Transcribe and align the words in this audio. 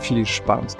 viel 0.00 0.26
Spaß. 0.26 0.76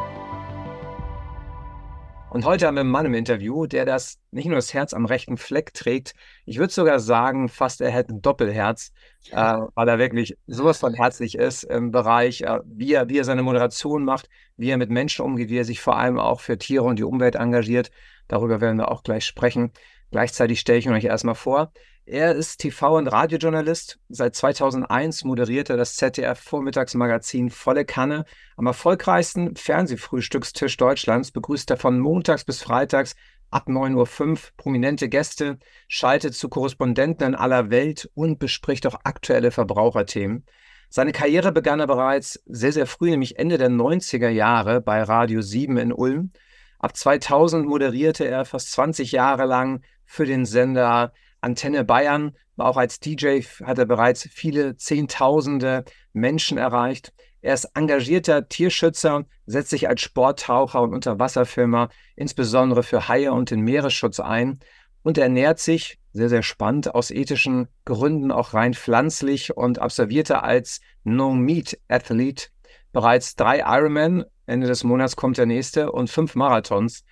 Und 2.31 2.45
heute 2.45 2.67
haben 2.67 2.77
wir 2.77 2.83
einen 2.83 2.91
Mann 2.91 3.07
im 3.07 3.15
Interview, 3.15 3.67
der 3.67 3.85
das 3.85 4.21
nicht 4.31 4.47
nur 4.47 4.55
das 4.55 4.73
Herz 4.73 4.95
am 4.95 5.05
rechten 5.05 5.37
Fleck 5.37 5.75
trägt, 5.75 6.15
ich 6.47 6.59
würde 6.59 6.73
sogar 6.73 7.01
sagen, 7.01 7.49
fast 7.49 7.81
er 7.81 7.91
hätte 7.91 8.15
ein 8.15 8.23
Doppelherz, 8.23 8.93
äh, 9.33 9.59
weil 9.75 9.89
er 9.89 9.99
wirklich 9.99 10.39
sowas 10.47 10.79
von 10.79 10.95
herzlich 10.95 11.35
ist 11.35 11.65
im 11.65 11.91
Bereich, 11.91 12.43
äh, 12.43 12.61
wie, 12.65 12.93
er, 12.93 13.09
wie 13.09 13.19
er 13.19 13.25
seine 13.25 13.43
Moderation 13.43 14.05
macht, 14.05 14.29
wie 14.57 14.71
er 14.71 14.77
mit 14.77 14.91
Menschen 14.91 15.25
umgeht, 15.25 15.51
wie 15.51 15.59
er 15.59 15.65
sich 15.65 15.81
vor 15.81 15.97
allem 15.97 16.21
auch 16.21 16.41
für 16.41 16.57
Tiere 16.57 16.85
und 16.85 17.01
die 17.01 17.05
Umwelt 17.05 17.35
engagiert. 17.35 17.91
Darüber 18.29 18.61
werden 18.61 18.79
wir 18.79 18.93
auch 18.93 19.03
gleich 19.03 19.25
sprechen. 19.25 19.73
Gleichzeitig 20.13 20.61
stelle 20.61 20.79
ich 20.79 20.87
ihn 20.87 20.93
euch 20.93 21.05
erstmal 21.05 21.35
vor. 21.35 21.73
Er 22.13 22.35
ist 22.35 22.61
TV- 22.61 22.99
und 22.99 23.07
Radiojournalist. 23.07 24.01
Seit 24.09 24.35
2001 24.35 25.23
moderiert 25.23 25.71
er 25.71 25.77
das 25.77 25.95
ZDF-Vormittagsmagazin 25.95 27.51
Volle 27.51 27.85
Kanne. 27.85 28.25
Am 28.57 28.67
erfolgreichsten 28.67 29.55
Fernsehfrühstückstisch 29.55 30.77
Deutschlands 30.77 31.31
begrüßt 31.31 31.71
er 31.71 31.77
von 31.77 32.01
montags 32.01 32.45
bis 32.45 32.65
freitags 32.65 33.15
ab 33.53 33.69
9.05 33.69 34.29
Uhr 34.29 34.39
prominente 34.57 35.09
Gäste, 35.09 35.61
schaltet 35.87 36.35
zu 36.35 36.49
Korrespondenten 36.49 37.29
in 37.29 37.35
aller 37.37 37.71
Welt 37.71 38.11
und 38.15 38.41
bespricht 38.41 38.89
auch 38.89 38.99
aktuelle 39.05 39.53
Verbraucherthemen. 39.53 40.47
Seine 40.89 41.13
Karriere 41.13 41.53
begann 41.53 41.79
er 41.79 41.87
bereits 41.87 42.43
sehr, 42.45 42.73
sehr 42.73 42.89
früh, 42.89 43.11
nämlich 43.11 43.39
Ende 43.39 43.57
der 43.57 43.71
90er 43.71 44.31
Jahre 44.31 44.81
bei 44.81 45.01
Radio 45.05 45.43
7 45.43 45.77
in 45.77 45.93
Ulm. 45.93 46.33
Ab 46.81 46.97
2000 46.97 47.69
moderierte 47.69 48.27
er 48.27 48.45
fast 48.45 48.73
20 48.73 49.13
Jahre 49.13 49.45
lang 49.45 49.85
für 50.05 50.27
den 50.27 50.45
Sender 50.45 51.13
Antenne 51.41 51.85
Bayern, 51.85 52.37
war 52.57 52.67
auch 52.67 52.77
als 52.77 53.01
DJ, 53.01 53.41
hat 53.65 53.79
er 53.79 53.87
bereits 53.87 54.29
viele 54.31 54.77
Zehntausende 54.77 55.85
Menschen 56.13 56.59
erreicht. 56.59 57.13
Er 57.43 57.55
ist 57.55 57.71
engagierter 57.75 58.49
Tierschützer, 58.49 59.25
setzt 59.47 59.71
sich 59.71 59.89
als 59.89 60.03
Sporttaucher 60.03 60.83
und 60.83 60.93
Unterwasserfilmer 60.93 61.89
insbesondere 62.17 62.83
für 62.83 63.09
Haie 63.09 63.33
und 63.33 63.51
den 63.51 63.61
Meeresschutz 63.61 64.21
ein 64.21 64.61
und 65.03 65.17
ernährt 65.17 65.59
sich, 65.59 65.99
sehr, 66.13 66.29
sehr 66.29 66.43
spannend, 66.43 66.95
aus 66.95 67.11
ethischen 67.11 67.69
Gründen 67.85 68.31
auch 68.31 68.53
rein 68.53 68.75
pflanzlich 68.75 69.57
und 69.57 69.79
absolvierte 69.79 70.43
als 70.43 70.81
No-Meat-Athlet 71.05 72.51
bereits 72.93 73.37
drei 73.37 73.61
Ironman, 73.61 74.25
Ende 74.47 74.67
des 74.67 74.85
Monats 74.85 75.17
kommt 75.17 75.39
der 75.39 75.47
nächste, 75.47 75.93
und 75.93 76.11
fünf 76.11 76.35
Marathons. 76.35 77.05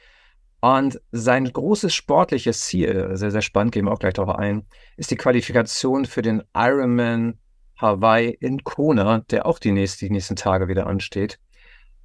Und 0.61 1.01
sein 1.13 1.53
großes 1.53 1.95
sportliches 1.95 2.63
Ziel, 2.63 3.11
sehr, 3.13 3.31
sehr 3.31 3.43
spannend, 3.43 3.73
gehen 3.73 3.85
wir 3.85 3.93
auch 3.93 4.01
gleich 4.01 4.15
darauf 4.15 4.37
ein, 4.37 4.67
ist 4.97 5.11
die 5.11 5.17
Qualifikation 5.17 6.05
für 6.05 6.23
den 6.23 6.43
Ironman 6.55 7.39
Hawaii 7.77 8.31
in 8.41 8.65
Kona, 8.65 9.21
der 9.31 9.47
auch 9.47 9.61
die, 9.61 9.71
nächste, 9.71 10.07
die 10.07 10.11
nächsten 10.11 10.35
Tage 10.35 10.67
wieder 10.67 10.87
ansteht. 10.89 11.39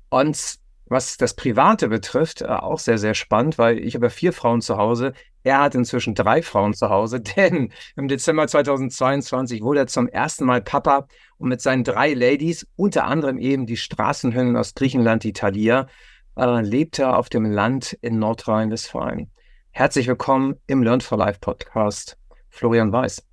Und 0.09 0.59
was 0.85 1.17
das 1.17 1.33
Private 1.35 1.87
betrifft, 1.87 2.41
äh, 2.41 2.45
auch 2.45 2.77
sehr, 2.77 2.99
sehr 2.99 3.15
spannend, 3.15 3.57
weil 3.57 3.79
ich 3.79 3.95
habe 3.95 4.09
vier 4.09 4.33
Frauen 4.33 4.61
zu 4.61 4.77
Hause. 4.77 5.13
Er 5.43 5.59
hat 5.59 5.75
inzwischen 5.75 6.13
drei 6.13 6.41
Frauen 6.41 6.73
zu 6.73 6.89
Hause, 6.89 7.19
denn 7.37 7.71
im 7.95 8.07
Dezember 8.07 8.47
2022 8.47 9.63
wurde 9.63 9.79
er 9.79 9.87
zum 9.87 10.07
ersten 10.07 10.45
Mal 10.45 10.61
Papa 10.61 11.07
und 11.37 11.49
mit 11.49 11.61
seinen 11.61 11.83
drei 11.83 12.13
Ladies, 12.13 12.67
unter 12.75 13.05
anderem 13.05 13.39
eben 13.39 13.65
die 13.65 13.77
Straßenhündin 13.77 14.55
aus 14.55 14.75
Griechenland, 14.75 15.23
die 15.23 15.33
Thalia, 15.33 15.87
äh, 16.35 16.61
lebt 16.61 16.99
er 16.99 17.17
auf 17.17 17.29
dem 17.29 17.45
Land 17.45 17.93
in 18.01 18.19
Nordrhein-Westfalen. 18.19 19.29
Herzlich 19.71 20.07
willkommen 20.07 20.55
im 20.67 20.83
Learn 20.83 21.01
for 21.01 21.17
Life 21.17 21.39
Podcast, 21.39 22.17
Florian 22.49 22.91
Weiß. 22.91 23.23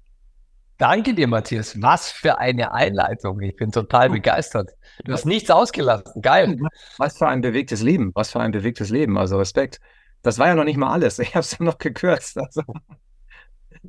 Danke 0.79 1.13
dir, 1.13 1.29
Matthias. 1.29 1.81
Was 1.83 2.11
für 2.11 2.39
eine 2.39 2.73
Einleitung. 2.73 3.41
Ich 3.41 3.55
bin 3.57 3.71
total 3.71 4.09
begeistert. 4.09 4.71
Du 5.05 5.13
hast 5.13 5.27
nichts 5.27 5.51
ausgelassen. 5.51 6.23
Geil. 6.23 6.59
Was 6.97 7.19
für 7.19 7.29
ein 7.29 7.43
bewegtes 7.43 7.83
Leben. 7.83 8.13
Was 8.15 8.31
für 8.31 8.41
ein 8.41 8.51
bewegtes 8.51 8.89
Leben. 8.89 9.19
Also 9.19 9.37
Respekt. 9.37 9.79
Das 10.23 10.39
war 10.39 10.47
ja 10.47 10.55
noch 10.55 10.65
nicht 10.65 10.79
mal 10.79 10.91
alles. 10.91 11.19
Ich 11.19 11.35
habe 11.35 11.41
es 11.41 11.59
ja 11.59 11.65
noch 11.67 11.77
gekürzt. 11.77 12.39
Also. 12.39 12.63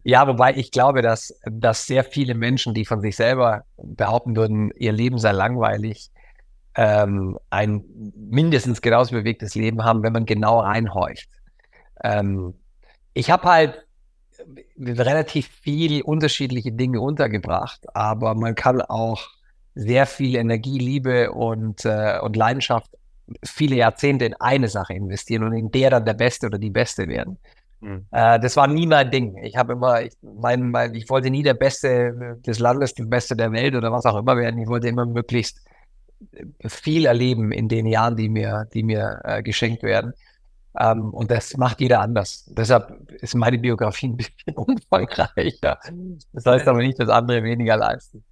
Ja, 0.04 0.28
wobei 0.28 0.54
ich 0.56 0.72
glaube, 0.72 1.02
dass, 1.02 1.34
dass 1.46 1.86
sehr 1.86 2.04
viele 2.04 2.36
Menschen, 2.36 2.74
die 2.74 2.86
von 2.86 3.00
sich 3.00 3.16
selber 3.16 3.64
behaupten 3.78 4.36
würden, 4.36 4.72
ihr 4.76 4.92
Leben 4.92 5.18
sei 5.18 5.32
langweilig, 5.32 6.12
ähm, 6.76 7.38
ein 7.50 7.84
mindestens 8.16 8.82
genauso 8.82 9.16
bewegtes 9.16 9.56
Leben 9.56 9.84
haben, 9.84 10.04
wenn 10.04 10.14
man 10.14 10.26
genau 10.26 10.60
reinhorcht. 10.60 11.28
Ähm, 12.04 12.54
ich 13.14 13.30
habe 13.30 13.44
halt 13.44 13.86
relativ 14.80 15.48
viel 15.48 16.02
unterschiedliche 16.02 16.72
Dinge 16.72 17.02
untergebracht, 17.02 17.82
aber 17.96 18.34
man 18.36 18.56
kann 18.56 18.82
auch 18.82 19.28
sehr 19.76 20.06
viel 20.06 20.36
Energie, 20.36 20.80
Liebe 20.80 21.32
und, 21.32 21.86
äh, 21.86 22.20
und 22.22 22.36
Leidenschaft 22.36 22.90
viele 23.46 23.76
Jahrzehnte 23.76 24.26
in 24.26 24.34
eine 24.36 24.68
Sache 24.68 24.94
investieren 24.94 25.44
und 25.44 25.54
in 25.54 25.72
der 25.72 25.92
dann 25.92 26.06
der 26.06 26.14
Beste 26.14 26.48
oder 26.48 26.58
die 26.58 26.70
Beste 26.70 27.08
werden. 27.08 27.38
Mhm. 27.80 28.06
Äh, 28.12 28.40
das 28.40 28.58
war 28.58 28.68
nie 28.68 28.88
mein 28.88 29.12
Ding. 29.12 29.38
Ich 29.44 29.56
habe 29.56 29.74
immer, 29.74 30.02
ich, 30.02 30.14
mein, 30.22 30.72
mein, 30.72 30.94
ich 30.96 31.10
wollte 31.10 31.30
nie 31.30 31.44
der 31.44 31.54
Beste 31.54 32.38
des 32.46 32.60
Landes, 32.60 32.94
der 32.94 33.06
Beste 33.06 33.36
der 33.36 33.52
Welt 33.52 33.76
oder 33.76 33.92
was 33.92 34.06
auch 34.06 34.18
immer 34.18 34.36
werden. 34.38 34.60
Ich 34.60 34.68
wollte 34.68 34.88
immer 34.88 35.06
möglichst 35.06 35.62
viel 36.66 37.06
erleben 37.06 37.52
in 37.52 37.68
den 37.68 37.86
Jahren, 37.86 38.16
die 38.16 38.30
mir, 38.30 38.68
die 38.74 38.84
mir 38.84 39.22
äh, 39.24 39.44
geschenkt 39.44 39.84
werden. 39.84 40.14
Ähm, 40.80 41.14
und 41.14 41.32
das 41.32 41.58
macht 41.58 41.82
jeder 41.82 42.00
anders. 42.02 42.50
Deshalb 42.56 43.12
ist 43.12 43.36
meine 43.36 43.58
Biografie 43.58 44.08
ein 44.08 44.18
bisschen 44.18 44.54
umfangreicher. 44.56 45.80
Das 46.34 46.46
heißt 46.46 46.68
aber 46.68 46.80
nicht, 46.80 47.00
dass 47.00 47.10
andere 47.10 47.44
weniger 47.44 47.78
leisten. 47.78 48.24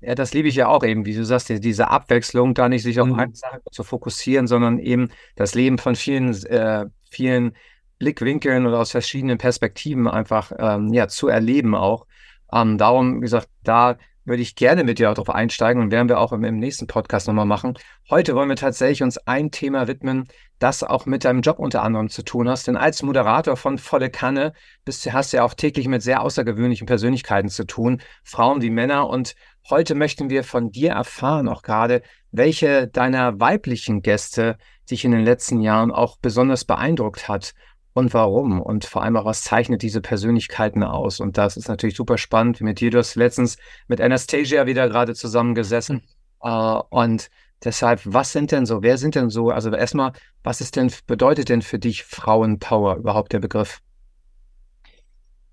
Ja, 0.00 0.14
das 0.14 0.32
liebe 0.32 0.48
ich 0.48 0.54
ja 0.54 0.68
auch 0.68 0.84
eben, 0.84 1.06
wie 1.06 1.14
du 1.14 1.24
sagst, 1.24 1.48
diese 1.48 1.88
Abwechslung, 1.88 2.54
da 2.54 2.68
nicht 2.68 2.82
sich 2.82 3.00
auf 3.00 3.08
mhm. 3.08 3.18
eine 3.18 3.34
Sache 3.34 3.60
zu 3.70 3.82
fokussieren, 3.84 4.46
sondern 4.46 4.78
eben 4.78 5.10
das 5.36 5.54
Leben 5.54 5.78
von 5.78 5.96
vielen, 5.96 6.34
äh, 6.46 6.86
vielen 7.10 7.56
Blickwinkeln 7.98 8.66
oder 8.66 8.78
aus 8.78 8.90
verschiedenen 8.90 9.38
Perspektiven 9.38 10.08
einfach 10.08 10.52
ähm, 10.58 10.92
ja, 10.92 11.08
zu 11.08 11.28
erleben 11.28 11.74
auch. 11.74 12.06
Ähm, 12.52 12.78
darum, 12.78 13.16
wie 13.16 13.22
gesagt, 13.22 13.48
da 13.64 13.96
würde 14.24 14.42
ich 14.42 14.54
gerne 14.54 14.84
mit 14.84 14.98
dir 14.98 15.10
auch 15.10 15.14
darauf 15.14 15.30
einsteigen 15.30 15.82
und 15.82 15.90
werden 15.90 16.08
wir 16.08 16.18
auch 16.18 16.32
im, 16.32 16.44
im 16.44 16.58
nächsten 16.58 16.86
Podcast 16.86 17.26
nochmal 17.26 17.46
machen. 17.46 17.78
Heute 18.08 18.34
wollen 18.34 18.48
wir 18.48 18.56
tatsächlich 18.56 19.02
uns 19.02 19.18
ein 19.18 19.50
Thema 19.50 19.88
widmen, 19.88 20.28
das 20.58 20.82
auch 20.84 21.06
mit 21.06 21.24
deinem 21.24 21.40
Job 21.40 21.58
unter 21.58 21.82
anderem 21.82 22.08
zu 22.08 22.22
tun 22.22 22.48
hast. 22.48 22.68
Denn 22.68 22.76
als 22.76 23.02
Moderator 23.02 23.56
von 23.56 23.78
Volle 23.78 24.10
Kanne 24.10 24.52
bist, 24.84 25.12
hast 25.12 25.32
du 25.32 25.38
ja 25.38 25.44
auch 25.44 25.54
täglich 25.54 25.88
mit 25.88 26.02
sehr 26.02 26.22
außergewöhnlichen 26.22 26.86
Persönlichkeiten 26.86 27.48
zu 27.48 27.66
tun, 27.66 28.00
Frauen 28.22 28.62
wie 28.62 28.70
Männer. 28.70 29.08
Und 29.08 29.34
heute 29.68 29.94
möchten 29.94 30.30
wir 30.30 30.44
von 30.44 30.70
dir 30.70 30.92
erfahren, 30.92 31.48
auch 31.48 31.62
gerade, 31.62 32.02
welche 32.30 32.86
deiner 32.86 33.40
weiblichen 33.40 34.02
Gäste 34.02 34.56
dich 34.90 35.04
in 35.04 35.10
den 35.10 35.24
letzten 35.24 35.60
Jahren 35.60 35.90
auch 35.90 36.16
besonders 36.18 36.64
beeindruckt 36.64 37.28
hat 37.28 37.54
und 37.94 38.14
warum 38.14 38.60
und 38.60 38.84
vor 38.84 39.02
allem 39.02 39.16
auch, 39.16 39.24
was 39.24 39.42
zeichnet 39.42 39.82
diese 39.82 40.00
Persönlichkeiten 40.00 40.82
aus. 40.82 41.20
Und 41.20 41.36
das 41.38 41.56
ist 41.56 41.68
natürlich 41.68 41.96
super 41.96 42.18
spannend. 42.18 42.60
Mit 42.60 42.80
dir, 42.80 42.90
du 42.90 42.98
hast 42.98 43.14
letztens 43.16 43.58
mit 43.86 44.00
Anastasia 44.00 44.66
wieder 44.66 44.88
gerade 44.88 45.14
zusammengesessen. 45.14 45.96
Mhm. 45.96 46.02
Uh, 46.44 46.82
und 46.90 47.30
deshalb, 47.62 48.00
was 48.04 48.32
sind 48.32 48.50
denn 48.50 48.66
so, 48.66 48.82
wer 48.82 48.98
sind 48.98 49.14
denn 49.14 49.30
so, 49.30 49.50
also 49.50 49.70
erstmal, 49.70 50.12
was 50.42 50.60
ist 50.60 50.74
denn, 50.74 50.90
bedeutet 51.06 51.48
denn 51.48 51.62
für 51.62 51.78
dich 51.78 52.02
Frauenpower 52.02 52.96
überhaupt 52.96 53.32
der 53.32 53.38
Begriff? 53.38 53.80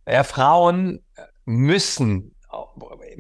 Ja, 0.08 0.24
Frauen 0.24 1.04
müssen, 1.46 2.36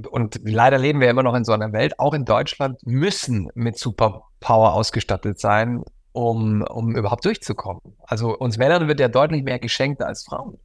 und 0.09 0.39
leider 0.43 0.79
leben 0.79 0.99
wir 0.99 1.11
immer 1.11 1.21
noch 1.21 1.35
in 1.35 1.43
so 1.43 1.51
einer 1.51 1.71
Welt, 1.73 1.99
auch 1.99 2.15
in 2.15 2.25
Deutschland, 2.25 2.79
müssen 2.83 3.49
mit 3.53 3.77
Superpower 3.77 4.73
ausgestattet 4.73 5.39
sein, 5.39 5.83
um, 6.19 6.61
um 6.61 6.95
überhaupt 6.95 7.23
durchzukommen. 7.23 7.81
Also 8.05 8.37
uns 8.37 8.57
Männern 8.57 8.87
wird 8.87 8.99
ja 8.99 9.07
deutlich 9.07 9.43
mehr 9.43 9.59
geschenkt 9.59 10.01
als 10.01 10.23
Frauen. 10.23 10.59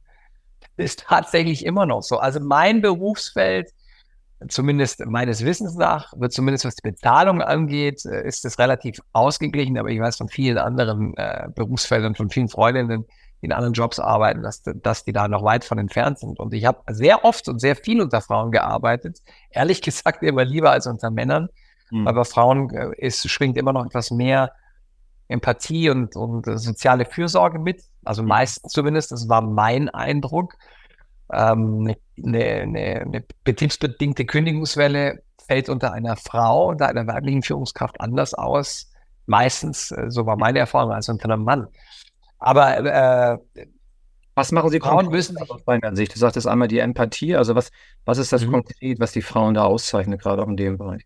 Das 0.77 0.85
ist 0.85 1.05
tatsächlich 1.07 1.65
immer 1.65 1.85
noch 1.85 2.01
so. 2.01 2.17
Also 2.17 2.39
mein 2.41 2.81
Berufsfeld, 2.81 3.71
zumindest 4.49 5.05
meines 5.05 5.45
Wissens 5.45 5.75
nach, 5.75 6.11
wird 6.17 6.33
zumindest 6.33 6.65
was 6.65 6.75
die 6.75 6.89
Bezahlung 6.89 7.41
angeht, 7.41 8.05
äh, 8.05 8.27
ist 8.27 8.43
es 8.43 8.59
relativ 8.59 8.99
ausgeglichen, 9.13 9.77
aber 9.77 9.89
ich 9.89 9.99
weiß 9.99 10.17
von 10.17 10.27
vielen 10.27 10.57
anderen 10.57 11.15
äh, 11.15 11.47
Berufsfeldern, 11.55 12.15
von 12.15 12.29
vielen 12.29 12.49
Freundinnen, 12.49 13.05
die 13.41 13.45
in 13.45 13.53
anderen 13.53 13.73
Jobs 13.73 13.99
arbeiten, 13.99 14.43
dass, 14.43 14.61
dass 14.63 15.05
die 15.05 15.13
da 15.13 15.29
noch 15.29 15.43
weit 15.43 15.63
von 15.63 15.77
entfernt 15.77 16.19
sind. 16.19 16.37
Und 16.39 16.53
ich 16.53 16.65
habe 16.65 16.81
sehr 16.89 17.23
oft 17.23 17.47
und 17.47 17.59
sehr 17.59 17.77
viel 17.77 18.01
unter 18.01 18.19
Frauen 18.19 18.51
gearbeitet, 18.51 19.19
ehrlich 19.51 19.81
gesagt 19.81 20.21
immer 20.21 20.43
lieber 20.43 20.71
als 20.71 20.85
unter 20.85 21.11
Männern, 21.11 21.47
Mhm. 21.91 22.07
Aber 22.07 22.21
bei 22.21 22.25
Frauen 22.25 22.69
äh, 22.71 22.91
ist, 22.97 23.29
schwingt 23.29 23.57
immer 23.57 23.73
noch 23.73 23.85
etwas 23.85 24.11
mehr 24.11 24.51
Empathie 25.27 25.89
und, 25.89 26.15
und 26.15 26.45
soziale 26.45 27.05
Fürsorge 27.05 27.59
mit. 27.59 27.83
Also 28.03 28.21
mhm. 28.21 28.29
meistens 28.29 28.71
zumindest, 28.71 29.11
das 29.11 29.27
war 29.29 29.41
mein 29.41 29.89
Eindruck. 29.89 30.55
Ähm, 31.31 31.95
eine, 32.23 32.45
eine, 32.45 33.01
eine 33.01 33.23
betriebsbedingte 33.43 34.25
Kündigungswelle 34.25 35.23
fällt 35.47 35.69
unter 35.69 35.93
einer 35.93 36.15
Frau, 36.15 36.69
unter 36.69 36.87
einer 36.87 37.07
weiblichen 37.07 37.41
Führungskraft 37.41 37.99
anders 37.99 38.33
aus. 38.33 38.91
Meistens, 39.25 39.91
äh, 39.91 40.05
so 40.09 40.25
war 40.25 40.37
meine 40.37 40.59
Erfahrung, 40.59 40.91
als 40.91 41.09
unter 41.09 41.25
einem 41.25 41.43
Mann. 41.43 41.67
Aber 42.37 42.77
äh, 42.77 43.37
was 44.35 44.51
machen 44.51 44.69
Sie 44.69 44.79
Frauen 44.79 45.09
müssen 45.09 45.37
aus 45.37 45.63
deiner 45.63 45.95
Sicht? 45.95 46.13
Du 46.13 46.19
sagtest 46.19 46.45
einmal 46.45 46.67
die 46.67 46.79
Empathie. 46.79 47.35
Also 47.35 47.55
was, 47.55 47.71
was 48.03 48.17
ist 48.17 48.33
das 48.33 48.45
mhm. 48.45 48.51
konkret, 48.51 48.99
was 48.99 49.13
die 49.13 49.21
Frauen 49.21 49.53
da 49.53 49.63
auszeichnet, 49.63 50.21
gerade 50.21 50.43
auch 50.43 50.47
in 50.47 50.57
dem 50.57 50.77
Bereich? 50.77 51.05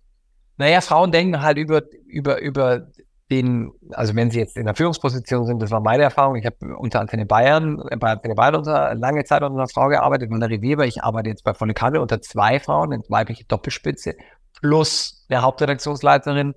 Naja, 0.58 0.82
Frauen 0.82 1.12
denken 1.12 1.42
halt 1.42 1.58
über, 1.58 1.84
über, 2.06 2.42
über 2.42 2.88
den, 3.30 3.72
also 3.92 4.16
wenn 4.16 4.32
sie 4.32 4.40
jetzt 4.40 4.58
in 4.58 4.66
der 4.66 4.76
Führungsposition 4.76 5.46
sind, 5.46 5.62
das 5.62 5.72
war 5.72 5.82
meine 5.82 6.04
Erfahrung. 6.04 6.36
Ich 6.36 6.46
habe 6.46 6.78
unter 6.78 7.00
Antenne 7.00 7.26
Bayern, 7.26 7.82
äh, 7.90 7.98
bei 7.98 8.12
Antenne 8.12 8.36
Bayern 8.36 8.56
unter 8.56 8.96
lange 8.96 9.24
Zeit 9.24 9.44
unter 9.44 9.58
einer 9.58 9.68
Frau 9.68 9.88
gearbeitet, 9.88 10.32
Valerie 10.32 10.62
Weber. 10.62 10.86
Ich 10.86 11.04
arbeite 11.04 11.30
jetzt 11.30 11.44
bei 11.44 11.54
Volle 11.54 11.74
Kanne 11.74 12.02
unter 12.02 12.22
zwei 12.22 12.60
Frauen, 12.60 12.94
eine 12.94 13.04
weibliche 13.10 13.46
Doppelspitze, 13.46 14.16
plus 14.62 15.26
der 15.30 15.42
Hauptredaktionsleiterin 15.42 16.56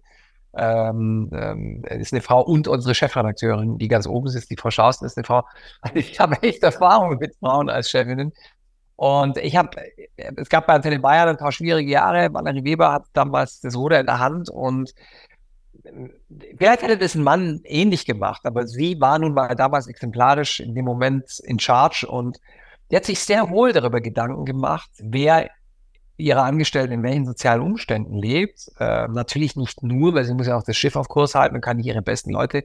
ähm, 0.55 1.31
ähm, 1.33 1.83
ist 1.89 2.13
eine 2.13 2.21
Frau 2.21 2.43
und 2.43 2.69
unsere 2.69 2.95
Chefredakteurin, 2.95 3.79
die 3.79 3.89
ganz 3.89 4.07
oben 4.07 4.29
sitzt, 4.29 4.51
die 4.51 4.57
Frau 4.57 4.71
Schausten 4.71 5.07
ist 5.07 5.17
eine 5.17 5.25
Frau. 5.25 5.45
Also 5.81 5.97
ich 5.97 6.21
habe 6.21 6.43
echt 6.43 6.63
Erfahrung 6.63 7.19
mit 7.19 7.35
Frauen 7.37 7.71
als 7.71 7.91
Chefinnen. 7.91 8.33
Und 8.97 9.39
ich 9.39 9.57
habe, 9.57 9.71
es 10.17 10.49
gab 10.49 10.67
bei 10.67 10.75
Antenne 10.75 11.01
Bayern 11.01 11.31
ein 11.31 11.37
paar 11.37 11.53
schwierige 11.53 11.91
Jahre. 11.91 12.33
Valerie 12.33 12.65
Weber 12.65 12.93
hat 12.93 13.05
damals 13.15 13.61
das 13.61 13.75
Ruder 13.75 13.99
in 14.01 14.07
der 14.07 14.19
Hand 14.19 14.51
und 14.51 14.93
Vielleicht 16.57 16.83
hätte 16.83 16.99
das 16.99 17.15
ein 17.15 17.23
Mann 17.23 17.61
ähnlich 17.65 18.07
gemacht, 18.07 18.43
aber 18.45 18.67
sie 18.67 19.01
war 19.01 19.19
nun 19.19 19.35
mal 19.35 19.55
damals 19.57 19.89
exemplarisch 19.89 20.61
in 20.61 20.75
dem 20.75 20.85
Moment 20.85 21.41
in 21.41 21.59
Charge 21.59 22.07
und 22.09 22.39
die 22.91 22.97
hat 22.97 23.05
sich 23.05 23.21
sehr 23.21 23.51
wohl 23.51 23.73
darüber 23.73 24.01
Gedanken 24.01 24.45
gemacht, 24.45 24.91
wer 24.99 25.51
ihre 26.17 26.43
Angestellten 26.43 26.93
in 26.93 27.03
welchen 27.03 27.27
sozialen 27.27 27.63
Umständen 27.63 28.17
lebt. 28.17 28.71
Äh, 28.79 29.09
natürlich 29.09 29.57
nicht 29.57 29.83
nur, 29.83 30.15
weil 30.15 30.25
sie 30.25 30.35
muss 30.35 30.47
ja 30.47 30.57
auch 30.57 30.63
das 30.63 30.77
Schiff 30.77 30.97
auf 30.97 31.09
Kurs 31.09 31.35
halten 31.35 31.57
und 31.57 31.63
kann 31.63 31.79
nicht 31.79 31.87
ihre 31.87 32.03
besten 32.03 32.31
Leute 32.31 32.65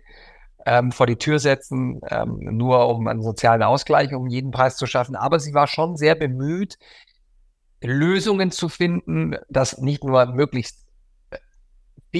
ähm, 0.65 0.91
vor 0.91 1.07
die 1.07 1.15
Tür 1.15 1.39
setzen, 1.39 2.01
ähm, 2.09 2.39
nur 2.39 2.89
um 2.89 3.07
einen 3.07 3.23
sozialen 3.23 3.63
Ausgleich 3.63 4.13
um 4.13 4.27
jeden 4.27 4.51
Preis 4.51 4.75
zu 4.75 4.85
schaffen. 4.85 5.15
Aber 5.15 5.39
sie 5.39 5.53
war 5.53 5.67
schon 5.67 5.95
sehr 5.95 6.15
bemüht, 6.15 6.77
Lösungen 7.81 8.51
zu 8.51 8.69
finden, 8.69 9.35
dass 9.49 9.77
nicht 9.77 10.03
nur 10.03 10.25
möglichst 10.27 10.86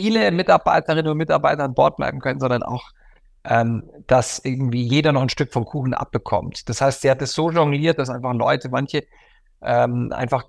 viele 0.02 0.32
Mitarbeiterinnen 0.32 1.12
und 1.12 1.18
Mitarbeiter 1.18 1.64
an 1.64 1.74
Bord 1.74 1.98
bleiben 1.98 2.20
können, 2.20 2.40
sondern 2.40 2.64
auch, 2.64 2.84
ähm, 3.44 3.84
dass 4.06 4.40
irgendwie 4.44 4.84
jeder 4.84 5.12
noch 5.12 5.22
ein 5.22 5.30
Stück 5.30 5.52
vom 5.52 5.66
Kuchen 5.66 5.94
abbekommt. 5.94 6.70
Das 6.70 6.82
heißt, 6.82 7.02
sie 7.02 7.10
hat 7.10 7.22
es 7.22 7.34
so 7.34 7.50
jongliert, 7.50 7.98
dass 7.98 8.10
einfach 8.10 8.34
Leute, 8.34 8.70
manche 8.70 9.06
ähm, 9.62 10.12
einfach 10.14 10.46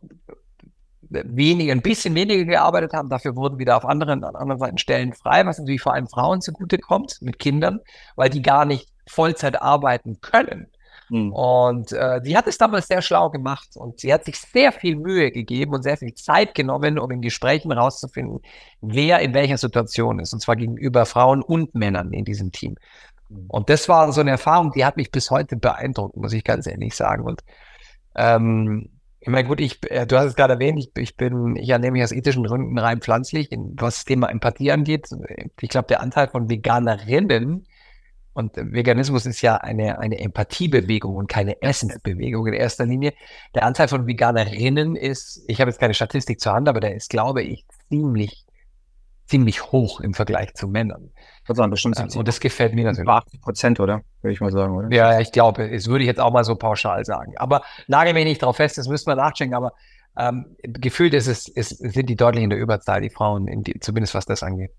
weniger, 1.10 1.72
ein 1.72 1.80
bisschen 1.80 2.14
weniger 2.14 2.44
gearbeitet 2.44 2.92
haben. 2.92 3.08
Dafür 3.08 3.36
wurden 3.36 3.58
wieder 3.58 3.76
auf 3.78 3.86
anderen, 3.86 4.22
an 4.24 4.36
anderen 4.36 4.58
Seiten 4.58 4.78
Stellen 4.78 5.14
frei, 5.14 5.46
was 5.46 5.58
natürlich 5.58 5.80
vor 5.80 5.94
allem 5.94 6.08
Frauen 6.08 6.42
zugute 6.42 6.78
kommt 6.78 7.22
mit 7.22 7.38
Kindern, 7.38 7.80
weil 8.16 8.28
die 8.28 8.42
gar 8.42 8.66
nicht 8.66 8.88
Vollzeit 9.06 9.62
arbeiten 9.62 10.20
können. 10.20 10.66
Mhm. 11.10 11.32
Und 11.32 11.92
äh, 11.92 12.20
die 12.20 12.36
hat 12.36 12.46
es 12.46 12.58
damals 12.58 12.88
sehr 12.88 13.02
schlau 13.02 13.30
gemacht 13.30 13.68
und 13.74 14.00
sie 14.00 14.12
hat 14.12 14.24
sich 14.24 14.36
sehr 14.36 14.72
viel 14.72 14.96
Mühe 14.96 15.30
gegeben 15.30 15.74
und 15.74 15.82
sehr 15.82 15.96
viel 15.96 16.14
Zeit 16.14 16.54
genommen, 16.54 16.98
um 16.98 17.10
in 17.10 17.22
Gesprächen 17.22 17.72
herauszufinden, 17.72 18.40
wer 18.80 19.20
in 19.20 19.34
welcher 19.34 19.58
Situation 19.58 20.18
ist. 20.18 20.32
Und 20.32 20.40
zwar 20.40 20.56
gegenüber 20.56 21.06
Frauen 21.06 21.42
und 21.42 21.74
Männern 21.74 22.12
in 22.12 22.24
diesem 22.24 22.52
Team. 22.52 22.76
Mhm. 23.28 23.46
Und 23.48 23.70
das 23.70 23.88
war 23.88 24.12
so 24.12 24.20
eine 24.20 24.30
Erfahrung, 24.32 24.72
die 24.72 24.84
hat 24.84 24.96
mich 24.96 25.10
bis 25.10 25.30
heute 25.30 25.56
beeindruckt, 25.56 26.16
muss 26.16 26.32
ich 26.32 26.44
ganz 26.44 26.66
ehrlich 26.66 26.94
sagen. 26.94 27.24
Und 27.24 27.42
ähm, 28.14 28.90
ich 29.20 29.28
meine, 29.28 29.48
gut, 29.48 29.60
ich, 29.60 29.78
äh, 29.90 30.06
du 30.06 30.16
hast 30.16 30.26
es 30.26 30.36
gerade 30.36 30.54
erwähnt, 30.54 30.78
ich, 30.78 30.90
ich 30.96 31.16
bin, 31.16 31.56
ich 31.56 31.68
ernehme 31.68 31.92
mich 31.92 32.04
aus 32.04 32.12
ethischen 32.12 32.44
Gründen 32.44 32.78
rein 32.78 33.00
pflanzlich, 33.00 33.48
was 33.50 33.96
das 33.96 34.04
Thema 34.04 34.28
Empathie 34.28 34.70
angeht. 34.70 35.08
Ich 35.60 35.68
glaube, 35.68 35.88
der 35.88 36.00
Anteil 36.00 36.28
von 36.28 36.48
Veganerinnen 36.48 37.66
und 38.38 38.52
Veganismus 38.54 39.26
ist 39.26 39.42
ja 39.42 39.56
eine, 39.56 39.98
eine 39.98 40.20
Empathiebewegung 40.20 41.16
und 41.16 41.28
keine 41.28 41.60
Essensbewegung 41.60 42.46
in 42.46 42.52
erster 42.52 42.86
Linie. 42.86 43.12
Der 43.56 43.64
Anteil 43.64 43.88
von 43.88 44.06
Veganerinnen 44.06 44.94
ist, 44.94 45.42
ich 45.48 45.60
habe 45.60 45.72
jetzt 45.72 45.80
keine 45.80 45.92
Statistik 45.92 46.40
zur 46.40 46.52
Hand, 46.52 46.68
aber 46.68 46.78
der 46.78 46.94
ist, 46.94 47.10
glaube 47.10 47.42
ich, 47.42 47.66
ziemlich, 47.88 48.46
ziemlich 49.26 49.72
hoch 49.72 49.98
im 50.00 50.14
Vergleich 50.14 50.54
zu 50.54 50.68
Männern. 50.68 51.10
Also 51.48 51.66
bestimmt 51.66 51.96
70, 51.96 52.16
und 52.16 52.28
das 52.28 52.38
gefällt 52.38 52.74
mir 52.74 52.84
natürlich. 52.84 53.08
80 53.08 53.40
Prozent, 53.40 53.80
oder? 53.80 54.02
Würde 54.22 54.32
ich 54.32 54.40
mal 54.40 54.52
sagen, 54.52 54.76
oder? 54.76 54.88
Ja, 54.94 55.18
ich 55.18 55.32
glaube, 55.32 55.68
das 55.68 55.88
würde 55.88 56.04
ich 56.04 56.08
jetzt 56.08 56.20
auch 56.20 56.32
mal 56.32 56.44
so 56.44 56.54
pauschal 56.54 57.04
sagen. 57.04 57.32
Aber 57.38 57.62
nagel 57.88 58.14
mich 58.14 58.24
nicht 58.24 58.40
drauf 58.40 58.54
fest, 58.54 58.78
das 58.78 58.86
müssen 58.86 59.08
wir 59.08 59.16
nachchecken, 59.16 59.54
aber 59.54 59.72
ähm, 60.16 60.56
gefühlt 60.62 61.12
ist 61.12 61.26
es, 61.26 61.48
ist, 61.48 61.70
sind 61.70 62.08
die 62.08 62.14
deutlich 62.14 62.44
in 62.44 62.50
der 62.50 62.58
Überzahl, 62.60 63.00
die 63.00 63.10
Frauen, 63.10 63.64
die, 63.64 63.80
zumindest 63.80 64.14
was 64.14 64.26
das 64.26 64.44
angeht. 64.44 64.70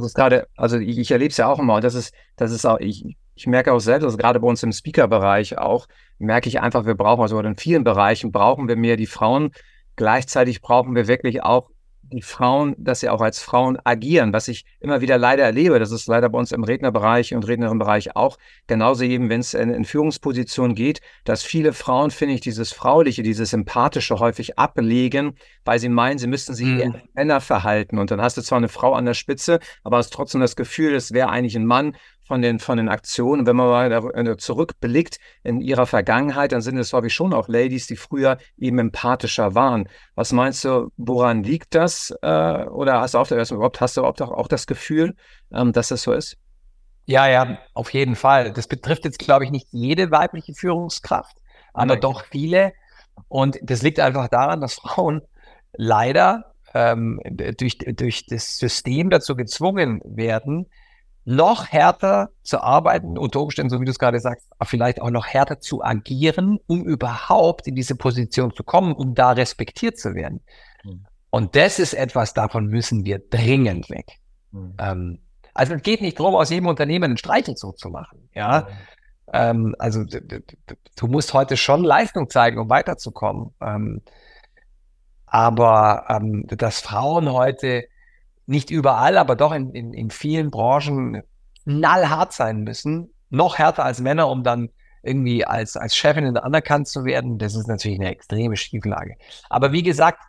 Das 0.00 0.10
ist 0.10 0.14
gerade, 0.14 0.46
also 0.56 0.78
ich, 0.78 0.98
ich 0.98 1.10
erlebe 1.10 1.30
es 1.30 1.36
ja 1.36 1.46
auch 1.48 1.58
immer, 1.58 1.80
das 1.80 1.94
ist, 1.94 2.14
das 2.36 2.52
ist 2.52 2.64
auch, 2.66 2.78
ich, 2.78 3.16
ich 3.34 3.46
merke 3.46 3.72
auch 3.72 3.78
selbst, 3.78 4.04
also 4.04 4.16
gerade 4.16 4.40
bei 4.40 4.48
uns 4.48 4.62
im 4.62 4.72
Speaker-Bereich 4.72 5.58
auch, 5.58 5.86
merke 6.18 6.48
ich 6.48 6.60
einfach, 6.60 6.86
wir 6.86 6.94
brauchen, 6.94 7.22
also 7.22 7.38
in 7.40 7.56
vielen 7.56 7.84
Bereichen 7.84 8.32
brauchen 8.32 8.68
wir 8.68 8.76
mehr 8.76 8.96
die 8.96 9.06
Frauen. 9.06 9.52
Gleichzeitig 9.96 10.60
brauchen 10.60 10.94
wir 10.94 11.08
wirklich 11.08 11.42
auch 11.42 11.70
die 12.12 12.22
Frauen, 12.22 12.74
dass 12.78 13.00
sie 13.00 13.08
auch 13.08 13.20
als 13.20 13.40
Frauen 13.40 13.78
agieren, 13.84 14.32
was 14.32 14.48
ich 14.48 14.64
immer 14.80 15.00
wieder 15.00 15.18
leider 15.18 15.44
erlebe. 15.44 15.78
Das 15.78 15.90
ist 15.90 16.06
leider 16.06 16.28
bei 16.28 16.38
uns 16.38 16.52
im 16.52 16.64
Rednerbereich 16.64 17.34
und 17.34 17.46
Rednerinnenbereich 17.46 18.16
auch. 18.16 18.38
Genauso 18.66 19.04
eben, 19.04 19.28
wenn 19.28 19.40
es 19.40 19.54
in, 19.54 19.70
in 19.70 19.84
Führungspositionen 19.84 20.74
geht, 20.74 21.00
dass 21.24 21.42
viele 21.42 21.72
Frauen, 21.72 22.10
finde 22.10 22.34
ich, 22.34 22.40
dieses 22.40 22.72
Frauliche, 22.72 23.22
dieses 23.22 23.50
Sympathische 23.50 24.18
häufig 24.18 24.58
ablegen, 24.58 25.36
weil 25.64 25.78
sie 25.78 25.88
meinen, 25.88 26.18
sie 26.18 26.26
müssten 26.26 26.54
sich 26.54 26.66
mhm. 26.66 26.94
Männer 27.14 27.40
verhalten. 27.40 27.98
Und 27.98 28.10
dann 28.10 28.20
hast 28.20 28.36
du 28.36 28.42
zwar 28.42 28.58
eine 28.58 28.68
Frau 28.68 28.94
an 28.94 29.04
der 29.04 29.14
Spitze, 29.14 29.60
aber 29.82 29.98
hast 29.98 30.12
trotzdem 30.12 30.40
das 30.40 30.56
Gefühl, 30.56 30.94
es 30.94 31.12
wäre 31.12 31.30
eigentlich 31.30 31.56
ein 31.56 31.66
Mann 31.66 31.96
von 32.26 32.42
den, 32.42 32.58
von 32.58 32.76
den 32.76 32.88
Aktionen. 32.88 33.46
Wenn 33.46 33.56
man 33.56 33.68
mal 33.68 33.92
äh, 33.92 34.36
zurückblickt 34.36 35.18
in 35.42 35.60
ihrer 35.60 35.86
Vergangenheit, 35.86 36.52
dann 36.52 36.60
sind 36.60 36.76
es, 36.78 36.90
glaube 36.90 37.06
ich, 37.06 37.14
schon 37.14 37.32
auch 37.32 37.48
Ladies, 37.48 37.86
die 37.86 37.96
früher 37.96 38.38
eben 38.56 38.78
empathischer 38.78 39.54
waren. 39.54 39.88
Was 40.14 40.32
meinst 40.32 40.64
du, 40.64 40.90
woran 40.96 41.42
liegt 41.42 41.74
das? 41.74 42.12
Äh, 42.22 42.64
oder 42.64 43.00
hast 43.00 43.14
du 43.14 43.18
auch, 43.18 43.30
überhaupt, 43.30 43.80
hast 43.80 43.96
du 43.96 44.00
überhaupt 44.00 44.22
auch, 44.22 44.32
auch 44.32 44.48
das 44.48 44.66
Gefühl, 44.66 45.14
ähm, 45.52 45.72
dass 45.72 45.88
das 45.88 46.02
so 46.02 46.12
ist? 46.12 46.36
Ja, 47.06 47.28
ja, 47.28 47.58
auf 47.72 47.92
jeden 47.94 48.16
Fall. 48.16 48.52
Das 48.52 48.66
betrifft 48.66 49.04
jetzt, 49.04 49.20
glaube 49.20 49.44
ich, 49.44 49.52
nicht 49.52 49.68
jede 49.70 50.10
weibliche 50.10 50.54
Führungskraft, 50.54 51.36
aber 51.72 51.94
Nein. 51.94 52.00
doch 52.00 52.24
viele. 52.24 52.72
Und 53.28 53.58
das 53.62 53.82
liegt 53.82 54.00
einfach 54.00 54.28
daran, 54.28 54.60
dass 54.60 54.74
Frauen 54.74 55.22
leider 55.72 56.52
ähm, 56.74 57.20
durch, 57.24 57.78
durch 57.78 58.26
das 58.26 58.58
System 58.58 59.10
dazu 59.10 59.36
gezwungen 59.36 60.00
werden, 60.04 60.66
noch 61.26 61.66
härter 61.66 62.30
zu 62.44 62.60
arbeiten, 62.60 63.18
unter 63.18 63.40
Umständen, 63.40 63.68
so 63.68 63.80
wie 63.80 63.84
du 63.84 63.90
es 63.90 63.98
gerade 63.98 64.20
sagst, 64.20 64.48
vielleicht 64.62 65.02
auch 65.02 65.10
noch 65.10 65.26
härter 65.26 65.58
zu 65.58 65.82
agieren, 65.82 66.60
um 66.66 66.84
überhaupt 66.84 67.66
in 67.66 67.74
diese 67.74 67.96
Position 67.96 68.54
zu 68.54 68.62
kommen, 68.62 68.94
um 68.94 69.14
da 69.14 69.32
respektiert 69.32 69.98
zu 69.98 70.14
werden. 70.14 70.40
Mhm. 70.84 71.04
Und 71.30 71.56
das 71.56 71.80
ist 71.80 71.94
etwas, 71.94 72.32
davon 72.32 72.66
müssen 72.68 73.04
wir 73.04 73.18
dringend 73.18 73.90
weg. 73.90 74.06
Mhm. 74.52 74.74
Ähm, 74.78 75.18
also 75.52 75.74
es 75.74 75.82
geht 75.82 76.00
nicht 76.00 76.20
darum, 76.20 76.36
aus 76.36 76.50
jedem 76.50 76.68
Unternehmen 76.68 77.04
einen 77.06 77.16
Streichelzug 77.16 77.76
zu 77.76 77.88
machen. 77.88 78.28
Ja, 78.32 78.68
mhm. 78.68 79.32
ähm, 79.32 79.76
also 79.80 80.04
du 80.04 81.06
musst 81.08 81.34
heute 81.34 81.56
schon 81.56 81.82
Leistung 81.82 82.30
zeigen, 82.30 82.60
um 82.60 82.70
weiterzukommen. 82.70 83.52
Ähm, 83.60 84.00
aber 85.26 86.04
ähm, 86.08 86.46
dass 86.46 86.80
Frauen 86.80 87.32
heute 87.32 87.88
nicht 88.46 88.70
überall, 88.70 89.18
aber 89.18 89.36
doch 89.36 89.52
in, 89.52 89.72
in, 89.72 89.92
in 89.92 90.10
vielen 90.10 90.50
Branchen 90.50 91.22
knallhart 91.64 92.32
sein 92.32 92.62
müssen, 92.62 93.10
noch 93.28 93.58
härter 93.58 93.84
als 93.84 94.00
Männer, 94.00 94.28
um 94.28 94.44
dann 94.44 94.70
irgendwie 95.02 95.44
als, 95.44 95.76
als 95.76 95.96
Chefin 95.96 96.36
anerkannt 96.36 96.88
zu 96.88 97.04
werden, 97.04 97.38
das 97.38 97.54
ist 97.54 97.68
natürlich 97.68 97.98
eine 97.98 98.10
extreme 98.10 98.56
Schieflage. 98.56 99.16
Aber 99.48 99.72
wie 99.72 99.82
gesagt, 99.82 100.20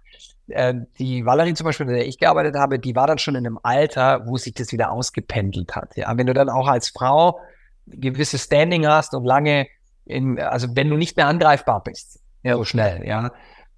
äh, 0.47 0.73
die 0.99 1.25
Valerie 1.25 1.53
zum 1.53 1.65
Beispiel, 1.65 1.85
mit 1.85 1.95
der 1.95 2.07
ich 2.07 2.19
gearbeitet 2.19 2.55
habe, 2.55 2.79
die 2.79 2.95
war 2.95 3.07
dann 3.07 3.17
schon 3.17 3.35
in 3.35 3.45
einem 3.45 3.59
Alter, 3.63 4.25
wo 4.25 4.37
sich 4.37 4.53
das 4.53 4.71
wieder 4.71 4.91
ausgependelt 4.91 5.75
hat. 5.75 5.95
Ja, 5.95 6.15
wenn 6.17 6.27
du 6.27 6.33
dann 6.33 6.49
auch 6.49 6.67
als 6.67 6.89
Frau 6.89 7.39
gewisse 7.87 8.37
Standing 8.37 8.87
hast 8.87 9.13
und 9.13 9.25
lange 9.25 9.67
in, 10.05 10.39
also 10.39 10.67
wenn 10.75 10.89
du 10.89 10.95
nicht 10.95 11.17
mehr 11.17 11.27
angreifbar 11.27 11.83
bist, 11.83 12.19
ja. 12.43 12.55
so 12.55 12.63
schnell, 12.63 13.05
ja, 13.05 13.31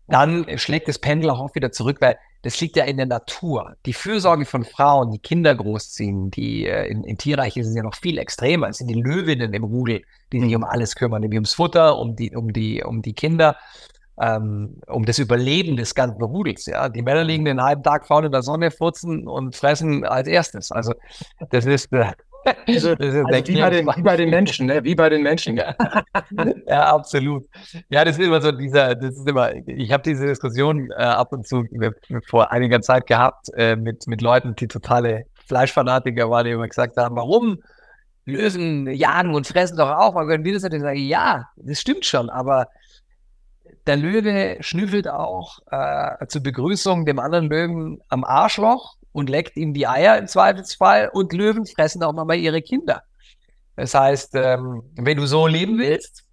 dann 0.07 0.45
schlägt 0.57 0.87
das 0.87 0.99
Pendel 0.99 1.29
auch 1.29 1.55
wieder 1.55 1.71
zurück, 1.71 1.97
weil 2.01 2.17
das 2.41 2.59
liegt 2.61 2.75
ja 2.77 2.85
in 2.85 2.97
der 2.97 3.05
Natur. 3.05 3.75
Die 3.85 3.93
Fürsorge 3.93 4.45
von 4.45 4.63
Frauen, 4.65 5.11
die 5.11 5.19
Kinder 5.19 5.53
großziehen, 5.55 6.31
die 6.31 6.65
äh, 6.65 6.87
in, 6.87 7.03
in 7.03 7.17
Tierreich 7.17 7.57
ist 7.57 7.67
es 7.67 7.75
ja 7.75 7.83
noch 7.83 7.95
viel 7.95 8.17
extremer. 8.17 8.69
Es 8.69 8.77
sind 8.77 8.87
die 8.87 9.01
Löwinnen 9.01 9.53
im 9.53 9.63
Rudel, 9.63 10.03
die 10.31 10.39
sich 10.39 10.55
um 10.55 10.63
alles 10.63 10.95
kümmern, 10.95 11.21
nämlich 11.21 11.37
ums 11.37 11.53
Futter, 11.53 11.97
um 11.97 12.15
die, 12.15 12.35
um 12.35 12.53
die, 12.53 12.83
um 12.83 13.01
die 13.01 13.13
Kinder. 13.13 13.57
ähm, 14.21 14.81
um 14.87 15.05
das 15.05 15.19
Überleben 15.19 15.77
des 15.77 15.95
ganzen 15.95 16.21
Rudels. 16.21 16.65
Ja, 16.65 16.89
die 16.89 17.01
Männer 17.01 17.23
liegen 17.23 17.45
den 17.45 17.61
halben 17.61 17.83
Tag 17.83 18.05
vorne 18.07 18.27
in 18.27 18.31
der 18.33 18.41
Sonne, 18.43 18.71
furzen 18.71 19.27
und 19.27 19.55
fressen 19.55 20.03
als 20.05 20.27
erstes. 20.27 20.71
Also 20.71 20.93
das 21.51 21.65
ist 21.65 21.91
äh, 21.93 22.11
also, 22.45 22.89
also 22.99 23.19
wie, 23.19 23.59
bei 23.59 23.69
den, 23.69 23.87
wie, 23.87 24.01
bei 24.01 24.17
den, 24.17 24.29
Menschen, 24.29 24.67
ne? 24.67 24.83
wie 24.83 24.95
bei 24.95 25.09
den 25.09 25.23
Menschen. 25.23 25.57
Ja. 25.57 25.75
ja, 26.67 26.93
absolut. 26.93 27.45
Ja, 27.89 28.05
das 28.05 28.17
ist 28.17 28.25
immer 28.25 28.41
so 28.41 28.51
dieser, 28.51 28.95
das 28.95 29.15
ist 29.15 29.27
immer, 29.27 29.53
ich 29.67 29.91
habe 29.91 30.03
diese 30.03 30.27
Diskussion 30.27 30.89
äh, 30.91 30.95
ab 31.03 31.31
und 31.33 31.47
zu 31.47 31.65
vor 32.27 32.51
einiger 32.51 32.81
Zeit 32.81 33.07
gehabt 33.07 33.47
äh, 33.55 33.75
mit, 33.75 34.07
mit 34.07 34.21
Leuten, 34.21 34.55
die 34.55 34.67
totale 34.67 35.25
Fleischfanatiker 35.47 36.29
waren, 36.29 36.45
die 36.45 36.51
immer 36.51 36.67
gesagt 36.67 36.97
haben, 36.97 37.15
warum 37.15 37.59
Löwen 38.25 38.87
jagen 38.91 39.33
und 39.33 39.47
fressen 39.47 39.77
doch 39.77 39.89
auch, 39.89 40.13
man 40.13 40.27
können 40.27 40.43
wir 40.43 40.53
das 40.53 40.63
natürlich 40.63 40.83
sagen, 40.83 40.99
ja, 40.99 41.49
das 41.57 41.81
stimmt 41.81 42.05
schon, 42.05 42.29
aber 42.29 42.67
der 43.87 43.97
Löwe 43.97 44.57
schnüffelt 44.59 45.07
auch 45.07 45.59
äh, 45.71 46.27
zur 46.27 46.43
Begrüßung 46.43 47.05
dem 47.05 47.17
anderen 47.17 47.49
Löwen 47.49 48.01
am 48.09 48.23
Arschloch 48.23 48.98
und 49.19 49.29
leckt 49.29 49.57
ihm 49.57 49.73
die 49.73 49.87
Eier 49.87 50.17
im 50.17 50.27
Zweifelsfall 50.27 51.09
und 51.13 51.33
Löwen 51.33 51.65
fressen 51.65 52.03
auch 52.03 52.13
mal 52.13 52.35
ihre 52.35 52.61
Kinder. 52.61 53.03
Das 53.75 53.93
heißt, 53.93 54.35
ähm, 54.35 54.83
wenn 54.95 55.17
du 55.17 55.25
so 55.25 55.47
leben 55.47 55.77
willst, 55.77 56.25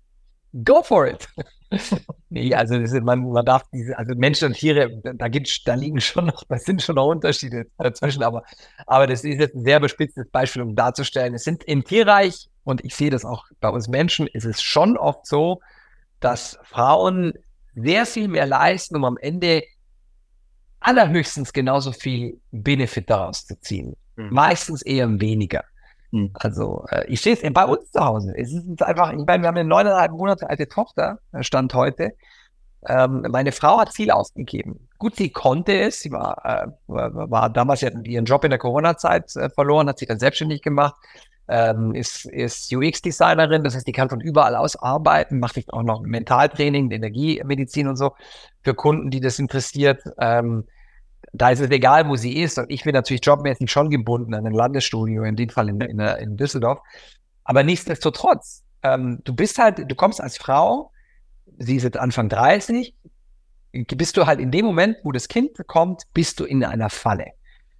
go 0.64 0.82
for 0.82 1.06
it. 1.06 1.28
nee, 2.28 2.54
also 2.54 2.74
ist, 2.76 2.92
man, 3.02 3.30
man 3.30 3.44
darf 3.44 3.64
diese, 3.72 3.96
also 3.98 4.14
Menschen 4.14 4.48
und 4.48 4.54
Tiere, 4.54 4.90
da 5.02 5.28
gibt's, 5.28 5.62
da 5.64 5.74
liegen 5.74 6.00
schon 6.00 6.26
noch, 6.26 6.44
da 6.48 6.58
sind 6.58 6.82
schon 6.82 6.96
noch 6.96 7.06
Unterschiede 7.06 7.66
dazwischen, 7.78 8.22
aber, 8.22 8.44
aber 8.86 9.06
das 9.06 9.24
ist 9.24 9.38
jetzt 9.38 9.54
ein 9.54 9.64
sehr 9.64 9.80
bespitztes 9.80 10.28
Beispiel, 10.30 10.62
um 10.62 10.74
darzustellen. 10.74 11.34
Es 11.34 11.44
sind 11.44 11.64
im 11.64 11.84
Tierreich, 11.84 12.48
und 12.64 12.84
ich 12.84 12.94
sehe 12.94 13.10
das 13.10 13.24
auch 13.24 13.44
bei 13.60 13.68
uns 13.68 13.88
Menschen, 13.88 14.26
ist 14.26 14.44
es 14.44 14.62
schon 14.62 14.96
oft 14.96 15.26
so, 15.26 15.60
dass 16.20 16.58
Frauen 16.64 17.34
sehr 17.74 18.06
viel 18.06 18.28
mehr 18.28 18.46
leisten, 18.46 18.96
um 18.96 19.04
am 19.04 19.18
Ende 19.18 19.62
allerhöchstens 20.86 21.52
genauso 21.52 21.90
viel 21.92 22.40
Benefit 22.52 23.10
daraus 23.10 23.44
zu 23.44 23.58
ziehen. 23.60 23.96
Mhm. 24.14 24.28
Meistens 24.30 24.82
eher 24.82 25.20
weniger. 25.20 25.64
Mhm. 26.12 26.30
Also 26.34 26.84
äh, 26.90 27.04
ich 27.08 27.20
sehe 27.20 27.34
es 27.34 27.52
bei 27.52 27.64
uns 27.64 27.90
zu 27.90 28.04
Hause. 28.04 28.32
Es 28.36 28.52
ist 28.52 28.82
einfach, 28.82 29.12
ich 29.12 29.24
meine, 29.26 29.42
wir 29.42 29.48
haben 29.48 29.56
eine 29.56 29.68
neuneinhalb 29.68 30.12
Monate 30.12 30.48
alte 30.48 30.68
Tochter, 30.68 31.18
äh, 31.32 31.42
Stand 31.42 31.74
heute. 31.74 32.12
Ähm, 32.88 33.26
meine 33.30 33.50
Frau 33.50 33.80
hat 33.80 33.92
viel 33.92 34.12
ausgegeben. 34.12 34.88
Gut, 34.98 35.16
sie 35.16 35.30
konnte 35.30 35.76
es. 35.76 36.00
Sie 36.00 36.12
war, 36.12 36.38
äh, 36.44 36.68
war, 36.86 37.50
damals, 37.50 37.80
sie 37.80 37.86
hat 37.86 38.06
ihren 38.06 38.24
Job 38.24 38.44
in 38.44 38.50
der 38.50 38.60
Corona-Zeit 38.60 39.34
äh, 39.34 39.50
verloren, 39.50 39.88
hat 39.88 39.98
sich 39.98 40.06
dann 40.06 40.20
selbstständig 40.20 40.62
gemacht, 40.62 40.94
ähm, 41.48 41.96
ist, 41.96 42.26
ist 42.26 42.72
UX-Designerin, 42.72 43.64
das 43.64 43.74
heißt, 43.74 43.86
die 43.86 43.92
kann 43.92 44.08
von 44.08 44.20
überall 44.20 44.54
aus 44.54 44.76
arbeiten, 44.76 45.40
macht 45.40 45.56
auch 45.72 45.82
noch 45.82 46.00
Mentaltraining, 46.02 46.92
Energiemedizin 46.92 47.88
und 47.88 47.96
so 47.96 48.12
für 48.62 48.74
Kunden, 48.74 49.10
die 49.10 49.20
das 49.20 49.40
interessiert. 49.40 50.02
Ähm, 50.18 50.64
da 51.32 51.50
ist 51.50 51.60
es 51.60 51.70
egal, 51.70 52.08
wo 52.08 52.16
sie 52.16 52.40
ist. 52.40 52.58
Und 52.58 52.70
ich 52.70 52.84
bin 52.84 52.94
natürlich 52.94 53.24
jobmäßig 53.24 53.70
schon 53.70 53.90
gebunden 53.90 54.34
an 54.34 54.46
ein 54.46 54.52
Landesstudio, 54.52 55.24
in 55.24 55.36
dem 55.36 55.48
Fall 55.48 55.68
in, 55.68 55.80
in, 55.80 56.00
in 56.00 56.36
Düsseldorf. 56.36 56.80
Aber 57.44 57.62
nichtsdestotrotz, 57.62 58.64
ähm, 58.82 59.20
du 59.24 59.34
bist 59.34 59.58
halt, 59.58 59.90
du 59.90 59.94
kommst 59.94 60.20
als 60.20 60.36
Frau, 60.38 60.90
sie 61.58 61.76
ist 61.76 61.84
jetzt 61.84 61.96
Anfang 61.96 62.28
30, 62.28 62.94
bist 63.72 64.16
du 64.16 64.26
halt 64.26 64.40
in 64.40 64.50
dem 64.50 64.64
Moment, 64.64 64.96
wo 65.04 65.12
das 65.12 65.28
Kind 65.28 65.50
kommt, 65.66 66.04
bist 66.14 66.40
du 66.40 66.44
in 66.44 66.64
einer 66.64 66.90
Falle. 66.90 67.32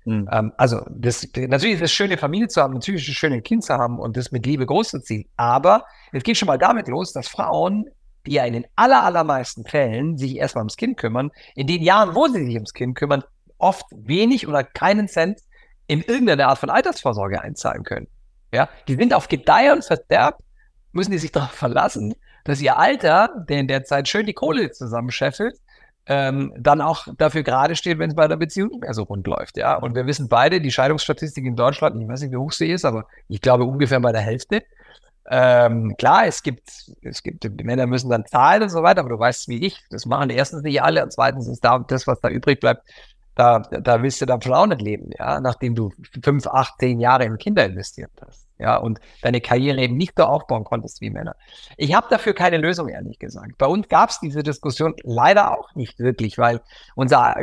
Mhm. 0.05 0.29
Ähm, 0.31 0.53
also 0.57 0.83
das, 0.91 1.27
natürlich 1.35 1.77
ist 1.77 1.83
es 1.83 1.93
schön, 1.93 2.07
eine 2.07 2.19
Familie 2.19 2.49
zu 2.49 2.61
haben, 2.61 2.75
natürlich 2.75 3.03
ist 3.03 3.09
es 3.09 3.17
schön, 3.17 3.33
ein 3.33 3.43
Kind 3.43 3.65
zu 3.65 3.75
haben 3.75 3.99
und 3.99 4.17
das 4.17 4.31
mit 4.31 4.47
Liebe 4.47 4.67
großzuziehen. 4.67 5.27
Aber 5.37 5.85
es 6.13 6.23
geht 6.23 6.37
schon 6.37 6.47
mal 6.47 6.59
damit 6.59 6.89
los, 6.89 7.13
dass 7.13 7.29
Frauen 7.29 7.87
die 8.27 8.33
ja 8.33 8.45
in 8.45 8.53
den 8.53 8.67
aller, 8.75 9.05
allermeisten 9.05 9.65
Fällen 9.65 10.19
sich 10.19 10.37
erstmal 10.37 10.63
ums 10.63 10.77
Kind 10.77 10.97
kümmern, 10.97 11.31
in 11.55 11.67
den 11.67 11.83
Jahren, 11.83 12.15
wo 12.15 12.27
sie 12.27 12.45
sich 12.45 12.55
ums 12.55 12.75
Kind 12.75 12.97
kümmern, 12.97 13.23
oft 13.59 13.87
wenig 13.91 14.49
oder 14.49 14.65
keinen 14.65 15.09
Cent 15.09 15.41
in 15.87 16.03
irgendeine 16.03 16.49
Art 16.49 16.59
von 16.59 16.71
Altersvorsorge 16.71 17.41
einzahlen 17.41 17.85
können. 17.85 18.09
Ja, 18.53 18.69
die 18.89 18.97
sind 18.97 19.15
auf 19.15 19.29
Gedeih 19.29 19.73
und 19.73 19.85
Verderb, 19.85 20.39
müssen 20.93 21.13
die 21.13 21.19
sich 21.19 21.33
darauf 21.33 21.53
verlassen, 21.53 22.15
dass 22.45 22.61
ihr 22.61 22.79
Alter, 22.79 23.45
der 23.49 23.61
in 23.61 23.69
der 23.69 23.85
Zeit 23.85 24.09
schön 24.09 24.27
die 24.27 24.35
Kohle 24.35 24.71
zusammenscheffelt, 24.71 25.59
ähm, 26.09 26.53
dann 26.57 26.81
auch 26.81 27.09
dafür 27.19 27.43
gerade 27.43 27.75
steht, 27.75 27.99
wenn 27.99 28.11
es 28.11 28.17
bei 28.17 28.29
der 28.29 28.37
Beziehung 28.37 28.71
nicht 28.71 28.83
mehr 28.83 28.95
so 28.95 29.03
rund 29.03 29.27
läuft. 29.27 29.57
Ja, 29.57 29.75
und 29.77 29.97
wir 29.97 30.07
wissen 30.07 30.29
beide, 30.29 30.61
die 30.61 30.71
Scheidungsstatistik 30.71 31.45
in 31.45 31.57
Deutschland, 31.57 32.01
ich 32.01 32.09
weiß 32.09 32.23
nicht, 32.23 32.33
wie 32.33 32.37
hoch 32.37 32.53
sie 32.53 32.71
ist, 32.71 32.85
aber 32.85 33.07
ich 33.29 33.41
glaube 33.41 33.65
ungefähr 33.65 33.99
bei 33.99 34.13
der 34.13 34.21
Hälfte. 34.21 34.63
Ähm, 35.29 35.97
klar, 35.99 36.27
es 36.27 36.45
gibt, 36.45 36.71
es 37.03 37.25
gibt, 37.25 37.43
die 37.43 37.65
Männer 37.65 37.89
müssen 37.89 38.09
dann 38.09 38.25
zahlen 38.27 38.63
und 38.63 38.69
so 38.69 38.85
weiter, 38.85 39.01
aber 39.01 39.09
du 39.09 39.19
weißt 39.19 39.49
wie 39.49 39.67
ich, 39.67 39.83
das 39.91 40.07
machen 40.07 40.31
erstens 40.31 40.63
nicht 40.63 40.81
alle 40.81 41.03
und 41.03 41.13
zweitens 41.13 41.49
ist 41.49 41.65
da 41.65 41.81
das, 41.81 42.07
was 42.07 42.21
da 42.21 42.29
übrig 42.29 42.61
bleibt, 42.61 42.89
da, 43.37 43.59
da 43.59 44.03
willst 44.03 44.21
du 44.23 44.27
dann 44.27 44.41
schon 44.41 44.55
auch 44.55 44.67
nicht 44.67 44.81
leben, 44.81 45.11
ja, 45.19 45.41
nachdem 45.41 45.75
du 45.75 45.93
fünf, 46.25 46.47
acht, 46.47 46.75
zehn 46.81 46.99
Jahre 47.01 47.25
in 47.25 47.37
Kinder 47.37 47.67
investiert 47.67 48.11
hast, 48.27 48.49
ja, 48.59 48.79
und 48.79 48.99
deine 49.21 49.43
Karriere 49.43 49.79
eben 49.79 49.97
nicht 49.99 50.15
so 50.17 50.25
aufbauen 50.25 50.65
konntest 50.65 51.03
wie 51.03 51.11
Männer. 51.11 51.37
Ich 51.77 51.95
habe 51.95 52.07
dafür 52.09 52.33
keine 52.33 52.57
Lösung, 52.57 52.89
ehrlich 52.89 53.19
gesagt. 53.19 53.59
Bei 53.59 53.67
uns 53.67 53.89
gab 53.89 54.09
es 54.09 54.21
diese 54.21 54.43
Diskussion 54.43 54.95
leider 55.03 55.57
auch 55.57 55.75
nicht 55.75 55.99
wirklich, 55.99 56.39
weil 56.39 56.63
unser 56.95 57.37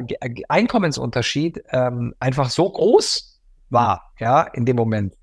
Einkommensunterschied 0.50 1.64
ähm, 1.70 2.16
einfach 2.20 2.50
so 2.50 2.72
groß 2.72 3.40
war, 3.70 4.12
ja, 4.20 4.42
in 4.42 4.66
dem 4.66 4.76
Moment, 4.76 5.16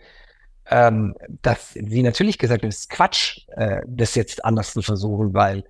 ähm, 0.67 1.17
dass 1.43 1.73
sie 1.73 2.03
natürlich 2.05 2.39
gesagt 2.39 2.63
haben, 2.63 2.69
es 2.69 2.83
ist 2.83 2.91
Quatsch, 2.91 3.41
äh, 3.57 3.83
das 3.89 4.15
jetzt 4.15 4.45
anders 4.45 4.73
zu 4.73 4.83
versuchen, 4.83 5.35
weil 5.35 5.65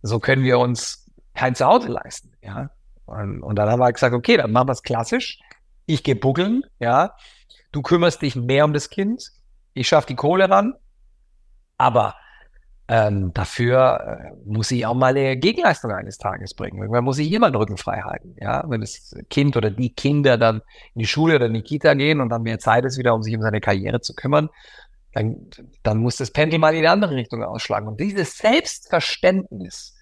so 0.00 0.18
können 0.18 0.44
wir 0.44 0.58
uns 0.58 1.04
kein 1.34 1.54
Zuhause 1.54 1.88
leisten, 1.88 2.32
ja. 2.40 2.70
Und, 3.06 3.42
und 3.42 3.56
dann 3.56 3.68
haben 3.70 3.80
wir 3.80 3.92
gesagt, 3.92 4.14
okay, 4.14 4.36
dann 4.36 4.52
machen 4.52 4.68
wir 4.68 4.72
es 4.72 4.82
klassisch. 4.82 5.38
Ich 5.86 6.02
gehe 6.02 6.16
buckeln, 6.16 6.62
ja. 6.78 7.14
Du 7.72 7.82
kümmerst 7.82 8.22
dich 8.22 8.36
mehr 8.36 8.64
um 8.64 8.72
das 8.72 8.90
Kind. 8.90 9.30
Ich 9.74 9.88
schaffe 9.88 10.08
die 10.08 10.16
Kohle 10.16 10.50
ran. 10.50 10.74
Aber 11.78 12.14
ähm, 12.88 13.32
dafür 13.34 14.32
äh, 14.36 14.48
muss 14.48 14.70
ich 14.70 14.86
auch 14.86 14.94
mal 14.94 15.16
eine 15.16 15.36
Gegenleistung 15.36 15.90
eines 15.90 16.18
Tages 16.18 16.54
bringen. 16.54 16.78
Irgendwann 16.78 17.04
muss 17.04 17.18
ich 17.18 17.32
immer 17.32 17.50
den 17.50 17.56
Rücken 17.56 17.76
frei 17.76 18.00
halten. 18.02 18.36
Ja? 18.40 18.64
Wenn 18.68 18.80
das 18.80 19.14
Kind 19.28 19.56
oder 19.56 19.70
die 19.70 19.92
Kinder 19.92 20.38
dann 20.38 20.62
in 20.94 21.00
die 21.00 21.06
Schule 21.06 21.36
oder 21.36 21.46
in 21.46 21.54
die 21.54 21.62
Kita 21.62 21.94
gehen 21.94 22.20
und 22.20 22.28
dann 22.28 22.42
mehr 22.42 22.58
Zeit 22.58 22.84
ist 22.84 22.96
wieder, 22.96 23.14
um 23.14 23.22
sich 23.22 23.34
um 23.34 23.42
seine 23.42 23.60
Karriere 23.60 24.00
zu 24.00 24.14
kümmern, 24.14 24.50
dann, 25.12 25.48
dann 25.82 25.98
muss 25.98 26.16
das 26.16 26.30
Pendel 26.30 26.58
mal 26.58 26.74
in 26.74 26.82
die 26.82 26.88
andere 26.88 27.16
Richtung 27.16 27.42
ausschlagen. 27.42 27.88
Und 27.88 28.00
dieses 28.00 28.38
Selbstverständnis, 28.38 29.95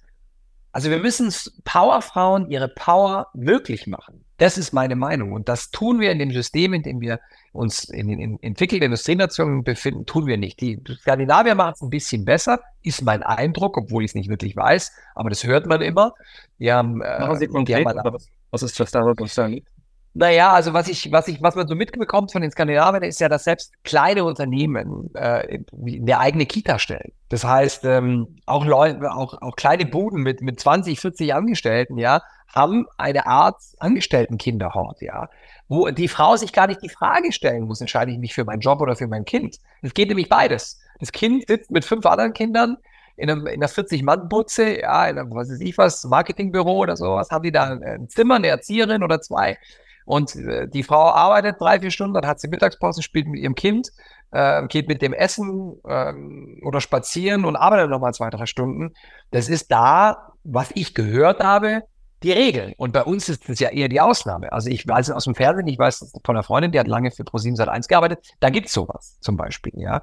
also 0.74 0.90
wir 0.90 0.98
müssen 0.98 1.32
Powerfrauen 1.62 2.50
ihre 2.50 2.66
Power 2.66 3.28
möglich 3.32 3.86
machen. 3.86 4.24
Das 4.38 4.58
ist 4.58 4.72
meine 4.72 4.96
Meinung. 4.96 5.30
Und 5.30 5.48
das 5.48 5.70
tun 5.70 6.00
wir 6.00 6.10
in 6.10 6.18
dem 6.18 6.32
System, 6.32 6.74
in 6.74 6.82
dem 6.82 7.00
wir 7.00 7.20
uns 7.52 7.84
in 7.84 8.08
den 8.08 8.18
in 8.18 8.42
entwickelten 8.42 8.86
Industrienationen 8.86 9.62
befinden, 9.62 10.04
tun 10.04 10.26
wir 10.26 10.36
nicht. 10.36 10.60
Die 10.60 10.82
Skandinavier 11.02 11.54
machen 11.54 11.74
es 11.76 11.80
ein 11.80 11.90
bisschen 11.90 12.24
besser, 12.24 12.58
ist 12.82 13.02
mein 13.02 13.22
Eindruck, 13.22 13.76
obwohl 13.76 14.02
ich 14.02 14.10
es 14.10 14.14
nicht 14.16 14.28
wirklich 14.28 14.56
weiß, 14.56 14.90
aber 15.14 15.30
das 15.30 15.44
hört 15.44 15.66
man 15.66 15.80
immer. 15.80 16.14
Die 16.58 16.72
haben, 16.72 17.00
äh, 17.02 17.20
Machen 17.20 17.38
Sie 17.38 17.46
konkret, 17.46 17.68
die 17.68 17.86
haben 17.86 18.02
halt, 18.02 18.22
was 18.50 18.62
ist 18.64 18.80
das 18.80 18.90
da, 18.90 19.02
was 19.02 19.34
da 19.36 19.46
liegt? 19.46 19.68
Naja, 20.16 20.52
also 20.52 20.72
was 20.72 20.86
ich, 20.86 21.10
was 21.10 21.26
ich, 21.26 21.42
was 21.42 21.56
man 21.56 21.66
so 21.66 21.74
mitbekommt 21.74 22.30
von 22.30 22.40
den 22.40 22.52
Skandinaviern, 22.52 23.02
ist 23.02 23.20
ja, 23.20 23.28
dass 23.28 23.44
selbst 23.44 23.72
kleine 23.82 24.24
Unternehmen 24.24 25.10
äh, 25.14 25.58
eine 25.76 26.18
eigene 26.18 26.46
Kita 26.46 26.78
stellen. 26.78 27.10
Das 27.30 27.44
heißt, 27.44 27.84
ähm, 27.84 28.36
auch 28.46 28.64
Leute, 28.64 29.10
auch, 29.10 29.42
auch 29.42 29.56
kleine 29.56 29.86
Buden 29.86 30.22
mit, 30.22 30.40
mit 30.40 30.60
20, 30.60 31.00
40 31.00 31.34
Angestellten, 31.34 31.98
ja, 31.98 32.22
haben 32.46 32.86
eine 32.96 33.26
Art 33.26 33.56
Angestelltenkinderhort, 33.80 35.02
ja, 35.02 35.28
wo 35.66 35.90
die 35.90 36.06
Frau 36.06 36.36
sich 36.36 36.52
gar 36.52 36.68
nicht 36.68 36.80
die 36.80 36.88
Frage 36.88 37.32
stellen 37.32 37.64
muss, 37.64 37.80
entscheide 37.80 38.12
ich 38.12 38.18
mich 38.18 38.34
für 38.34 38.44
meinen 38.44 38.60
Job 38.60 38.80
oder 38.80 38.94
für 38.94 39.08
mein 39.08 39.24
Kind. 39.24 39.58
Es 39.82 39.94
geht 39.94 40.08
nämlich 40.08 40.28
beides. 40.28 40.80
Das 41.00 41.10
Kind 41.10 41.48
sitzt 41.48 41.72
mit 41.72 41.84
fünf 41.84 42.06
anderen 42.06 42.34
Kindern 42.34 42.76
in, 43.16 43.28
einem, 43.28 43.48
in 43.48 43.54
einer 43.54 43.68
40-Mann-Butze, 43.68 44.80
ja, 44.80 45.08
in 45.08 45.18
einem, 45.18 45.34
was 45.34 45.50
weiß 45.50 45.60
ich 45.60 45.76
was, 45.76 46.04
Marketingbüro 46.04 46.78
oder 46.78 46.96
sowas, 46.96 47.30
haben 47.32 47.42
die 47.42 47.50
da 47.50 47.64
ein 47.64 48.08
Zimmer, 48.08 48.36
eine 48.36 48.46
Erzieherin 48.46 49.02
oder 49.02 49.20
zwei 49.20 49.58
und 50.04 50.34
äh, 50.36 50.68
die 50.68 50.82
Frau 50.82 51.10
arbeitet 51.10 51.60
drei, 51.60 51.80
vier 51.80 51.90
Stunden, 51.90 52.14
dann 52.14 52.26
hat 52.26 52.40
sie 52.40 52.48
Mittagspause, 52.48 53.02
spielt 53.02 53.26
mit 53.26 53.40
ihrem 53.40 53.54
Kind, 53.54 53.90
äh, 54.30 54.66
geht 54.66 54.88
mit 54.88 55.02
dem 55.02 55.12
Essen 55.12 55.80
ähm, 55.88 56.60
oder 56.64 56.80
spazieren 56.80 57.44
und 57.44 57.56
arbeitet 57.56 57.90
nochmal 57.90 58.14
zwei, 58.14 58.30
drei 58.30 58.46
Stunden. 58.46 58.94
Das 59.30 59.48
ist 59.48 59.70
da, 59.70 60.32
was 60.42 60.70
ich 60.74 60.94
gehört 60.94 61.40
habe, 61.40 61.82
die 62.22 62.32
Regel. 62.32 62.74
Und 62.76 62.92
bei 62.92 63.02
uns 63.02 63.28
ist 63.28 63.48
das 63.48 63.60
ja 63.60 63.68
eher 63.68 63.88
die 63.88 64.00
Ausnahme. 64.00 64.52
Also 64.52 64.70
ich 64.70 64.86
weiß 64.86 65.10
aus 65.10 65.24
dem 65.24 65.34
Fernsehen, 65.34 65.66
ich 65.68 65.78
weiß 65.78 66.12
von 66.24 66.36
einer 66.36 66.42
Freundin, 66.42 66.72
die 66.72 66.80
hat 66.80 66.88
lange 66.88 67.10
für 67.10 67.22
Pro7 67.22 67.56
Sat 67.56 67.68
1 67.68 67.86
gearbeitet, 67.88 68.34
da 68.40 68.50
gibt's 68.50 68.72
sowas 68.72 69.18
zum 69.20 69.36
Beispiel, 69.36 69.72
ja. 69.76 70.02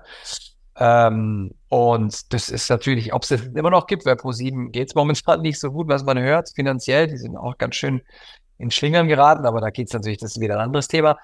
Ähm, 0.77 1.51
und 1.67 2.33
das 2.33 2.49
ist 2.49 2.69
natürlich, 2.69 3.13
ob 3.13 3.23
es 3.23 3.29
das 3.29 3.41
immer 3.41 3.69
noch 3.69 3.87
gibt, 3.87 4.05
weil 4.05 4.15
Pro7 4.15 4.71
geht's 4.71 4.95
momentan 4.95 5.41
nicht 5.41 5.59
so 5.59 5.71
gut, 5.71 5.87
was 5.87 6.03
man 6.03 6.17
hört, 6.17 6.49
finanziell. 6.55 7.07
Die 7.07 7.17
sind 7.17 7.35
auch 7.35 7.57
ganz 7.57 7.75
schön 7.75 8.01
in 8.61 8.71
Schlingern 8.71 9.07
geraten, 9.07 9.45
aber 9.45 9.61
da 9.61 9.69
geht 9.69 9.87
es 9.87 9.93
natürlich, 9.93 10.19
das 10.19 10.31
ist 10.31 10.41
wieder 10.41 10.55
ein 10.55 10.61
anderes 10.61 10.87
Thema. 10.87 11.17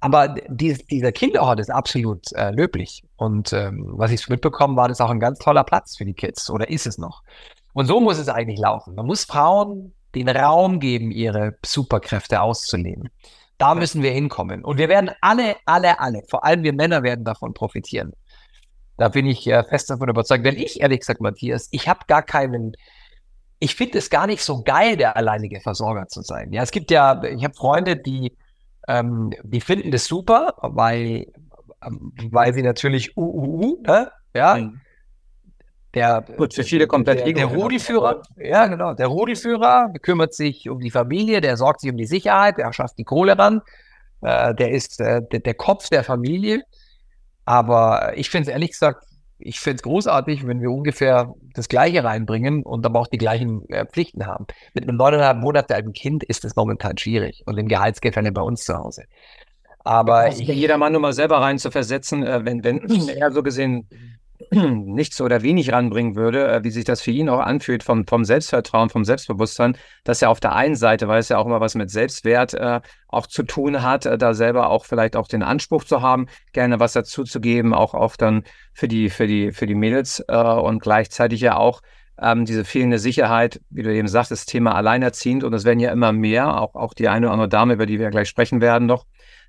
Aber 0.00 0.34
dies, 0.48 0.84
dieser 0.86 1.12
Kinderhort 1.12 1.58
ist 1.58 1.70
absolut 1.70 2.30
äh, 2.32 2.50
löblich. 2.50 3.02
Und 3.16 3.52
ähm, 3.52 3.84
was 3.88 4.10
ich 4.10 4.28
mitbekommen 4.28 4.76
war, 4.76 4.88
das 4.88 5.00
auch 5.00 5.10
ein 5.10 5.20
ganz 5.20 5.38
toller 5.38 5.64
Platz 5.64 5.96
für 5.96 6.04
die 6.04 6.14
Kids. 6.14 6.50
Oder 6.50 6.68
ist 6.68 6.86
es 6.86 6.98
noch? 6.98 7.22
Und 7.72 7.86
so 7.86 8.00
muss 8.00 8.18
es 8.18 8.28
eigentlich 8.28 8.58
laufen. 8.58 8.94
Man 8.94 9.06
muss 9.06 9.24
Frauen 9.24 9.94
den 10.14 10.28
Raum 10.28 10.80
geben, 10.80 11.10
ihre 11.10 11.56
Superkräfte 11.64 12.40
auszuleben. 12.40 13.08
Da 13.58 13.74
müssen 13.74 14.02
wir 14.02 14.10
hinkommen. 14.10 14.64
Und 14.64 14.78
wir 14.78 14.88
werden 14.88 15.10
alle, 15.20 15.56
alle, 15.64 15.98
alle, 15.98 16.22
vor 16.28 16.44
allem 16.44 16.62
wir 16.62 16.72
Männer 16.72 17.02
werden 17.02 17.24
davon 17.24 17.54
profitieren. 17.54 18.12
Da 18.98 19.08
bin 19.08 19.26
ich 19.26 19.46
äh, 19.46 19.62
fest 19.64 19.90
davon 19.90 20.08
überzeugt. 20.08 20.44
Wenn 20.44 20.56
ich 20.56 20.80
ehrlich 20.80 21.00
gesagt, 21.00 21.20
Matthias, 21.20 21.68
ich 21.70 21.88
habe 21.88 22.00
gar 22.06 22.22
keinen, 22.22 22.72
ich 23.58 23.74
finde 23.74 23.98
es 23.98 24.10
gar 24.10 24.26
nicht 24.26 24.42
so 24.42 24.62
geil, 24.62 24.96
der 24.96 25.16
alleinige 25.16 25.60
Versorger 25.60 26.08
zu 26.08 26.22
sein. 26.22 26.52
Ja, 26.52 26.62
es 26.62 26.70
gibt 26.70 26.90
ja, 26.90 27.22
ich 27.24 27.44
habe 27.44 27.54
Freunde, 27.54 27.96
die, 27.96 28.36
ähm, 28.88 29.32
die 29.42 29.60
finden 29.60 29.90
das 29.90 30.04
super, 30.04 30.54
weil, 30.60 31.26
ähm, 31.84 32.12
weil 32.30 32.52
sie 32.54 32.62
natürlich 32.62 33.16
UUU, 33.16 33.82
ne? 33.82 34.10
ja, 34.34 34.56
mhm. 34.56 34.80
Der, 35.96 36.22
Gut, 36.36 36.52
für 36.52 36.62
viele 36.62 36.86
komplett 36.86 37.26
der, 37.26 37.32
der 37.32 37.46
Rudelführer, 37.46 38.20
ja 38.36 38.66
genau, 38.66 38.92
der 38.92 39.06
Rudelführer 39.06 39.94
kümmert 40.02 40.34
sich 40.34 40.68
um 40.68 40.78
die 40.78 40.90
Familie, 40.90 41.40
der 41.40 41.56
sorgt 41.56 41.80
sich 41.80 41.90
um 41.90 41.96
die 41.96 42.04
Sicherheit, 42.04 42.58
der 42.58 42.70
schafft 42.74 42.98
die 42.98 43.04
Kohle 43.04 43.38
ran, 43.38 43.62
äh, 44.20 44.54
der 44.54 44.72
ist 44.72 45.00
äh, 45.00 45.22
der, 45.32 45.40
der, 45.40 45.54
Kopf 45.54 45.88
der 45.88 46.04
Familie. 46.04 46.64
Aber 47.46 48.12
ich 48.14 48.28
finde 48.28 48.50
es 48.50 48.52
ehrlich 48.52 48.72
gesagt, 48.72 49.05
ich 49.38 49.60
finde 49.60 49.76
es 49.76 49.82
großartig, 49.82 50.46
wenn 50.46 50.60
wir 50.60 50.70
ungefähr 50.70 51.34
das 51.54 51.68
Gleiche 51.68 52.04
reinbringen 52.04 52.62
und 52.62 52.86
aber 52.86 53.00
auch 53.00 53.06
die 53.06 53.18
gleichen 53.18 53.68
äh, 53.68 53.86
Pflichten 53.86 54.26
haben. 54.26 54.46
Mit 54.74 54.84
einem 54.84 54.96
neuneinhalb 54.96 55.38
Monate 55.38 55.74
alten 55.74 55.92
Kind 55.92 56.24
ist 56.24 56.44
es 56.44 56.56
momentan 56.56 56.96
schwierig 56.96 57.42
und 57.46 57.58
im 57.58 57.68
Gehaltsgefälle 57.68 58.32
bei 58.32 58.42
uns 58.42 58.64
zu 58.64 58.74
Hause. 58.74 59.04
Aber 59.84 60.28
ich, 60.28 60.38
jeder 60.38 60.78
Mann 60.78 60.92
nur 60.92 61.00
mal 61.00 61.12
selber 61.12 61.38
rein 61.38 61.58
zu 61.58 61.70
versetzen, 61.70 62.24
äh, 62.24 62.44
wenn, 62.44 62.64
wenn 62.64 62.80
er 63.08 63.30
so 63.30 63.42
gesehen 63.42 63.88
nichts 64.50 65.20
oder 65.20 65.42
wenig 65.42 65.72
ranbringen 65.72 66.16
würde, 66.16 66.48
äh, 66.48 66.64
wie 66.64 66.70
sich 66.70 66.84
das 66.84 67.00
für 67.02 67.10
ihn 67.10 67.28
auch 67.28 67.40
anfühlt 67.40 67.82
vom, 67.82 68.06
vom 68.06 68.24
Selbstvertrauen, 68.24 68.90
vom 68.90 69.04
Selbstbewusstsein, 69.04 69.76
dass 70.04 70.22
er 70.22 70.30
auf 70.30 70.40
der 70.40 70.54
einen 70.54 70.76
Seite, 70.76 71.08
weil 71.08 71.20
es 71.20 71.28
ja 71.28 71.38
auch 71.38 71.46
immer 71.46 71.60
was 71.60 71.74
mit 71.74 71.90
Selbstwert 71.90 72.54
äh, 72.54 72.80
auch 73.08 73.26
zu 73.26 73.42
tun 73.42 73.82
hat, 73.82 74.06
äh, 74.06 74.18
da 74.18 74.34
selber 74.34 74.70
auch 74.70 74.84
vielleicht 74.84 75.16
auch 75.16 75.28
den 75.28 75.42
Anspruch 75.42 75.84
zu 75.84 76.02
haben, 76.02 76.26
gerne 76.52 76.80
was 76.80 76.92
dazu 76.92 77.24
zu 77.24 77.40
geben, 77.40 77.74
auch 77.74 77.94
auch 77.94 78.16
dann 78.16 78.44
für 78.72 78.88
die, 78.88 79.10
für 79.10 79.26
die, 79.26 79.52
für 79.52 79.66
die 79.66 79.74
Mädels 79.74 80.24
äh, 80.28 80.36
und 80.36 80.80
gleichzeitig 80.80 81.40
ja 81.40 81.56
auch 81.56 81.80
ähm, 82.20 82.44
diese 82.44 82.64
fehlende 82.64 82.98
Sicherheit, 82.98 83.60
wie 83.70 83.82
du 83.82 83.94
eben 83.94 84.08
sagst, 84.08 84.30
das 84.30 84.46
Thema 84.46 84.74
alleinerziehend 84.74 85.44
und 85.44 85.52
es 85.52 85.64
werden 85.64 85.80
ja 85.80 85.92
immer 85.92 86.12
mehr, 86.12 86.60
auch, 86.60 86.74
auch 86.74 86.94
die 86.94 87.08
eine 87.08 87.26
oder 87.26 87.32
andere 87.32 87.48
Dame, 87.48 87.74
über 87.74 87.86
die 87.86 87.98
wir 87.98 88.10
gleich 88.10 88.28
sprechen 88.28 88.60
werden 88.60 88.86
noch, 88.86 89.04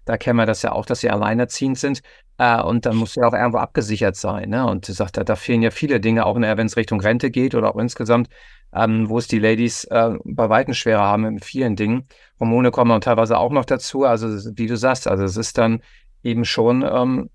da 0.08 0.18
kennen 0.18 0.38
wir 0.38 0.46
das 0.46 0.62
ja 0.62 0.72
auch, 0.72 0.86
dass 0.86 1.02
sie 1.02 1.10
alleinerziehend 1.10 1.78
sind. 1.78 2.02
Äh, 2.38 2.62
und 2.62 2.86
dann 2.86 2.96
muss 2.96 3.16
ja 3.16 3.28
auch 3.28 3.34
irgendwo 3.34 3.58
abgesichert 3.58 4.16
sein. 4.16 4.50
Ne? 4.50 4.66
Und 4.66 4.86
sagt, 4.86 5.18
da, 5.18 5.24
da 5.24 5.36
fehlen 5.36 5.62
ja 5.62 5.72
viele 5.72 6.00
Dinge, 6.00 6.26
auch 6.26 6.36
wenn 6.36 6.66
es 6.66 6.78
Richtung 6.78 7.02
Rente 7.02 7.30
geht 7.30 7.56
oder 7.56 7.74
auch 7.74 7.78
insgesamt, 7.78 8.30
ähm, 8.74 9.10
wo 9.10 9.18
es 9.18 9.28
die 9.28 9.40
Ladies 9.40 9.84
äh, 9.86 10.12
bei 10.24 10.50
Weitem 10.50 10.74
schwerer 10.74 11.04
haben 11.04 11.26
in 11.26 11.40
vielen 11.40 11.76
Dingen. 11.76 12.08
Hormone 12.40 12.72
kommen 12.72 13.02
teilweise 13.02 13.38
auch 13.38 13.52
noch 13.52 13.66
dazu. 13.66 14.06
Also 14.06 14.28
wie 14.58 14.68
du 14.68 14.78
sagst, 14.78 15.08
also 15.08 15.24
es 15.24 15.36
ist 15.36 15.58
dann 15.58 15.82
eben 16.24 16.46
schon 16.46 16.84
ähm, 16.90 17.30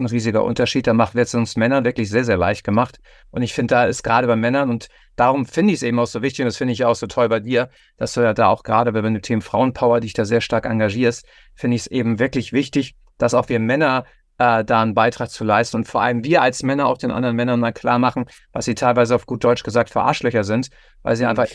ein 0.00 0.06
riesiger 0.06 0.44
Unterschied. 0.44 0.86
Da 0.86 0.94
macht 0.94 1.14
wird 1.14 1.28
es 1.28 1.34
uns 1.34 1.56
Männern 1.56 1.84
wirklich 1.84 2.10
sehr, 2.10 2.24
sehr 2.24 2.36
leicht 2.36 2.64
gemacht. 2.64 2.98
Und 3.30 3.42
ich 3.42 3.54
finde, 3.54 3.74
da 3.74 3.84
ist 3.84 4.02
gerade 4.02 4.26
bei 4.26 4.36
Männern, 4.36 4.70
und 4.70 4.88
darum 5.16 5.46
finde 5.46 5.72
ich 5.72 5.78
es 5.78 5.82
eben 5.82 5.98
auch 5.98 6.06
so 6.06 6.22
wichtig, 6.22 6.40
und 6.40 6.46
das 6.46 6.56
finde 6.56 6.72
ich 6.72 6.84
auch 6.84 6.94
so 6.94 7.06
toll 7.06 7.28
bei 7.28 7.40
dir, 7.40 7.70
dass 7.96 8.14
du 8.14 8.22
ja 8.22 8.34
da 8.34 8.48
auch 8.48 8.62
gerade, 8.62 8.94
wenn 8.94 9.14
du 9.14 9.20
Themen 9.20 9.42
Frauenpower 9.42 10.00
dich 10.00 10.12
da 10.12 10.24
sehr 10.24 10.40
stark 10.40 10.66
engagierst, 10.66 11.26
finde 11.54 11.76
ich 11.76 11.82
es 11.82 11.86
eben 11.86 12.18
wirklich 12.18 12.52
wichtig, 12.52 12.96
dass 13.18 13.34
auch 13.34 13.48
wir 13.48 13.60
Männer 13.60 14.04
äh, 14.40 14.64
da 14.64 14.80
einen 14.80 14.94
Beitrag 14.94 15.30
zu 15.30 15.44
leisten 15.44 15.76
und 15.76 15.84
vor 15.84 16.00
allem 16.00 16.24
wir 16.24 16.40
als 16.40 16.62
Männer 16.62 16.86
auch 16.86 16.96
den 16.96 17.10
anderen 17.10 17.36
Männern 17.36 17.60
mal 17.60 17.72
klar 17.72 17.98
machen, 17.98 18.24
was 18.52 18.64
sie 18.64 18.74
teilweise 18.74 19.14
auf 19.14 19.26
gut 19.26 19.44
Deutsch 19.44 19.62
gesagt 19.62 19.90
für 19.90 20.00
Arschlöcher 20.00 20.44
sind, 20.44 20.70
weil 21.02 21.14
sie 21.14 21.26
einfach 21.26 21.46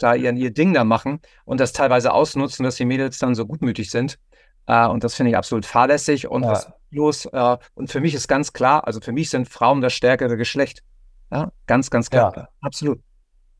da 0.00 0.14
ihr, 0.14 0.30
ihr 0.34 0.50
Ding 0.50 0.74
da 0.74 0.84
machen 0.84 1.20
und 1.46 1.58
das 1.58 1.72
teilweise 1.72 2.12
ausnutzen, 2.12 2.64
dass 2.64 2.76
die 2.76 2.84
Mädels 2.84 3.18
dann 3.18 3.34
so 3.34 3.46
gutmütig 3.46 3.90
sind. 3.90 4.18
Äh, 4.66 4.86
und 4.86 5.04
das 5.04 5.14
finde 5.14 5.30
ich 5.30 5.36
absolut 5.36 5.66
fahrlässig 5.66 6.28
und 6.28 6.42
ja. 6.42 6.50
was 6.50 6.72
los. 6.90 7.26
Äh, 7.26 7.56
und 7.74 7.90
für 7.90 8.00
mich 8.00 8.14
ist 8.14 8.28
ganz 8.28 8.52
klar, 8.52 8.86
also 8.86 9.00
für 9.00 9.12
mich 9.12 9.30
sind 9.30 9.48
Frauen 9.48 9.80
das 9.80 9.92
stärkere 9.92 10.36
Geschlecht. 10.36 10.82
Ja, 11.30 11.52
ganz, 11.66 11.90
ganz 11.90 12.10
klar. 12.10 12.32
Ja. 12.36 12.48
Absolut. 12.60 13.00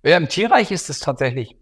Ja, 0.03 0.17
im 0.17 0.29
Tierreich 0.29 0.71
ist 0.71 0.91
es 0.91 1.01
tatsächlich 1.01 1.57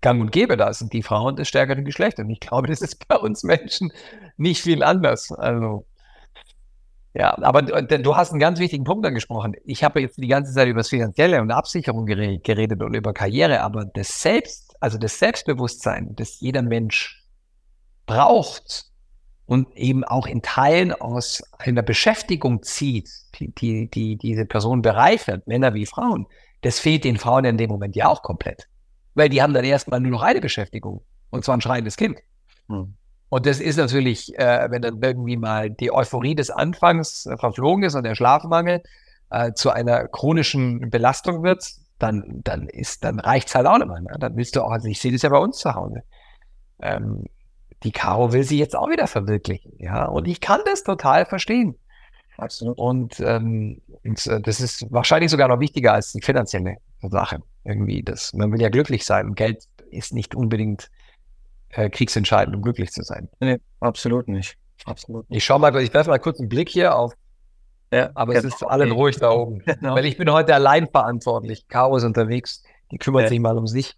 gang 0.00 0.20
und 0.20 0.32
gäbe, 0.32 0.56
da 0.56 0.72
sind 0.72 0.92
die 0.92 1.02
Frauen 1.02 1.36
das 1.36 1.48
stärkere 1.48 1.82
Geschlecht. 1.82 2.18
Und 2.18 2.28
ich 2.28 2.40
glaube, 2.40 2.68
das 2.68 2.82
ist 2.82 3.08
bei 3.08 3.16
uns 3.16 3.42
Menschen 3.42 3.92
nicht 4.36 4.62
viel 4.62 4.82
anders. 4.82 5.32
Also, 5.32 5.86
ja, 7.14 7.38
aber 7.42 7.62
du, 7.62 7.98
du 8.00 8.16
hast 8.16 8.30
einen 8.30 8.40
ganz 8.40 8.58
wichtigen 8.58 8.84
Punkt 8.84 9.06
angesprochen. 9.06 9.54
Ich 9.64 9.82
habe 9.82 10.00
jetzt 10.00 10.18
die 10.18 10.28
ganze 10.28 10.52
Zeit 10.52 10.68
über 10.68 10.80
das 10.80 10.88
Finanzielle 10.88 11.40
und 11.40 11.50
Absicherung 11.50 12.04
geredet 12.04 12.82
und 12.82 12.94
über 12.94 13.14
Karriere, 13.14 13.62
aber 13.62 13.86
das 13.86 14.20
Selbst, 14.20 14.74
also 14.80 14.98
das 14.98 15.18
Selbstbewusstsein, 15.18 16.14
das 16.16 16.40
jeder 16.40 16.62
Mensch 16.62 17.23
braucht 18.06 18.86
und 19.46 19.76
eben 19.76 20.04
auch 20.04 20.26
in 20.26 20.42
Teilen 20.42 20.92
aus 20.92 21.42
einer 21.58 21.82
Beschäftigung 21.82 22.62
zieht, 22.62 23.10
die, 23.38 23.52
die, 23.54 23.90
die 23.90 24.16
diese 24.16 24.46
Person 24.46 24.82
bereichert, 24.82 25.46
Männer 25.46 25.74
wie 25.74 25.86
Frauen, 25.86 26.26
das 26.62 26.80
fehlt 26.80 27.04
den 27.04 27.18
Frauen 27.18 27.44
in 27.44 27.58
dem 27.58 27.70
Moment 27.70 27.94
ja 27.96 28.08
auch 28.08 28.22
komplett. 28.22 28.68
Weil 29.14 29.28
die 29.28 29.42
haben 29.42 29.52
dann 29.52 29.64
erstmal 29.64 30.00
nur 30.00 30.10
noch 30.10 30.22
eine 30.22 30.40
Beschäftigung, 30.40 31.02
und 31.30 31.44
zwar 31.44 31.56
ein 31.56 31.60
schreiendes 31.60 31.96
Kind. 31.96 32.18
Hm. 32.68 32.94
Und 33.28 33.46
das 33.46 33.60
ist 33.60 33.76
natürlich, 33.76 34.38
äh, 34.38 34.70
wenn 34.70 34.82
dann 34.82 35.02
irgendwie 35.02 35.36
mal 35.36 35.70
die 35.70 35.92
Euphorie 35.92 36.34
des 36.34 36.50
Anfangs 36.50 37.26
äh, 37.26 37.36
verflogen 37.36 37.84
ist 37.84 37.94
und 37.94 38.04
der 38.04 38.14
Schlafmangel 38.14 38.82
äh, 39.30 39.52
zu 39.52 39.70
einer 39.70 40.08
chronischen 40.08 40.90
Belastung 40.90 41.42
wird, 41.42 41.64
dann, 41.98 42.40
dann 42.44 42.68
ist, 42.68 43.04
dann 43.04 43.18
reicht's 43.18 43.54
halt 43.54 43.66
auch 43.66 43.78
nicht 43.78 43.88
mehr. 43.88 44.00
Ne? 44.00 44.16
Dann 44.18 44.36
willst 44.36 44.56
du 44.56 44.62
auch, 44.62 44.70
also 44.70 44.88
ich 44.88 45.00
sehe 45.00 45.12
das 45.12 45.22
ja 45.22 45.30
bei 45.30 45.38
uns 45.38 45.58
zu 45.58 45.74
Hause. 45.74 46.02
Ähm, 46.80 47.24
die 47.84 47.92
Caro 47.92 48.32
will 48.32 48.44
sie 48.44 48.58
jetzt 48.58 48.74
auch 48.74 48.88
wieder 48.90 49.06
verwirklichen. 49.06 49.72
Ja, 49.78 50.06
und 50.06 50.26
ich 50.26 50.40
kann 50.40 50.60
das 50.64 50.82
total 50.82 51.26
verstehen. 51.26 51.76
Absolut. 52.36 52.78
Und, 52.78 53.20
ähm, 53.20 53.80
und 54.02 54.26
äh, 54.26 54.40
das 54.40 54.60
ist 54.60 54.90
wahrscheinlich 54.90 55.30
sogar 55.30 55.48
noch 55.48 55.60
wichtiger 55.60 55.92
als 55.92 56.12
die 56.12 56.22
finanzielle 56.22 56.78
Sache. 57.02 57.40
Irgendwie, 57.64 58.02
das, 58.02 58.32
man 58.32 58.50
will 58.52 58.60
ja 58.60 58.70
glücklich 58.70 59.04
sein. 59.04 59.26
Und 59.26 59.34
Geld 59.36 59.68
ist 59.90 60.12
nicht 60.12 60.34
unbedingt 60.34 60.90
äh, 61.70 61.88
kriegsentscheidend, 61.90 62.56
um 62.56 62.62
glücklich 62.62 62.90
zu 62.90 63.02
sein. 63.02 63.28
Nee, 63.40 63.58
absolut 63.80 64.28
nicht. 64.28 64.56
Absolut. 64.84 65.26
Ich 65.28 65.44
schau 65.44 65.58
mal, 65.58 65.74
ich 65.80 65.94
werfe 65.94 66.10
mal 66.10 66.18
kurz 66.18 66.40
einen 66.40 66.48
Blick 66.48 66.68
hier 66.68 66.96
auf. 66.96 67.14
Ja, 67.92 68.10
aber 68.14 68.34
genau. 68.34 68.48
es 68.48 68.54
ist 68.54 68.62
allen 68.64 68.90
ruhig 68.90 69.16
da 69.16 69.30
oben. 69.30 69.62
Genau. 69.64 69.94
Weil 69.94 70.06
ich 70.06 70.16
bin 70.16 70.30
heute 70.32 70.54
allein 70.54 70.88
verantwortlich. 70.88 71.68
Caro 71.68 71.96
ist 71.96 72.04
unterwegs. 72.04 72.64
Die 72.90 72.98
kümmert 72.98 73.24
ja. 73.24 73.28
sich 73.28 73.40
mal 73.40 73.56
um 73.56 73.66
sich. 73.66 73.96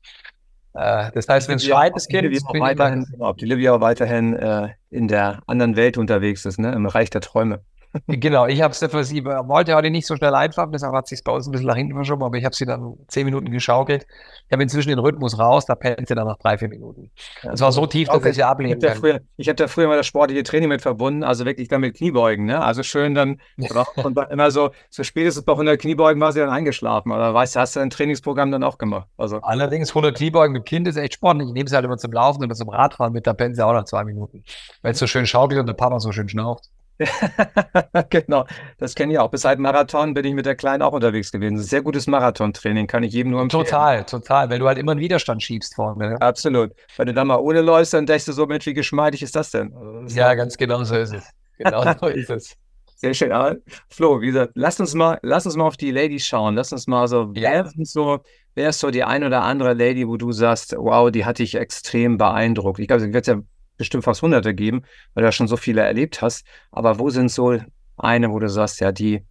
Äh, 0.76 1.10
das 1.14 1.28
heißt, 1.28 1.48
wenn 1.48 1.56
es 1.56 1.64
schreit, 1.64 1.96
das 1.96 2.06
Kind, 2.06 2.28
ob, 2.46 2.60
weiterhin, 2.60 3.06
ob 3.18 3.38
die 3.38 3.46
Livia 3.46 3.74
auch 3.74 3.80
weiterhin 3.80 4.34
äh, 4.34 4.68
in 4.90 5.08
der 5.08 5.40
anderen 5.46 5.74
Welt 5.74 5.96
unterwegs 5.96 6.44
ist, 6.44 6.58
ne? 6.58 6.72
im 6.72 6.86
Reich 6.86 7.08
der 7.08 7.22
Träume. 7.22 7.60
Genau, 8.06 8.46
ich 8.46 8.62
habe 8.62 8.72
es 8.72 8.78
für 8.78 9.04
sie, 9.04 9.24
wollte 9.24 9.74
heute 9.74 9.90
nicht 9.90 10.06
so 10.06 10.16
schnell 10.16 10.34
einfach, 10.34 10.70
deshalb 10.72 10.94
hat 10.94 11.06
sich 11.08 11.22
bei 11.24 11.32
uns 11.32 11.46
ein 11.46 11.52
bisschen 11.52 11.66
nach 11.66 11.76
hinten 11.76 11.94
verschoben, 11.94 12.22
aber 12.22 12.36
ich 12.36 12.44
habe 12.44 12.54
sie 12.54 12.66
dann 12.66 12.94
zehn 13.08 13.24
Minuten 13.24 13.50
geschaukelt. 13.50 14.06
Ich 14.46 14.52
habe 14.52 14.62
inzwischen 14.62 14.88
den 14.90 14.98
Rhythmus 14.98 15.38
raus, 15.38 15.66
da 15.66 15.74
pennt 15.74 16.08
sie 16.08 16.14
dann 16.14 16.26
nach 16.26 16.38
drei, 16.38 16.58
vier 16.58 16.68
Minuten. 16.68 17.10
Es 17.42 17.60
war 17.60 17.72
so 17.72 17.86
tief, 17.86 18.08
dass 18.08 18.16
okay. 18.16 18.30
ich 18.30 18.34
sie 18.36 18.44
ablehnen 18.44 18.78
ich 18.78 18.88
habe 18.88 19.20
da, 19.38 19.44
hab 19.44 19.56
da 19.56 19.68
früher 19.68 19.88
mal 19.88 19.96
das 19.96 20.06
sportliche 20.06 20.42
Training 20.42 20.68
mit 20.68 20.82
verbunden, 20.82 21.24
also 21.24 21.44
wirklich 21.44 21.68
dann 21.68 21.80
mit 21.80 21.96
Kniebeugen, 21.96 22.46
ne? 22.46 22.62
Also 22.62 22.82
schön 22.82 23.14
dann, 23.14 23.40
und 23.96 24.18
immer 24.30 24.50
so, 24.50 24.70
so 24.90 25.02
spätestens 25.02 25.44
bei 25.44 25.52
100 25.52 25.80
Kniebeugen 25.80 26.20
war 26.20 26.32
sie 26.32 26.40
dann 26.40 26.50
eingeschlafen, 26.50 27.12
oder 27.12 27.32
weißt 27.34 27.56
du, 27.56 27.60
hast 27.60 27.76
du 27.76 27.80
ein 27.80 27.90
Trainingsprogramm 27.90 28.50
dann 28.50 28.62
auch 28.62 28.78
gemacht. 28.78 29.08
Also. 29.16 29.38
Allerdings 29.38 29.90
100 29.90 30.16
Kniebeugen 30.16 30.52
mit 30.52 30.66
Kind 30.66 30.88
ist 30.88 30.96
echt 30.96 31.14
sportlich. 31.14 31.48
Ich 31.48 31.54
nehme 31.54 31.68
sie 31.68 31.74
halt 31.74 31.84
immer 31.84 31.96
zum 31.96 32.12
Laufen 32.12 32.44
oder 32.44 32.54
zum 32.54 32.68
Radfahren 32.68 33.12
mit, 33.12 33.26
da 33.26 33.32
pennt 33.32 33.56
sie 33.56 33.64
auch 33.64 33.72
nach 33.72 33.84
zwei 33.84 34.04
Minuten. 34.04 34.44
Weil 34.82 34.92
es 34.92 34.98
so 34.98 35.06
schön 35.06 35.26
schaukelt 35.26 35.60
und 35.60 35.66
der 35.66 35.74
Papa 35.74 36.00
so 36.00 36.12
schön 36.12 36.28
schnauft. 36.28 36.70
genau, 38.10 38.46
das 38.78 38.94
kenne 38.94 39.12
ich 39.12 39.18
auch. 39.18 39.30
Bis 39.30 39.42
seit 39.42 39.58
Marathon 39.58 40.14
bin 40.14 40.24
ich 40.24 40.34
mit 40.34 40.46
der 40.46 40.56
Kleinen 40.56 40.82
auch 40.82 40.92
unterwegs 40.92 41.30
gewesen. 41.30 41.58
Sehr 41.58 41.82
gutes 41.82 42.06
Marathontraining, 42.06 42.86
kann 42.86 43.02
ich 43.02 43.12
jedem 43.12 43.32
nur 43.32 43.42
empfehlen. 43.42 43.64
Total, 43.64 44.04
total, 44.04 44.50
weil 44.50 44.58
du 44.58 44.66
halt 44.66 44.78
immer 44.78 44.92
einen 44.92 45.00
Widerstand 45.00 45.42
schiebst 45.42 45.74
vorne. 45.74 46.10
Ne? 46.10 46.20
Absolut. 46.20 46.72
Wenn 46.96 47.06
du 47.06 47.14
dann 47.14 47.26
mal 47.26 47.36
ohne 47.36 47.60
läufst, 47.60 47.92
dann 47.94 48.06
denkst 48.06 48.24
du 48.24 48.32
so, 48.32 48.46
Mensch, 48.46 48.66
wie 48.66 48.74
geschmeidig 48.74 49.22
ist 49.22 49.36
das 49.36 49.50
denn? 49.50 49.74
Also 49.74 50.02
das 50.02 50.14
ja, 50.14 50.34
ganz 50.34 50.56
genau 50.56 50.82
so 50.84 50.96
ist 50.96 51.12
es. 51.12 51.28
Genau 51.58 51.82
so 52.00 52.06
ist 52.06 52.30
es. 52.30 52.56
Sehr 52.98 53.12
schön. 53.12 53.30
Aber 53.30 53.56
Flo, 53.90 54.22
wie 54.22 54.28
gesagt, 54.28 54.52
lass 54.54 54.80
uns 54.80 54.94
mal, 54.94 55.18
lass 55.22 55.44
uns 55.44 55.54
mal 55.54 55.66
auf 55.66 55.76
die 55.76 55.90
Ladies 55.90 56.26
schauen. 56.26 56.54
Lass 56.54 56.72
uns 56.72 56.86
mal 56.86 57.06
so, 57.08 57.30
ja. 57.34 57.50
wer 57.50 57.66
ist 57.66 57.92
so, 57.92 58.20
wer 58.54 58.70
ist 58.70 58.80
so 58.80 58.90
die 58.90 59.04
ein 59.04 59.22
oder 59.22 59.42
andere 59.42 59.74
Lady, 59.74 60.08
wo 60.08 60.16
du 60.16 60.32
sagst, 60.32 60.74
wow, 60.78 61.10
die 61.10 61.26
hat 61.26 61.38
dich 61.38 61.56
extrem 61.56 62.16
beeindruckt. 62.16 62.78
Ich 62.78 62.88
glaube, 62.88 63.02
sie 63.02 63.12
wird 63.12 63.26
ja 63.26 63.36
bestimmt 63.76 64.04
fast 64.04 64.22
hunderte 64.22 64.54
geben, 64.54 64.82
weil 65.14 65.22
du 65.22 65.28
ja 65.28 65.32
schon 65.32 65.48
so 65.48 65.56
viele 65.56 65.82
erlebt 65.82 66.22
hast. 66.22 66.46
Aber 66.70 66.98
wo 66.98 67.10
sind 67.10 67.30
so 67.30 67.58
eine, 67.96 68.30
wo 68.30 68.38
du 68.38 68.48
sagst, 68.48 68.80
ja, 68.80 68.92
die 68.92 69.24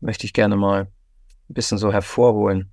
möchte 0.00 0.26
ich 0.26 0.32
gerne 0.32 0.56
mal 0.56 0.82
ein 0.82 1.54
bisschen 1.54 1.78
so 1.78 1.92
hervorholen? 1.92 2.72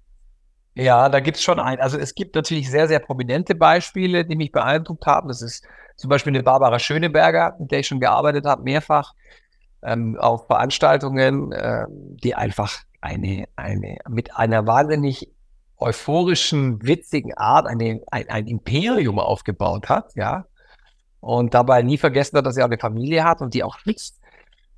Ja, 0.75 1.09
da 1.09 1.19
gibt 1.19 1.37
es 1.37 1.43
schon 1.43 1.59
ein. 1.59 1.79
Also 1.79 1.97
es 1.97 2.15
gibt 2.15 2.35
natürlich 2.35 2.69
sehr, 2.69 2.87
sehr 2.87 2.99
prominente 2.99 3.55
Beispiele, 3.55 4.25
die 4.25 4.35
mich 4.35 4.51
beeindruckt 4.51 5.05
haben. 5.05 5.27
Das 5.27 5.41
ist 5.41 5.65
zum 5.97 6.09
Beispiel 6.09 6.31
eine 6.31 6.43
Barbara 6.43 6.79
Schöneberger, 6.79 7.55
mit 7.59 7.71
der 7.71 7.79
ich 7.79 7.87
schon 7.87 7.99
gearbeitet 7.99 8.45
habe, 8.45 8.63
mehrfach 8.63 9.13
ähm, 9.83 10.17
auf 10.17 10.47
Veranstaltungen, 10.47 11.51
äh, 11.51 11.85
die 11.89 12.35
einfach 12.35 12.79
eine, 13.01 13.47
eine 13.55 13.97
mit 14.07 14.35
einer 14.35 14.65
wahnsinnig 14.65 15.29
euphorischen, 15.77 16.81
witzigen 16.83 17.33
Art 17.33 17.65
eine, 17.67 18.01
ein, 18.11 18.29
ein 18.29 18.47
Imperium 18.47 19.19
aufgebaut 19.19 19.89
hat, 19.89 20.15
ja, 20.15 20.45
und 21.21 21.53
dabei 21.53 21.81
nie 21.83 21.97
vergessen 21.97 22.37
hat, 22.37 22.45
dass 22.45 22.57
er 22.57 22.65
auch 22.65 22.69
eine 22.69 22.79
Familie 22.79 23.23
hat 23.23 23.41
und 23.41 23.53
die 23.53 23.63
auch 23.63 23.77
schützt. 23.79 24.19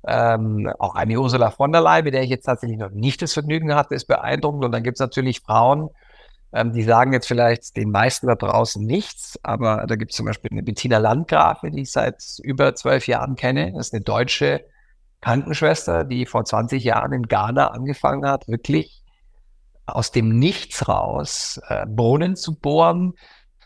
Ähm, 0.06 0.70
auch 0.78 0.94
eine 0.94 1.18
Ursula 1.18 1.50
von 1.50 1.72
der 1.72 1.80
Leyen, 1.80 2.04
mit 2.04 2.14
der 2.14 2.22
ich 2.22 2.30
jetzt 2.30 2.44
tatsächlich 2.44 2.78
noch 2.78 2.90
nicht 2.90 3.22
das 3.22 3.32
Vergnügen 3.32 3.74
hatte, 3.74 3.94
ist 3.94 4.04
beeindruckend. 4.04 4.64
Und 4.64 4.72
dann 4.72 4.82
gibt 4.82 4.96
es 4.96 5.00
natürlich 5.00 5.40
Frauen, 5.40 5.88
ähm, 6.52 6.72
die 6.72 6.82
sagen 6.82 7.14
jetzt 7.14 7.26
vielleicht 7.26 7.76
den 7.76 7.90
meisten 7.90 8.26
da 8.26 8.34
draußen 8.34 8.84
nichts, 8.84 9.40
aber 9.42 9.86
da 9.88 9.96
gibt 9.96 10.12
es 10.12 10.16
zum 10.16 10.26
Beispiel 10.26 10.50
eine 10.52 10.62
Bettina 10.62 10.98
Landgrafe, 10.98 11.70
die 11.70 11.82
ich 11.82 11.90
seit 11.90 12.22
über 12.42 12.74
zwölf 12.74 13.08
Jahren 13.08 13.34
kenne. 13.34 13.72
Das 13.72 13.88
ist 13.88 13.94
eine 13.94 14.04
deutsche 14.04 14.64
Krankenschwester, 15.22 16.04
die 16.04 16.26
vor 16.26 16.44
20 16.44 16.84
Jahren 16.84 17.12
in 17.12 17.22
Ghana 17.22 17.68
angefangen 17.68 18.26
hat, 18.26 18.46
wirklich 18.46 19.02
aus 19.86 20.12
dem 20.12 20.38
Nichts 20.38 20.86
raus 20.86 21.60
äh, 21.68 21.86
Bohnen 21.86 22.36
zu 22.36 22.54
bohren, 22.54 23.14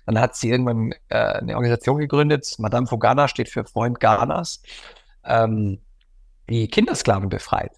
dann 0.08 0.22
hat 0.22 0.36
sie 0.36 0.48
irgendwann 0.48 0.92
äh, 1.10 1.16
eine 1.18 1.54
Organisation 1.54 1.98
gegründet, 1.98 2.54
Madame 2.58 2.86
Fogana 2.86 3.28
steht 3.28 3.50
für 3.50 3.64
Freund 3.66 4.00
Ghanas, 4.00 4.62
ähm, 5.22 5.80
die 6.48 6.66
Kindersklaven 6.68 7.28
befreit. 7.28 7.72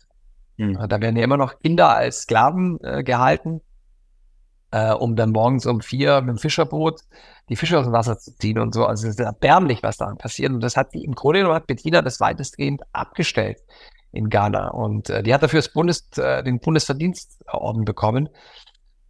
Mhm. 0.56 0.78
Da 0.88 1.00
werden 1.00 1.16
ja 1.16 1.24
immer 1.24 1.36
noch 1.36 1.58
Kinder 1.58 1.88
als 1.88 2.22
Sklaven 2.22 2.78
äh, 2.84 3.02
gehalten, 3.02 3.62
äh, 4.70 4.92
um 4.92 5.16
dann 5.16 5.30
morgens 5.30 5.66
um 5.66 5.80
vier 5.80 6.20
mit 6.20 6.36
dem 6.36 6.38
Fischerboot 6.38 7.00
die 7.48 7.56
Fische 7.56 7.76
aus 7.76 7.86
dem 7.86 7.92
Wasser 7.92 8.16
zu 8.16 8.32
ziehen 8.36 8.60
und 8.60 8.74
so. 8.74 8.86
Also 8.86 9.08
es 9.08 9.14
ist 9.14 9.20
erbärmlich, 9.20 9.82
was 9.82 9.96
da 9.96 10.14
passiert. 10.14 10.52
Und 10.52 10.60
das 10.60 10.76
hat 10.76 10.94
die 10.94 11.02
im 11.02 11.16
Grunde 11.16 11.40
genommen 11.40 11.56
hat 11.56 11.66
Bettina 11.66 12.00
das 12.00 12.20
weitestgehend 12.20 12.82
abgestellt 12.92 13.58
in 14.12 14.28
Ghana. 14.28 14.68
Und 14.68 15.10
äh, 15.10 15.24
die 15.24 15.34
hat 15.34 15.42
dafür 15.42 15.58
das 15.58 15.72
Bundes, 15.72 16.16
äh, 16.16 16.44
den 16.44 16.60
Bundesverdienstorden 16.60 17.84
bekommen. 17.84 18.28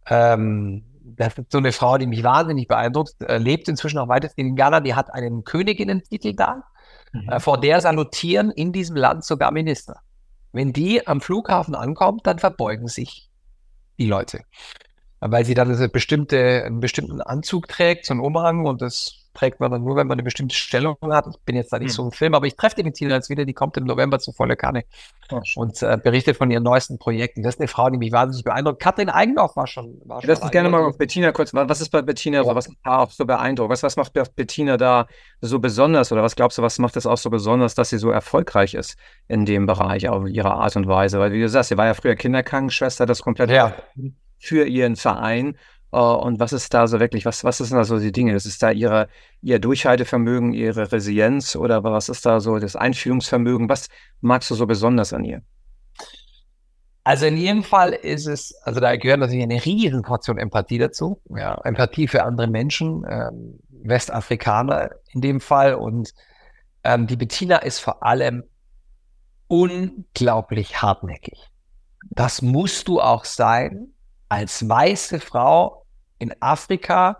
Ähm, 0.07 0.85
das 1.15 1.37
ist 1.37 1.51
so 1.51 1.57
eine 1.57 1.71
Frau, 1.71 1.97
die 1.97 2.07
mich 2.07 2.23
wahnsinnig 2.23 2.67
beeindruckt, 2.67 3.21
äh, 3.21 3.37
lebt 3.37 3.67
inzwischen 3.67 3.97
auch 3.99 4.07
weitestgehend 4.07 4.49
in 4.49 4.55
Ghana, 4.55 4.79
die 4.79 4.95
hat 4.95 5.13
einen 5.13 5.43
Königinnen-Titel 5.43 6.33
da, 6.33 6.63
mhm. 7.13 7.29
äh, 7.29 7.39
vor 7.39 7.59
der 7.59 7.81
salutieren 7.81 8.51
in 8.51 8.71
diesem 8.71 8.95
Land 8.95 9.25
sogar 9.25 9.51
Minister. 9.51 10.01
Wenn 10.51 10.73
die 10.73 11.07
am 11.07 11.21
Flughafen 11.21 11.75
ankommt, 11.75 12.27
dann 12.27 12.39
verbeugen 12.39 12.87
sich 12.87 13.29
die 13.97 14.07
Leute. 14.07 14.41
Weil 15.19 15.45
sie 15.45 15.53
dann 15.53 15.71
eine 15.71 15.89
bestimmte, 15.89 16.63
einen 16.65 16.79
bestimmten 16.79 17.21
Anzug 17.21 17.67
trägt, 17.67 18.05
so 18.05 18.13
einen 18.13 18.21
Umhang 18.21 18.65
und 18.65 18.81
das 18.81 19.20
trägt 19.33 19.59
man 19.59 19.71
dann 19.71 19.83
nur, 19.83 19.95
wenn 19.95 20.07
man 20.07 20.15
eine 20.15 20.23
bestimmte 20.23 20.55
Stellung 20.55 20.97
hat. 21.09 21.25
Ich 21.29 21.39
bin 21.45 21.55
jetzt 21.55 21.71
da 21.71 21.79
nicht 21.79 21.89
hm. 21.89 21.95
so 21.95 22.03
im 22.03 22.11
Film, 22.11 22.33
aber 22.33 22.47
ich 22.47 22.55
treffe 22.55 22.81
die 22.83 22.91
Tina 22.91 23.15
jetzt 23.15 23.29
wieder, 23.29 23.45
die 23.45 23.53
kommt 23.53 23.77
im 23.77 23.85
November 23.85 24.19
zu 24.19 24.31
volle 24.31 24.55
Kanne 24.55 24.83
oh, 25.31 25.41
und 25.55 25.81
äh, 25.81 25.97
berichtet 26.01 26.37
von 26.37 26.51
ihren 26.51 26.63
neuesten 26.63 26.97
Projekten. 26.97 27.43
Das 27.43 27.55
ist 27.55 27.59
eine 27.59 27.67
Frau, 27.67 27.89
die 27.89 27.97
mich 27.97 28.11
wahnsinnig 28.11 28.43
beeindruckt. 28.43 28.81
Katrin 28.81 29.09
Eigendorf 29.09 29.55
war 29.55 29.67
schon. 29.67 30.01
War 30.05 30.21
schon 30.21 30.29
Lass 30.29 30.39
uns 30.39 30.51
gerne 30.51 30.69
mal 30.69 30.83
auf 30.83 30.97
Bettina 30.97 31.31
kurz, 31.31 31.53
was 31.53 31.81
ist 31.81 31.89
bei 31.89 32.01
Bettina 32.01 32.43
so, 32.43 32.55
was 32.55 32.69
auch 32.83 33.11
so 33.11 33.25
beeindruckt? 33.25 33.69
Was, 33.69 33.83
was 33.83 33.95
macht 33.95 34.13
Bettina 34.35 34.77
da 34.77 35.07
so 35.39 35.59
besonders 35.59 36.11
oder 36.11 36.23
was 36.23 36.35
glaubst 36.35 36.57
du, 36.57 36.61
was 36.61 36.79
macht 36.79 36.97
es 36.97 37.05
auch 37.05 37.17
so 37.17 37.29
besonders, 37.29 37.75
dass 37.75 37.89
sie 37.89 37.97
so 37.97 38.11
erfolgreich 38.11 38.73
ist 38.73 38.97
in 39.27 39.45
dem 39.45 39.65
Bereich, 39.65 40.09
auf 40.09 40.27
ihre 40.27 40.51
Art 40.51 40.75
und 40.75 40.87
Weise? 40.87 41.19
Weil, 41.19 41.31
wie 41.31 41.41
du 41.41 41.49
sagst, 41.49 41.69
sie 41.69 41.77
war 41.77 41.85
ja 41.85 41.93
früher 41.93 42.15
Kinderkrankenschwester, 42.15 43.05
das 43.05 43.21
komplett 43.21 43.49
ja. 43.49 43.73
für 44.39 44.65
ihren 44.65 44.95
Verein 44.95 45.57
Uh, 45.93 46.15
und 46.15 46.39
was 46.39 46.53
ist 46.53 46.73
da 46.73 46.87
so 46.87 47.01
wirklich, 47.01 47.25
was, 47.25 47.43
was 47.43 47.57
sind 47.57 47.75
da 47.75 47.83
so 47.83 47.99
die 47.99 48.13
Dinge? 48.13 48.33
Das 48.33 48.45
ist 48.45 48.63
da 48.63 48.71
ihre, 48.71 49.09
ihr 49.41 49.59
Durchhaltevermögen, 49.59 50.53
ihre 50.53 50.89
Resilienz 50.91 51.55
oder 51.55 51.83
was 51.83 52.07
ist 52.07 52.25
da 52.25 52.39
so 52.39 52.59
das 52.59 52.77
Einfühlungsvermögen? 52.77 53.67
Was 53.67 53.89
magst 54.21 54.49
du 54.49 54.55
so 54.55 54.65
besonders 54.65 55.11
an 55.11 55.25
ihr? 55.25 55.41
Also 57.03 57.25
in 57.25 57.35
jedem 57.35 57.63
Fall 57.63 57.93
ist 57.93 58.27
es, 58.27 58.55
also 58.63 58.79
da 58.79 58.95
gehört 58.95 59.19
natürlich 59.19 59.43
eine 59.43 59.65
riesen 59.65 60.03
Portion 60.03 60.37
Empathie 60.37 60.77
dazu. 60.77 61.19
Ja, 61.29 61.59
Empathie 61.63 62.07
für 62.07 62.23
andere 62.23 62.47
Menschen, 62.47 63.03
ähm, 63.09 63.59
Westafrikaner 63.69 64.91
in 65.09 65.21
dem 65.21 65.41
Fall. 65.41 65.73
Und 65.75 66.13
ähm, 66.83 67.07
die 67.07 67.17
Bettina 67.17 67.57
ist 67.57 67.79
vor 67.79 68.03
allem 68.03 68.43
unglaublich 69.47 70.81
hartnäckig. 70.81 71.49
Das 72.11 72.41
musst 72.41 72.87
du 72.87 73.01
auch 73.01 73.25
sein 73.25 73.93
als 74.29 74.67
weiße 74.67 75.19
Frau 75.19 75.80
in 76.21 76.33
Afrika, 76.39 77.17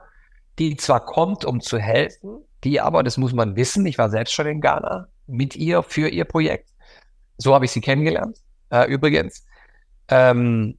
die 0.60 0.78
zwar 0.78 1.04
kommt, 1.06 1.44
um 1.44 1.60
zu 1.60 1.78
helfen, 1.78 2.44
die 2.64 2.80
aber, 2.80 3.04
das 3.04 3.18
muss 3.18 3.34
man 3.34 3.56
wissen, 3.56 3.86
ich 3.86 3.98
war 3.98 4.10
selbst 4.10 4.34
schon 4.34 4.48
in 4.48 4.62
Ghana 4.62 5.08
mit 5.28 5.56
ihr 5.56 5.84
für 5.84 6.08
ihr 6.08 6.26
Projekt. 6.26 6.70
So 7.38 7.56
habe 7.56 7.66
ich 7.66 7.72
sie 7.72 7.82
kennengelernt, 7.82 8.38
äh, 8.70 8.86
übrigens. 8.88 9.46
Ähm, 10.08 10.78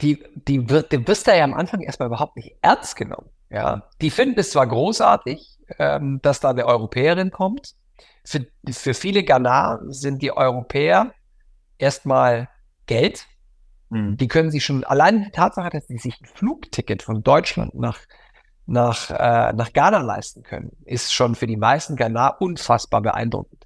die, 0.00 0.22
die, 0.34 0.68
wird, 0.68 0.92
die 0.92 1.06
wirst 1.06 1.26
du 1.26 1.36
ja 1.36 1.44
am 1.44 1.54
Anfang 1.54 1.80
erstmal 1.80 2.08
überhaupt 2.08 2.36
nicht 2.36 2.56
ernst 2.62 2.96
genommen. 2.96 3.30
Ja, 3.50 3.88
die 4.00 4.10
finden 4.10 4.38
es 4.38 4.50
zwar 4.50 4.66
großartig, 4.66 5.58
ähm, 5.78 6.20
dass 6.22 6.40
da 6.40 6.50
eine 6.50 6.66
Europäerin 6.66 7.30
kommt. 7.30 7.74
Für, 8.24 8.46
für 8.68 8.94
viele 8.94 9.22
Ghana 9.22 9.80
sind 9.88 10.22
die 10.22 10.32
Europäer 10.32 11.12
erstmal 11.78 12.48
Geld, 12.86 13.26
Mhm. 13.90 14.16
Die 14.16 14.28
können 14.28 14.50
sich 14.50 14.64
schon, 14.64 14.84
allein 14.84 15.24
die 15.24 15.30
Tatsache, 15.30 15.70
dass 15.70 15.86
sie 15.86 15.98
sich 15.98 16.20
ein 16.20 16.26
Flugticket 16.26 17.02
von 17.02 17.22
Deutschland 17.22 17.74
nach, 17.74 17.98
nach, 18.66 19.10
äh, 19.10 19.52
nach 19.52 19.72
Ghana 19.72 19.98
leisten 19.98 20.42
können, 20.42 20.72
ist 20.84 21.12
schon 21.12 21.34
für 21.34 21.46
die 21.46 21.56
meisten 21.56 21.96
Ghana 21.96 22.28
unfassbar 22.38 23.02
beeindruckend. 23.02 23.64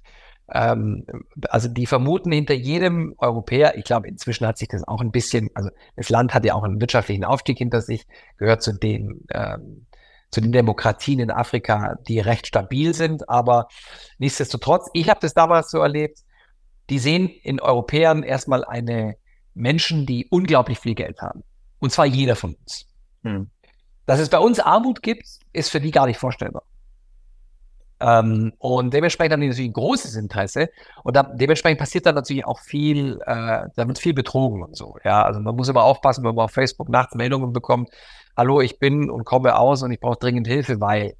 Ähm, 0.51 1.05
also 1.49 1.67
die 1.67 1.85
vermuten 1.85 2.31
hinter 2.31 2.53
jedem 2.53 3.13
Europäer, 3.17 3.77
ich 3.77 3.83
glaube, 3.83 4.07
inzwischen 4.07 4.47
hat 4.47 4.57
sich 4.57 4.67
das 4.67 4.87
auch 4.87 5.01
ein 5.01 5.11
bisschen, 5.11 5.49
also 5.53 5.69
das 5.95 6.09
Land 6.09 6.33
hat 6.33 6.45
ja 6.45 6.55
auch 6.55 6.63
einen 6.63 6.81
wirtschaftlichen 6.81 7.23
Aufstieg 7.23 7.57
hinter 7.57 7.81
sich, 7.81 8.07
gehört 8.37 8.61
zu 8.63 8.73
den, 8.73 9.25
ähm, 9.31 9.85
zu 10.31 10.41
den 10.41 10.51
Demokratien 10.51 11.19
in 11.19 11.31
Afrika, 11.31 11.95
die 12.07 12.19
recht 12.19 12.47
stabil 12.47 12.93
sind, 12.93 13.29
aber 13.29 13.67
nichtsdestotrotz, 14.17 14.89
ich 14.93 15.09
habe 15.09 15.19
das 15.21 15.33
damals 15.33 15.71
so 15.71 15.79
erlebt, 15.79 16.19
die 16.89 16.99
sehen 16.99 17.29
in 17.29 17.59
Europäern 17.59 18.23
erstmal 18.23 18.63
eine, 18.63 19.15
Menschen, 19.59 20.05
die 20.05 20.27
unglaublich 20.29 20.79
viel 20.79 20.95
Geld 20.95 21.21
haben. 21.21 21.43
Und 21.79 21.91
zwar 21.91 22.05
jeder 22.05 22.35
von 22.35 22.55
uns. 22.55 22.87
Hm. 23.23 23.49
Dass 24.05 24.19
es 24.19 24.29
bei 24.29 24.39
uns 24.39 24.59
Armut 24.59 25.01
gibt, 25.01 25.27
ist 25.53 25.69
für 25.69 25.79
die 25.79 25.91
gar 25.91 26.07
nicht 26.07 26.17
vorstellbar. 26.17 26.63
Ähm, 28.01 28.53
und 28.59 28.93
dementsprechend 28.93 29.33
haben 29.33 29.41
die 29.41 29.49
natürlich 29.49 29.69
ein 29.69 29.73
großes 29.73 30.15
Interesse. 30.15 30.69
Und 31.03 31.15
da, 31.15 31.23
dementsprechend 31.23 31.79
passiert 31.79 32.05
dann 32.05 32.15
natürlich 32.15 32.45
auch 32.45 32.59
viel, 32.59 33.19
äh, 33.25 33.67
da 33.75 33.87
wird 33.87 33.99
viel 33.99 34.13
betrogen 34.13 34.63
und 34.63 34.75
so. 34.75 34.95
Ja, 35.03 35.23
also 35.23 35.39
man 35.41 35.55
muss 35.55 35.67
immer 35.67 35.83
aufpassen, 35.83 36.23
wenn 36.23 36.35
man 36.35 36.45
auf 36.45 36.51
Facebook 36.51 36.89
nachts 36.89 37.15
Meldungen 37.15 37.51
bekommt, 37.51 37.89
hallo, 38.37 38.61
ich 38.61 38.79
bin 38.79 39.09
und 39.09 39.25
komme 39.25 39.57
aus 39.57 39.83
und 39.83 39.91
ich 39.91 39.99
brauche 39.99 40.17
dringend 40.17 40.47
Hilfe, 40.47 40.79
weil 40.79 41.15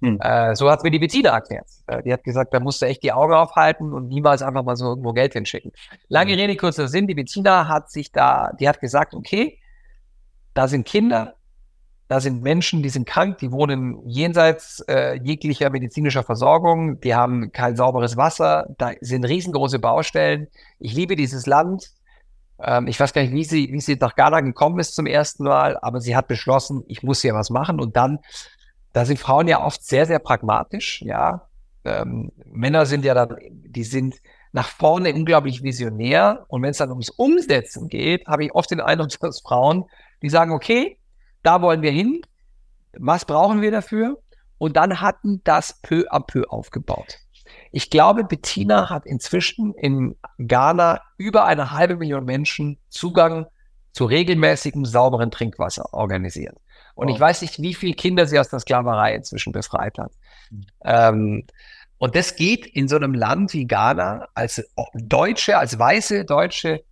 hm. 0.00 0.20
Äh, 0.20 0.54
so 0.54 0.70
hat 0.70 0.84
mir 0.84 0.90
die 0.90 0.98
Bettina 0.98 1.30
erklärt. 1.30 1.66
Äh, 1.86 2.02
die 2.02 2.12
hat 2.12 2.22
gesagt, 2.22 2.54
da 2.54 2.60
musst 2.60 2.80
du 2.80 2.86
echt 2.86 3.02
die 3.02 3.12
Augen 3.12 3.32
aufhalten 3.32 3.92
und 3.92 4.08
niemals 4.08 4.42
einfach 4.42 4.62
mal 4.62 4.76
so 4.76 4.86
irgendwo 4.86 5.12
Geld 5.12 5.32
hinschicken. 5.32 5.72
Lange 6.08 6.32
hm. 6.32 6.38
Rede, 6.38 6.56
kurzer 6.56 6.88
Sinn. 6.88 7.06
Die 7.06 7.14
Bettina 7.14 7.68
hat 7.68 7.90
sich 7.90 8.12
da, 8.12 8.52
die 8.60 8.68
hat 8.68 8.80
gesagt, 8.80 9.14
okay, 9.14 9.58
da 10.54 10.68
sind 10.68 10.86
Kinder, 10.86 11.34
da 12.08 12.20
sind 12.20 12.42
Menschen, 12.42 12.82
die 12.82 12.88
sind 12.88 13.06
krank, 13.06 13.38
die 13.38 13.52
wohnen 13.52 14.08
jenseits 14.08 14.80
äh, 14.88 15.20
jeglicher 15.22 15.68
medizinischer 15.70 16.22
Versorgung, 16.22 17.00
die 17.00 17.14
haben 17.14 17.52
kein 17.52 17.76
sauberes 17.76 18.16
Wasser, 18.16 18.66
da 18.78 18.92
sind 19.00 19.24
riesengroße 19.24 19.78
Baustellen. 19.78 20.48
Ich 20.78 20.94
liebe 20.94 21.16
dieses 21.16 21.46
Land. 21.46 21.90
Ähm, 22.60 22.86
ich 22.86 22.98
weiß 22.98 23.12
gar 23.12 23.22
nicht, 23.22 23.34
wie 23.34 23.44
sie, 23.44 23.72
wie 23.72 23.80
sie 23.80 23.96
nach 23.96 24.16
Ghana 24.16 24.40
gekommen 24.40 24.78
ist 24.78 24.94
zum 24.94 25.06
ersten 25.06 25.44
Mal, 25.44 25.76
aber 25.82 26.00
sie 26.00 26.16
hat 26.16 26.28
beschlossen, 26.28 26.82
ich 26.86 27.02
muss 27.02 27.20
hier 27.20 27.34
was 27.34 27.50
machen. 27.50 27.78
Und 27.78 27.96
dann 27.96 28.20
da 28.98 29.04
sind 29.04 29.20
Frauen 29.20 29.46
ja 29.46 29.64
oft 29.64 29.84
sehr, 29.84 30.06
sehr 30.06 30.18
pragmatisch, 30.18 31.02
ja. 31.02 31.46
Ähm, 31.84 32.32
Männer 32.46 32.84
sind 32.84 33.04
ja 33.04 33.14
dann, 33.14 33.36
die 33.48 33.84
sind 33.84 34.16
nach 34.50 34.66
vorne 34.66 35.14
unglaublich 35.14 35.62
visionär. 35.62 36.46
Und 36.48 36.62
wenn 36.62 36.70
es 36.70 36.78
dann 36.78 36.90
ums 36.90 37.08
Umsetzen 37.10 37.88
geht, 37.88 38.26
habe 38.26 38.44
ich 38.44 38.54
oft 38.56 38.72
den 38.72 38.80
Eindruck, 38.80 39.10
dass 39.20 39.40
Frauen, 39.40 39.84
die 40.20 40.28
sagen, 40.28 40.50
okay, 40.50 40.98
da 41.44 41.62
wollen 41.62 41.82
wir 41.82 41.92
hin, 41.92 42.22
was 42.98 43.24
brauchen 43.24 43.62
wir 43.62 43.70
dafür? 43.70 44.18
Und 44.58 44.76
dann 44.76 45.00
hatten 45.00 45.42
das 45.44 45.80
peu 45.80 46.10
à 46.10 46.18
peu 46.18 46.42
aufgebaut. 46.48 47.18
Ich 47.70 47.90
glaube, 47.90 48.24
Bettina 48.24 48.90
hat 48.90 49.06
inzwischen 49.06 49.74
in 49.74 50.16
Ghana 50.38 51.02
über 51.18 51.44
eine 51.44 51.70
halbe 51.70 51.94
Million 51.94 52.24
Menschen 52.24 52.80
Zugang 52.88 53.46
zu 53.92 54.06
regelmäßigem 54.06 54.84
sauberen 54.84 55.30
Trinkwasser 55.30 55.94
organisiert. 55.94 56.56
Und 56.98 57.08
oh. 57.08 57.14
ich 57.14 57.20
weiß 57.20 57.42
nicht, 57.42 57.62
wie 57.62 57.74
viele 57.74 57.94
Kinder 57.94 58.26
sie 58.26 58.40
aus 58.40 58.48
der 58.48 58.58
Sklaverei 58.58 59.14
inzwischen 59.14 59.52
befreit 59.52 59.96
hat. 59.98 60.10
Mhm. 60.50 60.66
Ähm, 60.84 61.44
und 61.98 62.16
das 62.16 62.34
geht 62.34 62.66
in 62.66 62.88
so 62.88 62.96
einem 62.96 63.14
Land 63.14 63.52
wie 63.52 63.66
Ghana 63.66 64.26
als 64.34 64.68
Deutsche, 64.94 65.58
als 65.58 65.78
weiße 65.78 66.24
Deutsche, 66.24 66.82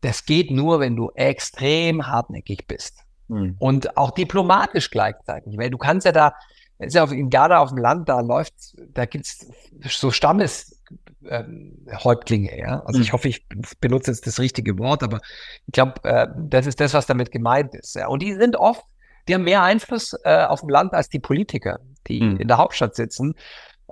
das 0.00 0.24
geht 0.24 0.50
nur, 0.50 0.80
wenn 0.80 0.96
du 0.96 1.10
extrem 1.14 2.06
hartnäckig 2.06 2.66
bist. 2.66 3.00
Mhm. 3.28 3.56
Und 3.58 3.98
auch 3.98 4.12
diplomatisch 4.12 4.90
gleichzeitig. 4.90 5.58
Weil 5.58 5.68
du 5.68 5.76
kannst 5.76 6.06
ja 6.06 6.12
da, 6.12 6.32
ist 6.78 6.94
ja 6.94 7.04
in 7.04 7.28
Ghana 7.28 7.58
auf 7.58 7.68
dem 7.68 7.78
Land, 7.78 8.08
da 8.08 8.20
läuft, 8.20 8.54
da 8.94 9.04
gibt's 9.04 9.46
so 9.82 10.10
Stammes, 10.10 10.80
ähm, 11.28 11.76
ja. 11.86 12.82
Also 12.86 13.00
ich 13.00 13.08
hm. 13.08 13.12
hoffe, 13.12 13.28
ich 13.28 13.46
benutze 13.80 14.12
jetzt 14.12 14.26
das 14.26 14.38
richtige 14.38 14.78
Wort, 14.78 15.02
aber 15.02 15.20
ich 15.66 15.72
glaube, 15.72 16.02
äh, 16.04 16.26
das 16.38 16.66
ist 16.66 16.80
das, 16.80 16.94
was 16.94 17.04
damit 17.04 17.32
gemeint 17.32 17.74
ist. 17.74 17.96
Ja. 17.96 18.06
Und 18.06 18.22
die 18.22 18.32
sind 18.32 18.56
oft, 18.56 18.84
die 19.28 19.34
haben 19.34 19.44
mehr 19.44 19.62
Einfluss 19.62 20.16
äh, 20.24 20.44
auf 20.44 20.60
dem 20.60 20.68
Land 20.68 20.92
als 20.94 21.08
die 21.08 21.18
Politiker, 21.18 21.80
die 22.06 22.22
mhm. 22.22 22.36
in 22.38 22.48
der 22.48 22.58
Hauptstadt 22.58 22.94
sitzen. 22.94 23.34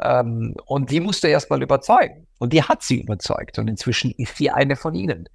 Ähm, 0.00 0.54
und 0.66 0.90
die 0.90 1.00
musste 1.00 1.28
erstmal 1.28 1.62
überzeugen. 1.62 2.26
Und 2.38 2.52
die 2.52 2.62
hat 2.62 2.82
sie 2.82 3.00
überzeugt. 3.00 3.58
Und 3.58 3.68
inzwischen 3.68 4.10
ist 4.12 4.36
sie 4.36 4.50
eine 4.50 4.76
von 4.76 4.94
ihnen. 4.94 5.28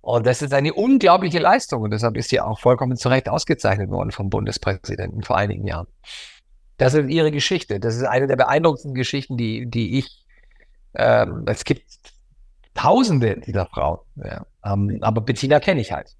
Und 0.00 0.26
das 0.26 0.42
ist 0.42 0.52
eine 0.52 0.72
unglaubliche 0.72 1.38
Leistung. 1.38 1.82
Und 1.82 1.90
deshalb 1.90 2.16
ist 2.16 2.30
sie 2.30 2.40
auch 2.40 2.60
vollkommen 2.60 2.96
zu 2.96 3.08
Recht 3.08 3.28
ausgezeichnet 3.28 3.90
worden 3.90 4.12
vom 4.12 4.30
Bundespräsidenten 4.30 5.22
vor 5.22 5.36
einigen 5.36 5.66
Jahren. 5.66 5.86
Das 6.76 6.94
ist 6.94 7.08
ihre 7.08 7.32
Geschichte. 7.32 7.80
Das 7.80 7.96
ist 7.96 8.04
eine 8.04 8.26
der 8.26 8.36
beeindruckendsten 8.36 8.94
Geschichten, 8.94 9.36
die, 9.36 9.66
die 9.66 9.98
ich, 9.98 10.24
ähm, 10.94 11.44
es 11.46 11.64
gibt 11.64 11.84
Tausende 12.76 13.40
dieser 13.40 13.66
Frauen. 13.66 13.98
Ja. 14.16 14.46
Ähm, 14.64 14.98
aber 15.00 15.22
Bettina 15.22 15.60
kenne 15.60 15.80
ich 15.80 15.92
halt. 15.92 16.14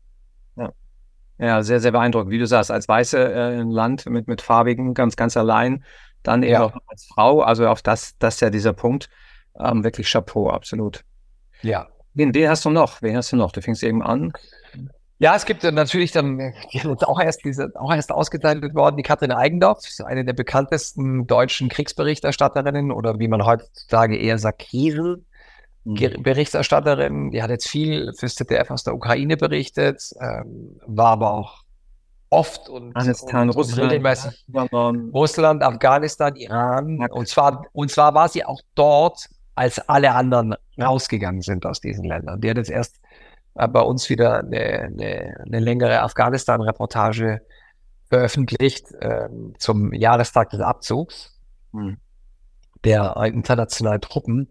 Ja. 1.38 1.62
sehr, 1.62 1.80
sehr 1.80 1.92
beeindruckend. 1.92 2.30
Wie 2.30 2.38
du 2.38 2.46
sagst, 2.46 2.70
als 2.70 2.88
weiße 2.88 3.18
äh, 3.18 3.62
Land 3.62 4.06
mit, 4.06 4.26
mit 4.28 4.42
Farbigen 4.42 4.94
ganz, 4.94 5.16
ganz 5.16 5.36
allein, 5.36 5.84
dann 6.22 6.42
eben 6.42 6.52
ja. 6.52 6.64
auch 6.64 6.76
als 6.86 7.06
Frau. 7.06 7.40
Also 7.40 7.68
auf 7.68 7.82
das, 7.82 8.16
das 8.18 8.34
ist 8.34 8.40
ja 8.40 8.50
dieser 8.50 8.72
Punkt. 8.72 9.08
Ähm, 9.58 9.84
wirklich 9.84 10.10
Chapeau, 10.10 10.50
absolut. 10.50 11.04
Ja. 11.62 11.88
Wen, 12.14 12.34
wen 12.34 12.48
hast 12.48 12.64
du 12.64 12.70
noch? 12.70 13.02
Wen 13.02 13.16
hast 13.16 13.32
du 13.32 13.36
noch? 13.36 13.52
Du 13.52 13.60
fängst 13.60 13.82
eben 13.82 14.02
an. 14.02 14.32
Ja, 15.18 15.34
es 15.34 15.46
gibt 15.46 15.62
natürlich 15.62 16.12
dann, 16.12 16.52
die 16.72 16.78
ist 16.78 17.06
auch 17.06 17.18
erst, 17.18 17.42
diese, 17.44 17.72
auch 17.74 17.92
erst 17.92 18.12
ausgezeichnet 18.12 18.74
worden, 18.74 18.98
die 18.98 19.02
Katrin 19.02 19.32
Eigendorf, 19.32 19.78
eine 20.04 20.26
der 20.26 20.34
bekanntesten 20.34 21.26
deutschen 21.26 21.70
Kriegsberichterstatterinnen 21.70 22.92
oder 22.92 23.18
wie 23.18 23.28
man 23.28 23.46
heutzutage 23.46 24.18
eher 24.18 24.36
sagt, 24.36 24.58
Krisenberichterstatterin. 24.58 25.24
Mhm. 25.86 27.30
Die 27.30 27.42
hat 27.42 27.50
jetzt 27.50 27.68
viel 27.68 28.12
fürs 28.18 28.34
ZDF 28.34 28.70
aus 28.70 28.84
der 28.84 28.94
Ukraine 28.94 29.36
berichtet, 29.36 30.02
ähm, 30.20 30.80
war 30.86 31.12
aber 31.12 31.32
auch 31.32 31.62
oft 32.30 32.68
und, 32.68 32.96
Afghanistan, 32.96 33.48
und, 33.48 33.56
Russland, 33.56 33.90
regelmäßig 33.92 34.44
Russland, 35.14 35.62
Afghanistan, 35.62 36.34
Iran. 36.34 37.06
Und 37.10 37.28
zwar, 37.28 37.64
und 37.72 37.90
zwar 37.90 38.14
war 38.14 38.28
sie 38.28 38.44
auch 38.44 38.60
dort, 38.74 39.28
als 39.54 39.78
alle 39.88 40.12
anderen 40.12 40.54
rausgegangen 40.78 41.40
sind 41.40 41.64
aus 41.64 41.80
diesen 41.80 42.04
Ländern. 42.04 42.40
Die 42.40 42.50
hat 42.50 42.56
jetzt 42.56 42.70
erst 42.70 43.00
äh, 43.54 43.68
bei 43.68 43.80
uns 43.80 44.10
wieder 44.10 44.40
eine, 44.40 44.58
eine, 44.58 45.36
eine 45.44 45.60
längere 45.60 46.02
Afghanistan-Reportage 46.02 47.40
veröffentlicht 48.08 48.92
äh, 49.00 49.28
zum 49.58 49.92
Jahrestag 49.92 50.50
des 50.50 50.60
Abzugs 50.60 51.38
hm. 51.72 51.96
der 52.84 53.16
internationalen 53.24 54.00
Truppen. 54.00 54.48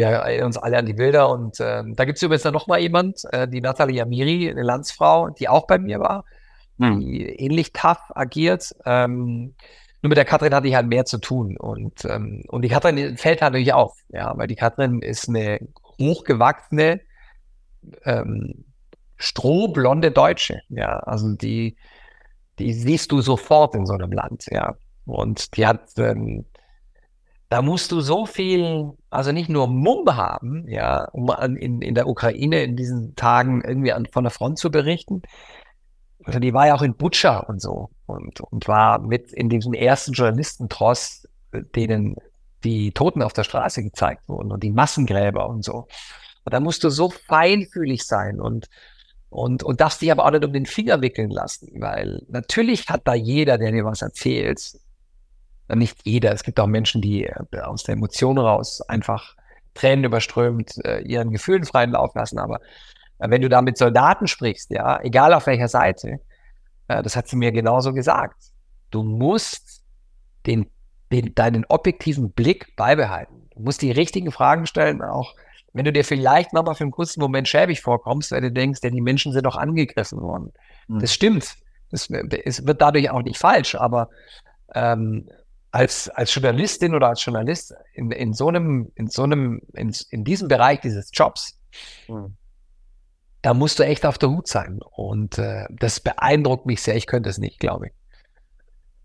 Wir 0.00 0.06
erinnern 0.06 0.46
uns 0.46 0.56
alle 0.56 0.78
an 0.78 0.86
die 0.86 0.94
Bilder 0.94 1.28
und 1.28 1.60
äh, 1.60 1.82
da 1.86 2.06
gibt 2.06 2.16
es 2.16 2.22
übrigens 2.22 2.42
dann 2.42 2.54
nochmal 2.54 2.80
jemand, 2.80 3.22
äh, 3.32 3.46
die 3.46 3.60
Nathalie 3.60 4.00
Amiri, 4.00 4.48
eine 4.48 4.62
Landsfrau, 4.62 5.28
die 5.28 5.46
auch 5.46 5.66
bei 5.66 5.78
mir 5.78 6.00
war, 6.00 6.24
hm. 6.78 7.00
die 7.00 7.22
ähnlich 7.26 7.74
tough 7.74 8.00
agiert. 8.14 8.74
Ähm, 8.86 9.54
nur 10.00 10.08
mit 10.08 10.16
der 10.16 10.24
Katrin 10.24 10.54
hatte 10.54 10.68
ich 10.68 10.74
halt 10.74 10.86
mehr 10.86 11.04
zu 11.04 11.18
tun 11.18 11.58
und, 11.58 12.06
ähm, 12.06 12.44
und 12.48 12.62
die 12.62 12.70
Katrin 12.70 13.18
fällt 13.18 13.42
halt 13.42 13.52
natürlich 13.52 13.74
auf, 13.74 13.94
ja, 14.08 14.32
weil 14.38 14.46
die 14.46 14.56
Katrin 14.56 15.02
ist 15.02 15.28
eine 15.28 15.60
hochgewachsene, 15.98 17.02
ähm, 18.06 18.64
strohblonde 19.18 20.12
Deutsche, 20.12 20.62
ja, 20.70 20.98
also 21.00 21.34
die, 21.34 21.76
die 22.58 22.72
siehst 22.72 23.12
du 23.12 23.20
sofort 23.20 23.74
in 23.74 23.84
so 23.84 23.92
einem 23.92 24.12
Land, 24.12 24.46
ja. 24.50 24.76
Und 25.04 25.58
die 25.58 25.66
hat, 25.66 25.90
ähm, 25.98 26.46
da 27.50 27.62
musst 27.62 27.90
du 27.90 28.00
so 28.00 28.26
viel, 28.26 28.92
also 29.10 29.32
nicht 29.32 29.48
nur 29.50 29.66
Mumm 29.66 30.06
haben, 30.16 30.68
ja, 30.68 31.06
um 31.06 31.28
in, 31.56 31.82
in 31.82 31.96
der 31.96 32.06
Ukraine 32.06 32.62
in 32.62 32.76
diesen 32.76 33.16
Tagen 33.16 33.60
irgendwie 33.62 33.92
an, 33.92 34.06
von 34.06 34.22
der 34.22 34.30
Front 34.30 34.58
zu 34.58 34.70
berichten. 34.70 35.22
Also 36.24 36.38
die 36.38 36.54
war 36.54 36.68
ja 36.68 36.76
auch 36.76 36.82
in 36.82 36.94
Butscha 36.94 37.38
und 37.40 37.60
so 37.60 37.90
und, 38.06 38.40
und 38.40 38.68
war 38.68 39.00
mit 39.00 39.32
in 39.32 39.48
diesem 39.48 39.74
ersten 39.74 40.12
Journalistentross, 40.12 41.26
denen 41.74 42.14
die 42.62 42.92
Toten 42.92 43.20
auf 43.20 43.32
der 43.32 43.44
Straße 43.44 43.82
gezeigt 43.82 44.28
wurden 44.28 44.52
und 44.52 44.62
die 44.62 44.70
Massengräber 44.70 45.48
und 45.48 45.64
so. 45.64 45.88
Und 46.44 46.54
da 46.54 46.60
musst 46.60 46.84
du 46.84 46.88
so 46.88 47.10
feinfühlig 47.10 48.04
sein 48.04 48.40
und, 48.40 48.68
und, 49.28 49.64
und 49.64 49.80
darfst 49.80 50.02
dich 50.02 50.12
aber 50.12 50.24
auch 50.24 50.30
nicht 50.30 50.44
um 50.44 50.52
den 50.52 50.66
Finger 50.66 51.00
wickeln 51.00 51.30
lassen, 51.30 51.80
weil 51.80 52.22
natürlich 52.28 52.88
hat 52.88 53.08
da 53.08 53.14
jeder, 53.14 53.58
der 53.58 53.72
dir 53.72 53.84
was 53.84 54.02
erzählt, 54.02 54.78
nicht 55.74 55.98
jeder, 56.04 56.32
es 56.32 56.42
gibt 56.42 56.58
auch 56.60 56.66
Menschen, 56.66 57.00
die 57.00 57.26
äh, 57.26 57.60
aus 57.62 57.84
der 57.84 57.94
Emotion 57.94 58.38
raus 58.38 58.80
einfach 58.82 59.36
Tränen 59.74 60.04
überströmt 60.04 60.72
äh, 60.84 61.00
ihren 61.00 61.30
Gefühlen 61.30 61.64
freien 61.64 61.92
Lauf 61.92 62.14
lassen, 62.14 62.38
aber 62.38 62.60
äh, 63.18 63.30
wenn 63.30 63.42
du 63.42 63.48
da 63.48 63.62
mit 63.62 63.78
Soldaten 63.78 64.26
sprichst, 64.26 64.70
ja, 64.70 65.00
egal 65.02 65.32
auf 65.34 65.46
welcher 65.46 65.68
Seite, 65.68 66.20
das 66.86 67.14
hat 67.14 67.28
sie 67.28 67.36
mir 67.36 67.52
genauso 67.52 67.92
gesagt. 67.92 68.50
Du 68.90 69.04
musst 69.04 69.84
den, 70.44 70.66
den, 71.12 71.36
deinen 71.36 71.64
objektiven 71.68 72.32
Blick 72.32 72.74
beibehalten. 72.74 73.48
Du 73.54 73.60
musst 73.60 73.82
die 73.82 73.92
richtigen 73.92 74.32
Fragen 74.32 74.66
stellen, 74.66 75.00
auch 75.00 75.36
wenn 75.72 75.84
du 75.84 75.92
dir 75.92 76.04
vielleicht 76.04 76.52
nochmal 76.52 76.74
für 76.74 76.84
einen 76.84 76.90
kurzen 76.90 77.20
Moment 77.20 77.46
schäbig 77.46 77.80
vorkommst, 77.80 78.32
weil 78.32 78.40
du 78.40 78.50
denkst, 78.50 78.80
ja, 78.82 78.90
die 78.90 79.00
Menschen 79.00 79.32
sind 79.32 79.46
doch 79.46 79.56
angegriffen 79.56 80.20
worden. 80.20 80.52
Mhm. 80.88 80.98
Das 80.98 81.14
stimmt. 81.14 81.54
Das, 81.90 82.08
es 82.10 82.66
wird 82.66 82.80
dadurch 82.80 83.10
auch 83.10 83.22
nicht 83.22 83.38
falsch, 83.38 83.74
aber 83.74 84.10
ähm, 84.74 85.28
als, 85.70 86.08
als 86.08 86.34
Journalistin 86.34 86.94
oder 86.94 87.08
als 87.08 87.24
Journalist 87.24 87.74
in, 87.94 88.10
in 88.10 88.32
so 88.32 88.48
einem, 88.48 88.90
in 88.94 89.08
so 89.08 89.22
einem, 89.22 89.60
in, 89.74 89.94
in 90.10 90.24
diesem 90.24 90.48
Bereich 90.48 90.80
dieses 90.80 91.10
Jobs, 91.12 91.58
mhm. 92.08 92.36
da 93.42 93.54
musst 93.54 93.78
du 93.78 93.84
echt 93.84 94.04
auf 94.04 94.18
der 94.18 94.30
Hut 94.30 94.48
sein. 94.48 94.80
Und 94.82 95.38
äh, 95.38 95.66
das 95.70 96.00
beeindruckt 96.00 96.66
mich 96.66 96.82
sehr. 96.82 96.96
Ich 96.96 97.06
könnte 97.06 97.30
es 97.30 97.38
nicht, 97.38 97.60
glaube 97.60 97.88
ich. 97.88 97.92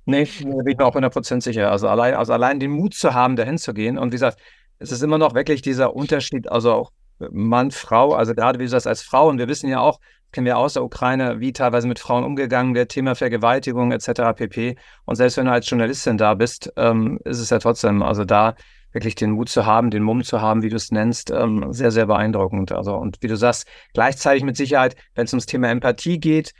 Nee, 0.06 0.26
bin 0.26 0.68
ich 0.68 0.78
mir 0.78 0.86
auch 0.86 0.96
100% 0.96 1.42
sicher. 1.42 1.72
Also 1.72 1.88
allein, 1.88 2.14
also 2.14 2.34
allein 2.34 2.60
den 2.60 2.72
Mut 2.72 2.94
zu 2.94 3.14
haben, 3.14 3.36
dahin 3.36 3.58
zu 3.58 3.74
gehen. 3.74 3.98
Und 3.98 4.12
wie 4.12 4.16
gesagt, 4.16 4.40
es 4.78 4.92
ist 4.92 5.02
immer 5.02 5.18
noch 5.18 5.34
wirklich 5.34 5.62
dieser 5.62 5.96
Unterschied, 5.96 6.52
also 6.52 6.74
auch 6.74 6.92
Mann, 7.20 7.72
Frau, 7.72 8.14
also 8.14 8.34
gerade 8.34 8.60
wie 8.60 8.64
du 8.64 8.70
sagst, 8.70 8.88
als 8.88 9.02
Frau, 9.02 9.30
und 9.30 9.38
wir 9.38 9.48
wissen 9.48 9.70
ja 9.70 9.80
auch, 9.80 10.00
kennen 10.32 10.46
wir 10.46 10.58
aus 10.58 10.74
der 10.74 10.84
Ukraine, 10.84 11.40
wie 11.40 11.54
teilweise 11.54 11.88
mit 11.88 12.00
Frauen 12.00 12.26
umgegangen 12.26 12.76
wird, 12.76 12.90
Thema 12.90 13.16
Vergewaltigung 13.16 13.92
etc. 13.92 14.34
pp. 14.36 14.76
Und 15.06 15.16
selbst 15.16 15.38
wenn 15.38 15.46
du 15.46 15.52
als 15.52 15.70
Journalistin 15.70 16.18
da 16.18 16.34
bist, 16.34 16.74
ähm, 16.76 17.20
ist 17.24 17.40
es 17.40 17.50
ja 17.50 17.60
trotzdem, 17.60 18.04
also 18.04 18.26
da 18.26 18.56
wirklich 18.92 19.16
den 19.16 19.32
Mut 19.32 19.50
zu 19.50 19.66
haben, 19.66 19.92
den 19.92 20.04
Mumm 20.04 20.24
zu 20.24 20.42
haben, 20.42 20.62
wie 20.62 20.70
du 20.70 20.76
es 20.76 20.92
nennst, 20.92 21.30
ähm, 21.30 21.68
sehr, 21.72 21.92
sehr 21.92 22.06
beeindruckend. 22.06 22.72
Also, 22.72 22.96
und 22.96 23.18
wie 23.22 23.28
du 23.28 23.38
sagst, 23.38 23.68
gleichzeitig 23.94 24.44
mit 24.44 24.58
Sicherheit, 24.58 24.96
wenn 25.14 25.26
es 25.26 25.34
ums 25.34 25.46
Thema 25.46 25.70
Empathie 25.70 26.20
geht, 26.20 26.54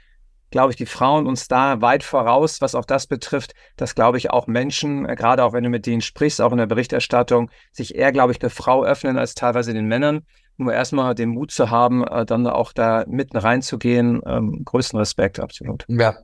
glaube 0.52 0.72
ich, 0.72 0.78
die 0.78 0.86
Frauen 0.86 1.28
uns 1.28 1.48
da 1.48 1.82
weit 1.82 2.04
voraus, 2.04 2.62
was 2.62 2.76
auch 2.76 2.86
das 2.86 3.08
betrifft, 3.08 3.54
dass, 3.78 3.96
glaube 3.96 4.18
ich, 4.18 4.32
auch 4.32 4.48
Menschen, 4.48 5.06
äh, 5.06 5.16
gerade 5.16 5.44
auch 5.44 5.54
wenn 5.54 5.64
du 5.64 5.70
mit 5.70 5.86
denen 5.86 6.02
sprichst, 6.02 6.42
auch 6.42 6.52
in 6.52 6.58
der 6.58 6.66
Berichterstattung, 6.66 7.50
sich 7.72 7.96
eher, 7.96 8.12
glaube 8.12 8.32
ich, 8.32 8.40
der 8.40 8.50
Frau 8.50 8.84
öffnen 8.84 9.18
als 9.18 9.34
teilweise 9.34 9.74
den 9.74 9.88
Männern. 9.88 10.26
Nur 10.58 10.74
erstmal 10.74 11.16
den 11.16 11.30
Mut 11.30 11.52
zu 11.52 11.70
haben, 11.70 12.06
äh, 12.06 12.26
dann 12.26 12.48
auch 12.48 12.72
da 12.72 13.04
mitten 13.08 13.38
reinzugehen, 13.38 14.22
ähm, 14.26 14.64
größten 14.64 14.98
Respekt, 14.98 15.40
absolut. 15.40 15.86
Ja, 15.90 16.16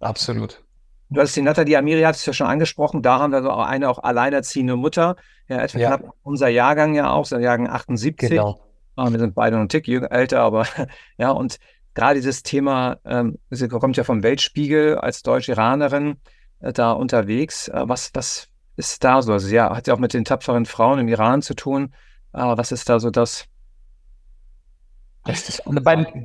absolut. 0.00 0.64
Du 1.10 1.20
hast 1.20 1.34
die 1.36 1.42
Nathalie 1.42 1.78
Amiri, 1.78 2.02
hat 2.02 2.16
es 2.16 2.26
ja 2.26 2.32
schon 2.32 2.48
angesprochen, 2.48 3.02
da 3.02 3.18
haben 3.18 3.32
wir 3.32 3.42
so 3.42 3.50
eine 3.50 3.88
auch 3.88 4.00
alleinerziehende 4.00 4.76
Mutter, 4.76 5.16
ja, 5.48 5.58
etwa 5.58 5.78
ja. 5.78 5.96
knapp 5.96 6.14
unser 6.22 6.48
Jahrgang 6.48 6.94
ja 6.94 7.10
auch, 7.10 7.20
unser 7.20 7.40
Jahrgang 7.40 7.68
78. 7.68 8.30
Genau. 8.30 8.60
Ah, 8.96 9.10
wir 9.10 9.18
sind 9.18 9.34
beide 9.34 9.56
noch 9.56 9.62
ein 9.62 9.68
Tick 9.68 9.88
älter, 9.88 10.40
aber 10.40 10.66
ja, 11.18 11.30
und 11.30 11.58
gerade 11.94 12.16
dieses 12.16 12.42
Thema, 12.42 12.98
ähm, 13.04 13.38
sie 13.50 13.68
kommt 13.68 13.96
ja 13.96 14.04
vom 14.04 14.22
Weltspiegel 14.22 14.98
als 14.98 15.22
Deutsch-Iranerin 15.22 16.16
äh, 16.60 16.72
da 16.72 16.92
unterwegs. 16.92 17.68
Äh, 17.68 17.82
was, 17.88 18.10
was 18.14 18.48
ist 18.76 19.02
da 19.04 19.22
so? 19.22 19.32
Also 19.32 19.48
ja, 19.48 19.74
hat 19.74 19.86
ja 19.86 19.94
auch 19.94 19.98
mit 19.98 20.14
den 20.14 20.24
tapferen 20.24 20.66
Frauen 20.66 20.98
im 20.98 21.08
Iran 21.08 21.42
zu 21.42 21.54
tun. 21.54 21.94
Aber 22.32 22.58
was 22.58 22.72
ist 22.72 22.88
da 22.88 23.00
so 23.00 23.10
das? 23.10 23.46
Das, 25.28 25.44
das, 25.44 25.62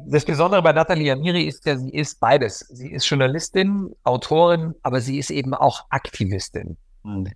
das 0.05 0.23
Besondere 0.23 0.61
bei 0.61 0.71
Nathalie 0.71 1.11
Amiri 1.11 1.43
ist 1.43 1.65
ja, 1.65 1.75
sie 1.75 1.89
ist 1.89 2.21
beides. 2.21 2.59
Sie 2.59 2.89
ist 2.89 3.05
Journalistin, 3.05 3.93
Autorin, 4.05 4.75
aber 4.81 5.01
sie 5.01 5.19
ist 5.19 5.29
eben 5.29 5.53
auch 5.53 5.87
Aktivistin. 5.89 6.77
Hm. 7.03 7.27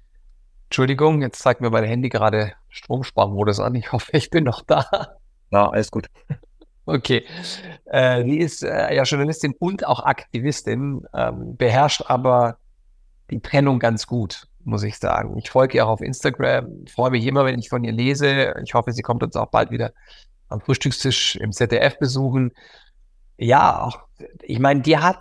Entschuldigung, 0.69 1.21
jetzt 1.21 1.39
zeigt 1.39 1.60
mir 1.60 1.69
mein 1.69 1.84
Handy 1.84 2.08
gerade 2.08 2.53
Stromsparmodus 2.69 3.60
an. 3.60 3.75
Ich 3.75 3.91
hoffe, 3.91 4.15
ich 4.15 4.30
bin 4.30 4.45
noch 4.45 4.62
da. 4.62 5.17
Ja, 5.51 5.69
alles 5.69 5.91
gut. 5.91 6.08
Okay. 6.86 7.25
Äh, 7.84 8.23
sie 8.23 8.38
ist 8.38 8.63
äh, 8.63 8.95
ja 8.95 9.03
Journalistin 9.03 9.53
und 9.60 9.86
auch 9.86 10.06
Aktivistin, 10.06 11.06
ähm, 11.13 11.58
beherrscht 11.58 12.03
aber 12.08 12.60
die 13.30 13.41
Trennung 13.41 13.80
ganz 13.80 14.08
gut, 14.08 14.47
muss 14.63 14.84
ich 14.84 14.97
sagen. 14.97 15.38
Ich 15.38 15.49
folge 15.49 15.77
ihr 15.77 15.86
auch 15.86 15.89
auf 15.89 16.01
Instagram, 16.01 16.86
freue 16.89 17.12
mich 17.12 17.25
immer, 17.25 17.43
wenn 17.43 17.60
ich 17.60 17.67
von 17.67 17.84
ihr 17.84 17.91
lese. 17.91 18.56
Ich 18.63 18.73
hoffe, 18.73 18.93
sie 18.93 19.01
kommt 19.01 19.21
uns 19.21 19.36
auch 19.36 19.47
bald 19.47 19.69
wieder 19.69 19.91
am 20.50 20.62
Frühstückstisch 20.62 21.36
im 21.36 21.52
ZDF 21.52 22.00
besuchen. 22.00 22.52
Ja, 23.38 23.82
auch, 23.84 24.00
ich 24.42 24.60
meine, 24.60 24.82
die 24.82 24.98
hat, 24.98 25.20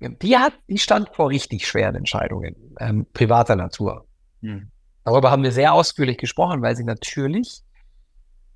die 0.00 0.36
hat, 0.36 0.54
die 0.68 0.78
stand 0.78 1.10
vor 1.14 1.30
richtig 1.30 1.66
schweren 1.66 1.94
Entscheidungen 1.94 2.74
ähm, 2.80 3.06
privater 3.12 3.56
Natur. 3.56 4.06
Hm. 4.42 4.70
Darüber 5.04 5.30
haben 5.30 5.42
wir 5.42 5.52
sehr 5.52 5.72
ausführlich 5.72 6.18
gesprochen, 6.18 6.62
weil 6.62 6.76
sie 6.76 6.84
natürlich 6.84 7.62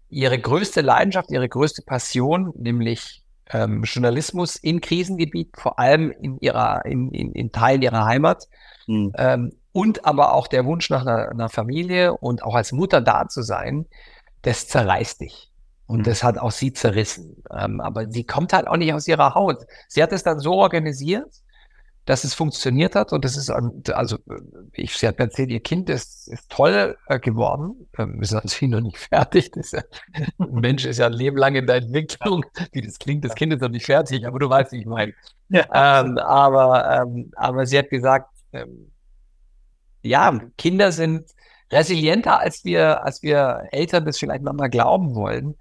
ihre 0.08 0.38
größte 0.38 0.80
Leidenschaft, 0.80 1.30
ihre 1.30 1.48
größte 1.48 1.82
Passion, 1.82 2.52
nämlich 2.56 3.24
ähm, 3.52 3.82
Journalismus 3.84 4.56
in 4.56 4.80
Krisengebieten, 4.80 5.52
vor 5.60 5.78
allem 5.78 6.10
in 6.10 6.38
ihrer, 6.40 6.84
in, 6.84 7.10
in, 7.12 7.32
in 7.32 7.52
Teilen 7.52 7.82
ihrer 7.82 8.04
Heimat, 8.04 8.48
mhm. 8.86 9.12
ähm, 9.16 9.52
und 9.72 10.04
aber 10.04 10.34
auch 10.34 10.48
der 10.48 10.64
Wunsch 10.64 10.90
nach 10.90 11.02
einer, 11.02 11.28
einer, 11.28 11.48
Familie 11.48 12.16
und 12.16 12.42
auch 12.42 12.54
als 12.54 12.72
Mutter 12.72 13.00
da 13.00 13.28
zu 13.28 13.42
sein, 13.42 13.86
das 14.42 14.66
zerreißt 14.66 15.20
dich. 15.20 15.49
Und 15.90 16.00
mhm. 16.00 16.04
das 16.04 16.22
hat 16.22 16.38
auch 16.38 16.52
sie 16.52 16.72
zerrissen. 16.72 17.42
Ähm, 17.50 17.80
aber 17.80 18.08
sie 18.08 18.22
kommt 18.22 18.52
halt 18.52 18.68
auch 18.68 18.76
nicht 18.76 18.94
aus 18.94 19.08
ihrer 19.08 19.34
Haut. 19.34 19.66
Sie 19.88 20.00
hat 20.00 20.12
es 20.12 20.22
dann 20.22 20.38
so 20.38 20.52
organisiert, 20.52 21.28
dass 22.04 22.22
es 22.22 22.32
funktioniert 22.32 22.94
hat 22.94 23.12
und 23.12 23.24
das 23.24 23.36
ist, 23.36 23.50
also 23.50 24.16
ich, 24.72 24.96
sie 24.96 25.08
hat 25.08 25.18
mir 25.18 25.24
erzählt, 25.24 25.50
ihr 25.50 25.60
Kind 25.60 25.90
ist, 25.90 26.28
ist 26.28 26.48
toll 26.48 26.96
äh, 27.08 27.18
geworden. 27.18 27.88
Ähm, 27.98 28.20
wir 28.20 28.26
sind 28.26 28.36
natürlich 28.44 28.72
noch 28.72 28.80
nicht 28.80 28.98
fertig. 28.98 29.50
Das 29.50 29.72
ja, 29.72 29.82
ein 30.38 30.52
Mensch 30.52 30.84
ist 30.84 30.98
ja 30.98 31.06
ein 31.06 31.12
Leben 31.12 31.36
lang 31.36 31.56
in 31.56 31.66
der 31.66 31.76
Entwicklung. 31.76 32.44
Wie 32.70 32.82
das 32.82 33.00
klingt, 33.00 33.24
das 33.24 33.34
Kind 33.34 33.52
ist 33.52 33.60
noch 33.60 33.68
nicht 33.68 33.86
fertig, 33.86 34.24
aber 34.24 34.38
du 34.38 34.48
weißt, 34.48 34.70
wie 34.70 34.78
ich 34.78 34.86
meine. 34.86 35.12
Ja. 35.48 35.64
Ähm, 36.02 36.18
aber, 36.18 37.02
ähm, 37.02 37.32
aber 37.34 37.66
sie 37.66 37.78
hat 37.78 37.90
gesagt, 37.90 38.30
ähm, 38.52 38.92
ja, 40.02 40.38
Kinder 40.56 40.92
sind 40.92 41.26
resilienter, 41.72 42.38
als 42.38 42.64
wir, 42.64 43.04
als 43.04 43.24
wir 43.24 43.66
Eltern 43.72 44.04
das 44.04 44.18
vielleicht 44.18 44.44
manchmal 44.44 44.70
glauben 44.70 45.16
wollen 45.16 45.56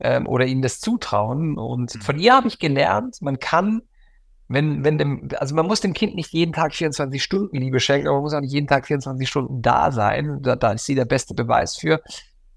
ähm, 0.00 0.26
oder 0.26 0.46
ihnen 0.46 0.62
das 0.62 0.80
zutrauen. 0.80 1.58
Und 1.58 1.94
mhm. 1.94 2.00
von 2.00 2.18
ihr 2.18 2.34
habe 2.34 2.48
ich 2.48 2.58
gelernt, 2.58 3.20
man 3.20 3.38
kann 3.38 3.82
wenn, 4.48 4.84
wenn 4.84 4.98
dem, 4.98 5.28
also 5.38 5.54
man 5.54 5.66
muss 5.66 5.80
dem 5.80 5.92
Kind 5.92 6.14
nicht 6.14 6.32
jeden 6.32 6.52
Tag 6.52 6.74
24 6.74 7.22
Stunden 7.22 7.56
Liebe 7.56 7.80
schenken, 7.80 8.06
aber 8.06 8.18
man 8.18 8.22
muss 8.22 8.34
auch 8.34 8.40
nicht 8.40 8.52
jeden 8.52 8.68
Tag 8.68 8.86
24 8.86 9.28
Stunden 9.28 9.60
da 9.60 9.90
sein. 9.90 10.40
Da, 10.42 10.54
da 10.54 10.72
ist 10.72 10.84
sie 10.84 10.94
der 10.94 11.04
beste 11.04 11.34
Beweis 11.34 11.76
für. 11.76 12.00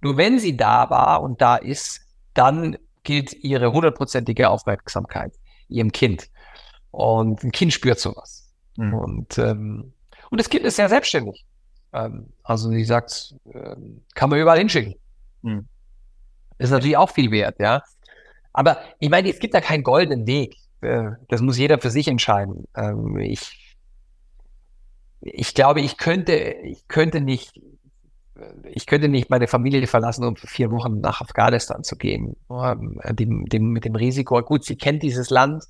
Nur 0.02 0.18
wenn 0.18 0.40
sie 0.40 0.56
da 0.56 0.90
war 0.90 1.24
und 1.24 1.42
da 1.42 1.56
ist, 1.56 2.02
dann 2.34 2.78
gilt 3.04 3.34
ihre 3.34 3.72
hundertprozentige 3.72 4.50
Aufmerksamkeit 4.50 5.34
ihrem 5.68 5.92
Kind. 5.92 6.30
Und 6.92 7.44
ein 7.44 7.52
Kind 7.52 7.74
spürt 7.74 8.00
sowas. 8.00 8.52
Mhm. 8.78 8.94
Und, 8.94 9.38
ähm, 9.40 9.94
und 10.30 10.40
das 10.40 10.50
Kind 10.50 10.66
ist 10.66 10.76
sehr 10.76 10.90
selbstständig. 10.90 11.46
Ähm, 11.92 12.34
also 12.44 12.70
sie 12.70 12.84
sagt, 12.84 13.36
ähm, 13.52 14.04
kann 14.14 14.30
man 14.30 14.40
überall 14.40 14.60
hinschicken. 14.60 14.96
Mhm. 15.42 15.68
Ist 16.60 16.72
natürlich 16.72 16.98
auch 16.98 17.10
viel 17.10 17.32
wert, 17.32 17.60
ja. 17.60 17.84
Aber 18.54 18.78
ich 19.00 19.10
meine, 19.10 19.30
es 19.30 19.40
gibt 19.40 19.54
da 19.54 19.62
keinen 19.62 19.84
goldenen 19.84 20.28
Weg. 20.28 20.58
Äh, 20.82 21.12
das 21.30 21.42
muss 21.42 21.58
jeder 21.58 21.80
für 21.80 21.90
sich 21.90 22.08
entscheiden. 22.08 22.66
Ähm, 22.76 23.18
ich, 23.18 23.76
ich 25.22 25.54
glaube, 25.54 25.82
ich 25.82 25.98
könnte, 25.98 26.34
ich 26.34 26.88
könnte 26.88 27.22
nicht, 27.22 27.60
ich 28.64 28.86
könnte 28.86 29.08
nicht 29.08 29.30
meine 29.30 29.48
Familie 29.48 29.88
verlassen, 29.88 30.26
um 30.26 30.36
vier 30.36 30.72
Wochen 30.72 31.00
nach 31.00 31.22
Afghanistan 31.22 31.84
zu 31.84 31.96
gehen. 31.96 32.36
Ähm, 32.50 33.00
dem, 33.12 33.46
dem, 33.46 33.72
mit 33.72 33.86
dem 33.86 33.96
Risiko, 33.96 34.42
gut, 34.42 34.66
sie 34.66 34.78
kennt 34.78 35.04
dieses 35.04 35.30
Land, 35.30 35.66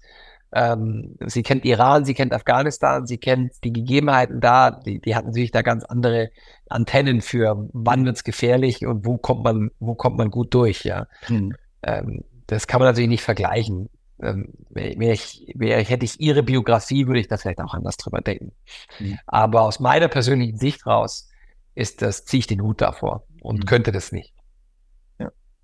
ähm, 0.52 1.16
sie 1.26 1.44
kennt 1.44 1.66
Iran, 1.66 2.06
sie 2.06 2.14
kennt 2.14 2.34
Afghanistan, 2.34 3.06
sie 3.06 3.18
kennt 3.18 3.64
die 3.64 3.74
Gegebenheiten 3.74 4.40
da, 4.40 4.72
die, 4.72 5.00
die 5.00 5.16
hat 5.16 5.26
natürlich 5.26 5.52
da 5.52 5.62
ganz 5.62 5.84
andere 5.84 6.30
Antennen 6.70 7.22
für, 7.22 7.68
wann 7.74 8.06
wird's 8.06 8.24
gefährlich 8.24 8.86
und 8.86 9.06
wo 9.06 9.18
kommt 9.18 9.44
man, 9.44 9.72
wo 9.80 9.96
kommt 9.96 10.18
man 10.18 10.32
gut 10.32 10.54
durch, 10.54 10.84
ja. 10.84 11.08
Hm. 11.26 11.56
Ähm, 11.84 12.24
das 12.48 12.68
kann 12.68 12.80
man 12.80 12.88
natürlich 12.88 13.10
nicht 13.10 13.24
vergleichen 13.24 13.90
ähm, 14.22 14.54
wäre 14.70 15.14
ich, 15.14 15.52
wär, 15.56 15.84
hätte 15.84 16.06
ich 16.06 16.20
ihre 16.20 16.44
Biografie, 16.44 17.08
würde 17.08 17.20
ich 17.20 17.28
da 17.28 17.38
vielleicht 17.38 17.62
auch 17.62 17.74
anders 17.74 17.98
drüber 17.98 18.22
denken. 18.22 18.52
Mhm. 19.00 19.18
Aber 19.26 19.62
aus 19.62 19.80
meiner 19.80 20.08
persönlichen 20.08 20.58
Sicht 20.58 20.86
raus 20.86 21.30
ist 21.76 22.02
das, 22.02 22.26
ziehe 22.26 22.40
ich 22.40 22.48
den 22.48 22.62
Hut 22.62 22.82
davor 22.82 23.24
und 23.42 23.60
mhm. 23.60 23.66
könnte 23.66 23.92
das 23.92 24.12
nicht. 24.12 24.34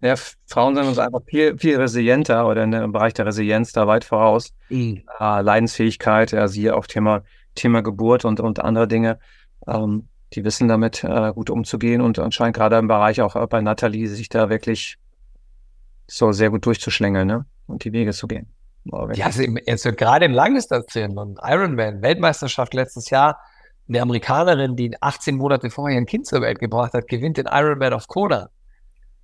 Ja. 0.01 0.15
Frauen 0.45 0.75
sind 0.75 0.85
uns 0.85 0.99
einfach 0.99 1.21
viel, 1.25 1.57
viel 1.57 1.77
resilienter 1.77 2.47
oder 2.47 2.63
im 2.63 2.91
Bereich 2.91 3.13
der 3.13 3.25
Resilienz 3.25 3.71
da 3.71 3.87
weit 3.87 4.03
voraus. 4.03 4.53
Mhm. 4.69 5.03
Äh, 5.19 5.41
Leidensfähigkeit, 5.41 6.31
ja, 6.31 6.47
siehe 6.47 6.75
auch 6.75 6.85
Thema, 6.85 7.23
Thema 7.55 7.81
Geburt 7.81 8.25
und, 8.25 8.39
und 8.39 8.59
andere 8.59 8.87
Dinge. 8.87 9.19
Ähm, 9.67 10.07
die 10.33 10.43
wissen 10.43 10.67
damit 10.67 11.03
äh, 11.03 11.31
gut 11.33 11.49
umzugehen 11.49 12.01
und 12.01 12.19
anscheinend 12.19 12.55
gerade 12.55 12.77
im 12.77 12.87
Bereich 12.87 13.21
auch 13.21 13.47
bei 13.47 13.61
Nathalie 13.61 14.07
sich 14.07 14.29
da 14.29 14.49
wirklich 14.49 14.97
so 16.07 16.31
sehr 16.31 16.49
gut 16.49 16.65
durchzuschlängeln, 16.65 17.27
ne? 17.27 17.45
und 17.67 17.83
die 17.83 17.93
Wege 17.93 18.11
zu 18.11 18.27
gehen. 18.27 18.47
Ja, 19.13 19.25
also, 19.25 19.43
also 19.67 19.91
gerade 19.93 20.25
im 20.25 20.33
Langdistanzrennen 20.33 21.17
und 21.17 21.39
Ironman, 21.41 22.01
Weltmeisterschaft 22.03 22.73
letztes 22.75 23.09
Jahr, 23.09 23.39
eine 23.87 24.01
Amerikanerin, 24.01 24.75
die 24.75 24.91
18 25.01 25.35
Monate 25.35 25.69
vorher 25.69 25.97
ein 25.97 26.05
Kind 26.05 26.27
zur 26.27 26.41
Welt 26.41 26.59
gebracht 26.59 26.93
hat, 26.93 27.07
gewinnt 27.07 27.37
den 27.37 27.47
Ironman 27.47 27.93
of 27.93 28.07
Kona. 28.07 28.49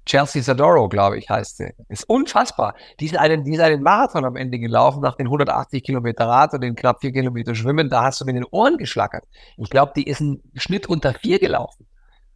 Chelsea 0.05 0.41
Zadoro, 0.41 0.89
glaube 0.89 1.17
ich, 1.17 1.29
heißt 1.29 1.57
sie. 1.57 1.73
Ist 1.89 2.09
unfassbar. 2.09 2.75
Die 2.99 3.05
ist, 3.05 3.17
einen, 3.17 3.43
die 3.43 3.53
ist 3.53 3.59
einen 3.59 3.83
Marathon 3.83 4.25
am 4.25 4.35
Ende 4.35 4.59
gelaufen, 4.59 5.01
nach 5.01 5.15
den 5.15 5.27
180 5.27 5.83
Kilometer 5.83 6.25
Rad 6.27 6.53
und 6.53 6.61
den 6.61 6.75
knapp 6.75 7.01
vier 7.01 7.11
Kilometer 7.11 7.53
Schwimmen. 7.53 7.89
Da 7.89 8.03
hast 8.03 8.19
du 8.21 8.25
mir 8.25 8.33
den 8.33 8.45
Ohren 8.45 8.77
geschlackert. 8.77 9.23
Ich 9.57 9.69
glaube, 9.69 9.93
die 9.95 10.07
ist 10.07 10.19
ein 10.19 10.41
Schnitt 10.55 10.87
unter 10.87 11.13
vier 11.13 11.39
gelaufen. 11.39 11.87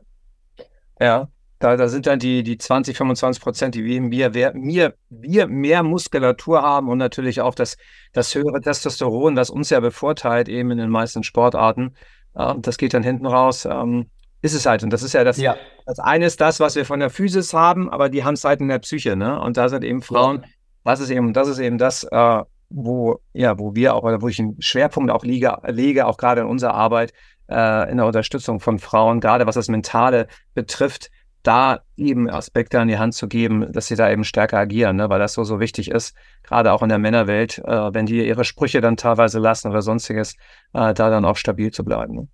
Ja, 1.00 1.28
da, 1.62 1.78
da 1.78 1.88
sind 1.88 2.08
dann 2.08 2.20
die, 2.20 2.44
die 2.44 2.58
20, 2.58 2.98
25 2.98 3.42
Prozent, 3.42 3.76
die 3.76 3.86
wir, 3.86 4.34
wir, 4.34 4.54
wir, 4.54 4.94
wir 5.10 5.48
mehr 5.48 5.84
Muskulatur 5.84 6.62
haben 6.62 6.90
und 6.90 6.98
natürlich 6.98 7.40
auch 7.42 7.56
das, 7.56 7.78
das 8.14 8.34
höhere 8.34 8.62
Testosteron, 8.62 9.36
das 9.36 9.50
uns 9.50 9.70
ja 9.70 9.80
bevorteilt, 9.80 10.50
eben 10.50 10.72
in 10.72 10.80
den 10.80 10.90
meisten 10.90 11.24
Sportarten. 11.24 11.96
Ja, 12.36 12.56
das 12.56 12.78
geht 12.78 12.94
dann 12.94 13.04
hinten 13.04 13.28
raus. 13.28 13.66
Ähm, 13.66 14.08
ist 14.42 14.54
es 14.54 14.66
halt. 14.66 14.84
Und 14.84 14.92
das 14.92 15.04
ist 15.04 15.14
ja 15.14 15.24
das, 15.24 15.38
ja. 15.38 15.56
das 15.86 16.00
eine 16.00 16.26
ist 16.26 16.42
das, 16.42 16.60
was 16.60 16.76
wir 16.76 16.86
von 16.86 17.00
der 17.00 17.12
Physis 17.12 17.54
haben, 17.54 17.90
aber 17.90 18.10
die 18.10 18.24
haben 18.24 18.34
es 18.34 18.44
halt 18.44 18.60
in 18.60 18.68
der 18.68 18.80
Psyche, 18.80 19.16
ne? 19.16 19.40
Und 19.40 19.58
da 19.58 19.70
sind 19.70 19.84
eben 19.84 20.02
Frauen, 20.02 20.46
das 20.84 21.00
ist 21.00 21.12
eben, 21.12 21.32
das 21.34 21.48
ist 21.48 21.60
eben 21.60 21.78
das, 21.78 22.04
äh, 22.06 22.44
wo, 22.70 23.20
ja, 23.34 23.60
wo 23.60 23.76
wir 23.76 23.94
auch, 23.94 24.04
oder 24.04 24.22
wo 24.22 24.28
ich 24.28 24.40
einen 24.40 24.60
Schwerpunkt 24.62 25.12
auch 25.12 25.24
liege, 25.24 25.58
lege, 25.68 26.08
auch 26.08 26.18
gerade 26.18 26.42
in 26.42 26.48
unserer 26.48 26.74
Arbeit, 26.74 27.14
äh, 27.50 27.92
in 27.92 27.98
der 27.98 28.06
Unterstützung 28.08 28.60
von 28.60 28.80
Frauen, 28.80 29.20
gerade 29.20 29.46
was 29.46 29.56
das 29.56 29.68
Mentale 29.68 30.28
betrifft, 30.56 31.12
da 31.44 31.82
eben 31.98 32.30
Aspekte 32.30 32.80
an 32.80 32.88
die 32.88 32.98
Hand 32.98 33.14
zu 33.14 33.28
geben, 33.28 33.72
dass 33.72 33.88
sie 33.88 33.96
da 33.96 34.10
eben 34.10 34.24
stärker 34.24 34.58
agieren, 34.58 34.98
ne? 34.98 35.10
weil 35.10 35.20
das 35.20 35.34
so, 35.34 35.44
so 35.44 35.60
wichtig 35.60 35.92
ist, 35.92 36.16
gerade 36.44 36.72
auch 36.72 36.82
in 36.84 36.90
der 36.90 36.98
Männerwelt, 36.98 37.60
äh, 37.60 37.94
wenn 37.94 38.06
die 38.06 38.26
ihre 38.26 38.44
Sprüche 38.44 38.82
dann 38.82 38.98
teilweise 38.98 39.40
lassen 39.40 39.70
oder 39.70 39.82
sonstiges, 39.82 40.36
äh, 40.74 40.94
da 40.94 41.10
dann 41.10 41.26
auch 41.26 41.38
stabil 41.38 41.72
zu 41.72 41.84
bleiben. 41.84 42.16
Ne? 42.16 42.28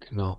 Genau. 0.00 0.38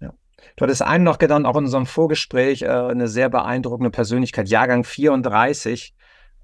Ja. 0.00 0.12
Du 0.56 0.64
hattest 0.64 0.82
einen 0.82 1.04
noch 1.04 1.18
genannt, 1.18 1.46
auch 1.46 1.56
in 1.56 1.64
unserem 1.64 1.86
Vorgespräch, 1.86 2.62
äh, 2.62 2.68
eine 2.68 3.08
sehr 3.08 3.28
beeindruckende 3.28 3.90
Persönlichkeit, 3.90 4.48
Jahrgang 4.48 4.84
34, 4.84 5.94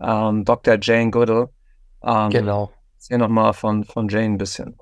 ähm, 0.01 0.45
Dr. 0.45 0.79
Jane 0.81 1.11
Goodall. 1.11 1.49
Ähm, 2.03 2.31
genau. 2.31 2.73
Erzähl 2.97 3.19
nochmal 3.19 3.53
von, 3.53 3.85
von 3.85 4.09
Jane 4.09 4.35
ein 4.35 4.39
bisschen. 4.39 4.79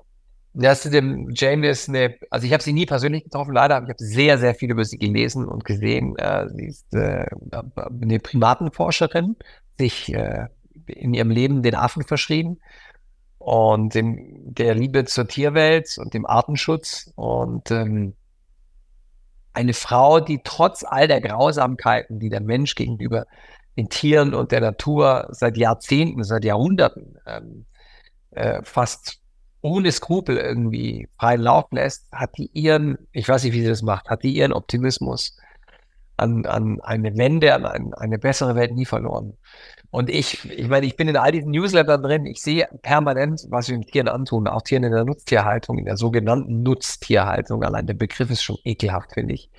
Ja, 0.57 0.71
ist 0.71 0.91
dem 0.93 1.29
ist 1.29 1.89
eine, 1.89 2.15
also 2.29 2.47
ich 2.47 2.53
habe 2.53 2.63
sie 2.63 2.71
nie 2.71 2.85
persönlich 2.85 3.25
getroffen, 3.25 3.53
leider, 3.53 3.75
aber 3.75 3.87
ich 3.87 3.89
habe 3.89 4.03
sehr, 4.03 4.37
sehr 4.37 4.55
viel 4.55 4.71
über 4.71 4.85
sie 4.85 4.97
gelesen 4.97 5.45
und 5.47 5.65
gesehen. 5.65 6.17
Äh, 6.17 6.47
sie 6.49 6.67
ist 6.67 6.93
äh, 6.93 7.25
eine 8.01 8.19
Primatenforscherin, 8.19 9.35
sich 9.77 10.13
äh, 10.13 10.47
in 10.87 11.13
ihrem 11.13 11.29
Leben 11.29 11.61
den 11.61 11.75
Affen 11.75 12.03
verschrieben 12.03 12.59
und 13.37 13.95
dem, 13.95 14.17
der 14.45 14.75
Liebe 14.75 15.03
zur 15.05 15.27
Tierwelt 15.27 15.97
und 15.97 16.13
dem 16.13 16.25
Artenschutz 16.25 17.11
und 17.15 17.69
ähm, 17.71 18.13
eine 19.53 19.73
Frau, 19.73 20.21
die 20.21 20.41
trotz 20.43 20.83
all 20.83 21.07
der 21.07 21.21
Grausamkeiten, 21.21 22.19
die 22.19 22.29
der 22.29 22.41
Mensch 22.41 22.75
gegenüber 22.75 23.25
den 23.77 23.89
Tieren 23.89 24.33
und 24.33 24.51
der 24.51 24.61
Natur 24.61 25.27
seit 25.31 25.57
Jahrzehnten, 25.57 26.23
seit 26.23 26.45
Jahrhunderten 26.45 27.17
ähm, 27.25 27.65
äh, 28.31 28.61
fast 28.63 29.19
ohne 29.65 29.91
Skrupel 29.91 30.37
irgendwie 30.37 31.07
freien 31.19 31.41
Lauf 31.41 31.65
lässt, 31.71 32.11
hat 32.11 32.37
die 32.37 32.51
ihren, 32.53 32.99
ich 33.13 33.27
weiß 33.27 33.43
nicht, 33.43 33.53
wie 33.53 33.61
sie 33.61 33.67
das 33.67 33.81
macht, 33.81 34.09
hat 34.09 34.21
die 34.21 34.35
ihren 34.35 34.53
Optimismus 34.53 35.35
an, 36.17 36.45
an 36.45 36.79
eine 36.81 37.17
Wende, 37.17 37.55
an 37.55 37.65
ein, 37.65 37.93
eine 37.95 38.19
bessere 38.19 38.53
Welt 38.53 38.75
nie 38.75 38.85
verloren. 38.85 39.33
Und 39.89 40.11
ich, 40.11 40.47
ich 40.51 40.67
meine, 40.67 40.85
ich 40.85 40.95
bin 40.97 41.07
in 41.07 41.17
all 41.17 41.31
diesen 41.31 41.49
Newslettern 41.49 42.03
drin, 42.03 42.27
ich 42.27 42.43
sehe 42.43 42.67
permanent, 42.83 43.47
was 43.49 43.67
wir 43.67 43.75
den 43.75 43.87
Tieren 43.87 44.07
antun, 44.07 44.47
auch 44.47 44.61
Tieren 44.61 44.83
in 44.83 44.91
der 44.91 45.03
Nutztierhaltung, 45.03 45.79
in 45.79 45.85
der 45.85 45.97
sogenannten 45.97 46.61
Nutztierhaltung. 46.61 47.63
Allein 47.63 47.87
der 47.87 47.95
Begriff 47.95 48.29
ist 48.29 48.43
schon 48.43 48.57
ekelhaft, 48.65 49.13
finde 49.13 49.33
ich. 49.33 49.49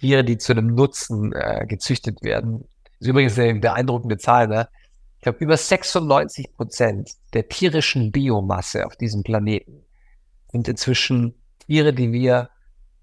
Tiere, 0.00 0.22
die 0.22 0.36
zu 0.36 0.52
einem 0.52 0.74
Nutzen 0.74 1.32
äh, 1.32 1.64
gezüchtet 1.66 2.22
werden. 2.22 2.68
Ist 3.00 3.08
übrigens 3.08 3.38
eine 3.38 3.58
beeindruckende 3.58 4.18
Zahl, 4.18 4.48
ne? 4.48 4.68
Ich 5.24 5.26
glaube, 5.26 5.38
über 5.42 5.56
96 5.56 6.52
Prozent 6.52 7.12
der 7.32 7.48
tierischen 7.48 8.12
Biomasse 8.12 8.84
auf 8.84 8.94
diesem 8.94 9.22
Planeten 9.22 9.82
sind 10.52 10.68
inzwischen 10.68 11.34
Tiere, 11.60 11.94
die 11.94 12.12
wir 12.12 12.50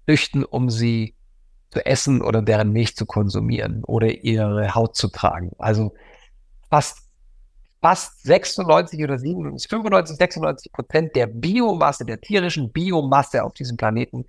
züchten, 0.06 0.44
um 0.44 0.70
sie 0.70 1.16
zu 1.70 1.84
essen 1.84 2.22
oder 2.22 2.40
deren 2.40 2.70
Milch 2.70 2.94
zu 2.94 3.06
konsumieren 3.06 3.82
oder 3.82 4.06
ihre 4.06 4.72
Haut 4.72 4.94
zu 4.94 5.08
tragen. 5.08 5.50
Also 5.58 5.94
fast, 6.70 6.98
fast 7.80 8.22
96 8.22 9.02
oder 9.02 9.18
97, 9.18 9.68
95, 9.68 10.16
96 10.16 10.72
Prozent 10.72 11.16
der 11.16 11.26
Biomasse, 11.26 12.04
der 12.04 12.20
tierischen 12.20 12.70
Biomasse 12.70 13.42
auf 13.42 13.52
diesem 13.54 13.76
Planeten 13.76 14.26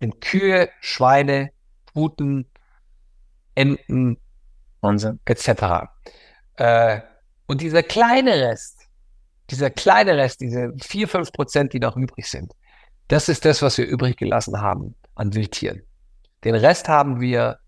sind 0.00 0.20
Kühe, 0.20 0.68
Schweine, 0.80 1.52
Puten, 1.94 2.50
Enten, 3.54 4.18
Wahnsinn. 4.80 5.20
etc. 5.26 5.86
Äh, 6.56 7.02
und 7.50 7.60
dieser 7.60 7.82
kleine 7.82 8.30
Rest, 8.30 8.78
dieser 9.50 9.70
kleine 9.70 10.16
Rest, 10.16 10.40
diese 10.40 10.72
vier, 10.80 11.08
fünf 11.08 11.32
Prozent, 11.32 11.72
die 11.72 11.80
noch 11.80 11.96
übrig 11.96 12.30
sind, 12.30 12.52
das 13.08 13.28
ist 13.28 13.44
das, 13.44 13.60
was 13.60 13.76
wir 13.76 13.86
übrig 13.86 14.16
gelassen 14.16 14.60
haben 14.60 14.94
an 15.16 15.34
Wildtieren. 15.34 15.82
Den 16.44 16.54
Rest 16.54 16.88
haben 16.88 17.20
wir 17.20 17.58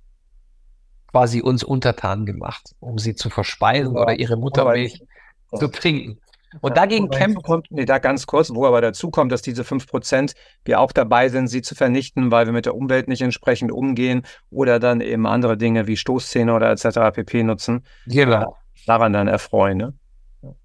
quasi 1.11 1.41
uns 1.41 1.65
untertan 1.65 2.27
gemacht, 2.27 2.77
um 2.79 2.97
sie 2.99 3.17
zu 3.17 3.29
verspeisen 3.29 3.97
ja, 3.97 4.03
oder 4.03 4.15
ihre 4.15 4.37
Muttermilch 4.37 5.03
ja. 5.51 5.59
zu 5.59 5.67
trinken. 5.67 6.21
Und 6.61 6.77
dagegen 6.77 7.11
kämpft. 7.11 7.43
Kommt, 7.43 7.67
nee, 7.73 7.85
da 7.85 7.99
ganz 7.99 8.27
kurz, 8.27 8.51
wo 8.55 8.67
aber 8.67 8.83
dazu 8.83 9.11
kommt, 9.11 9.33
dass 9.33 9.43
diese 9.43 9.65
fünf 9.65 9.89
Prozent 9.89 10.35
wir 10.65 10.79
auch 10.79 10.93
dabei 10.93 11.29
sind, 11.29 11.49
sie 11.49 11.63
zu 11.63 11.75
vernichten, 11.75 12.31
weil 12.31 12.47
wir 12.47 12.53
mit 12.53 12.67
der 12.67 12.77
Umwelt 12.77 13.09
nicht 13.09 13.23
entsprechend 13.23 13.73
umgehen 13.73 14.23
oder 14.51 14.79
dann 14.79 15.01
eben 15.01 15.27
andere 15.27 15.57
Dinge 15.57 15.89
wie 15.89 15.97
Stoßzähne 15.97 16.55
oder 16.55 16.71
etc. 16.71 17.17
pp. 17.17 17.43
nutzen. 17.43 17.85
Genau 18.07 18.59
daran 18.87 19.13
dann 19.13 19.29
erfreuen. 19.29 19.79
Ne? 19.79 19.95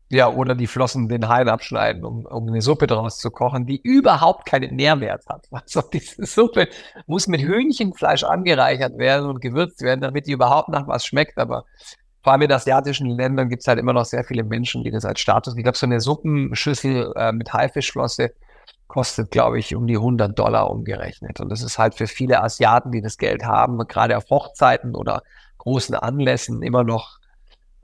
Ja, 0.09 0.29
oder 0.29 0.55
die 0.55 0.67
Flossen 0.67 1.09
den 1.09 1.27
Haien 1.27 1.49
abschneiden, 1.49 2.05
um, 2.05 2.25
um 2.25 2.47
eine 2.47 2.61
Suppe 2.61 2.87
daraus 2.87 3.17
zu 3.17 3.29
kochen, 3.29 3.65
die 3.65 3.81
überhaupt 3.81 4.45
keinen 4.45 4.75
Nährwert 4.75 5.25
hat. 5.27 5.47
Also 5.51 5.81
diese 5.81 6.25
Suppe 6.25 6.69
muss 7.07 7.27
mit 7.27 7.41
Hühnchenfleisch 7.41 8.23
angereichert 8.23 8.97
werden 8.97 9.27
und 9.27 9.41
gewürzt 9.41 9.81
werden, 9.81 10.01
damit 10.01 10.27
die 10.27 10.31
überhaupt 10.31 10.69
nach 10.69 10.87
was 10.87 11.05
schmeckt. 11.05 11.37
Aber 11.37 11.65
vor 12.23 12.31
allem 12.31 12.43
in 12.43 12.51
asiatischen 12.51 13.09
Ländern 13.09 13.49
gibt 13.49 13.63
es 13.63 13.67
halt 13.67 13.79
immer 13.79 13.91
noch 13.91 14.05
sehr 14.05 14.23
viele 14.23 14.43
Menschen, 14.43 14.83
die 14.83 14.91
das 14.91 15.03
als 15.03 15.19
Status. 15.19 15.57
Ich 15.57 15.63
glaube, 15.63 15.77
so 15.77 15.85
eine 15.85 15.99
Suppenschüssel 15.99 17.13
äh, 17.17 17.33
mit 17.33 17.51
Haifischflosse 17.51 18.33
kostet, 18.87 19.31
glaube 19.31 19.59
ich, 19.59 19.75
um 19.75 19.87
die 19.87 19.97
100 19.97 20.39
Dollar 20.39 20.71
umgerechnet. 20.71 21.41
Und 21.41 21.49
das 21.49 21.61
ist 21.61 21.77
halt 21.77 21.95
für 21.95 22.07
viele 22.07 22.41
Asiaten, 22.41 22.91
die 22.91 23.01
das 23.01 23.17
Geld 23.17 23.43
haben, 23.43 23.77
gerade 23.89 24.15
auf 24.15 24.29
Hochzeiten 24.29 24.95
oder 24.95 25.23
großen 25.57 25.95
Anlässen 25.95 26.63
immer 26.63 26.85
noch 26.85 27.19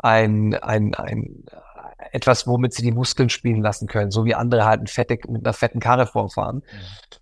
ein, 0.04 0.54
ein, 0.56 0.93
ein 0.95 1.45
etwas, 2.12 2.45
womit 2.47 2.74
sie 2.74 2.84
die 2.84 2.91
Muskeln 2.91 3.30
spielen 3.30 3.62
lassen 3.62 3.88
können, 3.88 4.12
so 4.12 4.26
wie 4.26 4.36
andere 4.36 4.66
halt 4.66 4.89
fette, 4.89 5.18
mit 5.28 5.45
einer 5.45 5.54
fetten 5.54 5.80
Karre 5.80 6.06
vorfahren. 6.06 6.58
Mhm. 6.58 6.62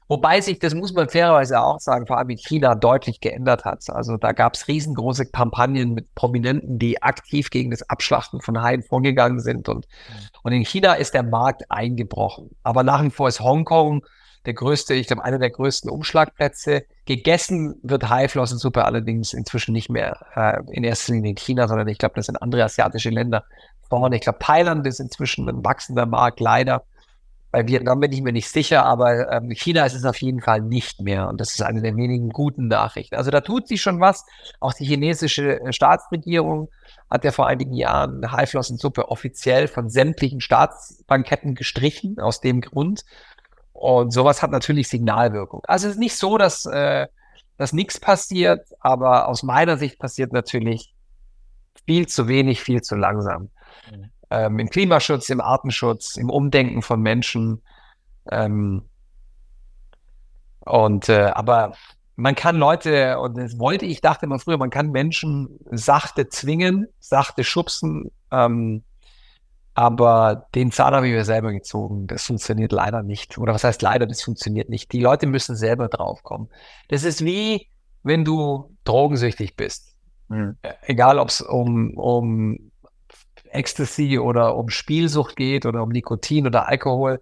Wobei 0.08 0.42
sich, 0.42 0.60
das 0.60 0.74
muss 0.74 0.94
man 0.94 1.08
fairerweise 1.08 1.62
auch 1.62 1.80
sagen, 1.80 2.08
vor 2.08 2.18
allem 2.18 2.32
in 2.32 2.38
China 2.38 2.76
deutlich 2.76 3.22
geändert 3.22 3.64
hat. 3.64 3.90
Also 3.90 4.18
da 4.18 4.34
gab 4.34 4.56
es 4.56 4.68
riesengroße 4.68 5.28
Kampagnen 5.28 5.94
mit 5.94 6.14
Prominenten, 6.16 6.80
die 6.80 7.02
aktiv 7.02 7.50
gegen 7.50 7.72
das 7.72 7.88
Abschlachten 7.90 8.42
von 8.42 8.62
Haien 8.62 8.84
vorgegangen 8.84 9.40
sind. 9.40 9.70
Und, 9.70 9.88
mhm. 9.88 10.28
und 10.44 10.52
in 10.52 10.66
China 10.66 10.94
ist 10.94 11.14
der 11.14 11.24
Markt 11.24 11.70
eingebrochen. 11.70 12.50
Aber 12.64 12.84
nach 12.84 13.04
wie 13.04 13.12
vor 13.12 13.28
ist 13.28 13.40
Hongkong 13.40 14.04
der 14.46 14.54
größte, 14.54 14.94
ich 14.94 15.08
glaube, 15.08 15.24
einer 15.24 15.40
der 15.40 15.52
größten 15.52 15.90
Umschlagplätze. 15.90 16.84
Gegessen 17.06 17.76
wird 17.84 18.10
Haiflossensuppe 18.10 18.86
allerdings 18.86 19.34
inzwischen 19.34 19.74
nicht 19.74 19.90
mehr 19.90 20.26
äh, 20.36 20.62
in 20.72 20.84
erster 20.84 21.14
Linie 21.14 21.32
in 21.32 21.38
China, 21.38 21.68
sondern 21.68 21.88
ich 21.88 21.98
glaube, 21.98 22.16
das 22.16 22.26
sind 22.26 22.42
andere 22.42 22.64
asiatische 22.64 23.10
Länder 23.10 23.46
vorne. 23.90 24.16
Ich 24.16 24.22
glaube, 24.22 24.40
Thailand 24.40 24.88
ist 24.88 25.00
inzwischen 25.00 25.48
ein 25.48 25.64
wachsender 25.64 26.06
Markt, 26.06 26.40
leider. 26.40 26.84
Bei 27.52 27.68
Vietnam 27.68 28.00
bin 28.00 28.14
ich 28.14 28.22
mir 28.22 28.32
nicht 28.32 28.48
sicher, 28.48 28.86
aber 28.86 29.30
ähm, 29.30 29.52
China 29.52 29.86
ist 29.86 29.94
es 29.94 30.06
auf 30.06 30.22
jeden 30.22 30.42
Fall 30.42 30.62
nicht 30.62 31.02
mehr. 31.02 31.28
Und 31.28 31.42
das 31.42 31.52
ist 31.52 31.62
eine 31.62 31.82
der 31.82 31.98
wenigen 31.98 32.30
guten 32.30 32.70
Nachrichten. 32.70 33.16
Also 33.16 33.30
da 33.30 33.42
tut 33.42 33.68
sich 33.68 33.82
schon 33.82 34.00
was. 34.00 34.26
Auch 34.62 34.74
die 34.74 34.86
chinesische 34.86 35.60
äh, 35.60 35.74
Staatsregierung 35.74 36.70
hat 37.10 37.26
ja 37.26 37.32
vor 37.32 37.48
einigen 37.48 37.74
Jahren 37.74 38.32
Haiflossensuppe 38.32 39.10
offiziell 39.10 39.68
von 39.68 39.90
sämtlichen 39.90 40.40
Staatsbanketten 40.40 41.56
gestrichen, 41.56 42.20
aus 42.20 42.40
dem 42.40 42.62
Grund. 42.62 43.04
Und 43.82 44.12
sowas 44.12 44.44
hat 44.44 44.52
natürlich 44.52 44.90
Signalwirkung. 44.90 45.62
Also 45.64 45.88
es 45.88 45.96
ist 45.96 46.00
nicht 46.00 46.16
so, 46.16 46.38
dass, 46.38 46.68
äh, 46.68 47.08
dass 47.58 47.74
nichts 47.74 48.00
passiert, 48.00 48.68
aber 48.80 49.28
aus 49.28 49.42
meiner 49.42 49.76
Sicht 49.76 49.98
passiert 49.98 50.34
natürlich 50.34 50.94
viel 51.88 52.08
zu 52.08 52.28
wenig, 52.28 52.62
viel 52.62 52.84
zu 52.84 52.96
langsam. 52.96 53.50
Mhm. 53.90 54.12
Ähm, 54.30 54.60
Im 54.60 54.70
Klimaschutz, 54.70 55.30
im 55.30 55.42
Artenschutz, 55.42 56.16
im 56.18 56.30
Umdenken 56.30 56.84
von 56.84 57.02
Menschen. 57.02 57.64
Ähm, 58.30 58.84
und 60.60 61.10
äh, 61.10 61.32
aber 61.34 61.74
man 62.16 62.36
kann 62.36 62.58
Leute, 62.58 63.18
und 63.18 63.36
das 63.36 63.58
wollte 63.58 63.88
ich, 63.88 64.00
dachte 64.02 64.28
immer 64.28 64.38
früher, 64.38 64.60
man 64.60 64.70
kann 64.70 64.92
Menschen 64.92 65.58
sachte 65.72 66.30
zwingen, 66.30 66.88
sachte 67.00 67.44
schubsen, 67.44 68.12
ähm, 68.32 68.84
aber 69.74 70.48
den 70.54 70.72
Zahn 70.72 70.94
habe 70.94 71.08
ich 71.08 71.14
mir 71.14 71.24
selber 71.24 71.52
gezogen. 71.54 72.08
Das 72.08 72.26
funktioniert 72.26 72.72
leider 72.72 73.04
nicht. 73.04 73.38
Oder 73.38 73.54
was 73.54 73.64
heißt 73.64 73.82
leider, 73.82 74.06
das 74.06 74.22
funktioniert 74.22 74.70
nicht. 74.70 74.92
Die 74.92 75.00
Leute 75.00 75.28
müssen 75.28 75.56
selber 75.56 75.88
draufkommen. 75.88 76.50
Das 76.90 77.04
ist 77.04 77.24
wie, 77.24 77.68
wenn 78.04 78.26
du 78.26 78.76
drogensüchtig 78.84 79.56
bist. 79.56 79.96
Mhm. 80.28 80.58
Egal, 80.84 81.20
ob 81.20 81.30
es 81.30 81.42
um, 81.42 81.98
um 81.98 82.72
Ecstasy 83.52 84.20
oder 84.20 84.56
um 84.56 84.70
Spielsucht 84.70 85.36
geht 85.36 85.66
oder 85.66 85.84
um 85.84 85.90
Nikotin 85.90 86.48
oder 86.48 86.68
Alkohol. 86.68 87.22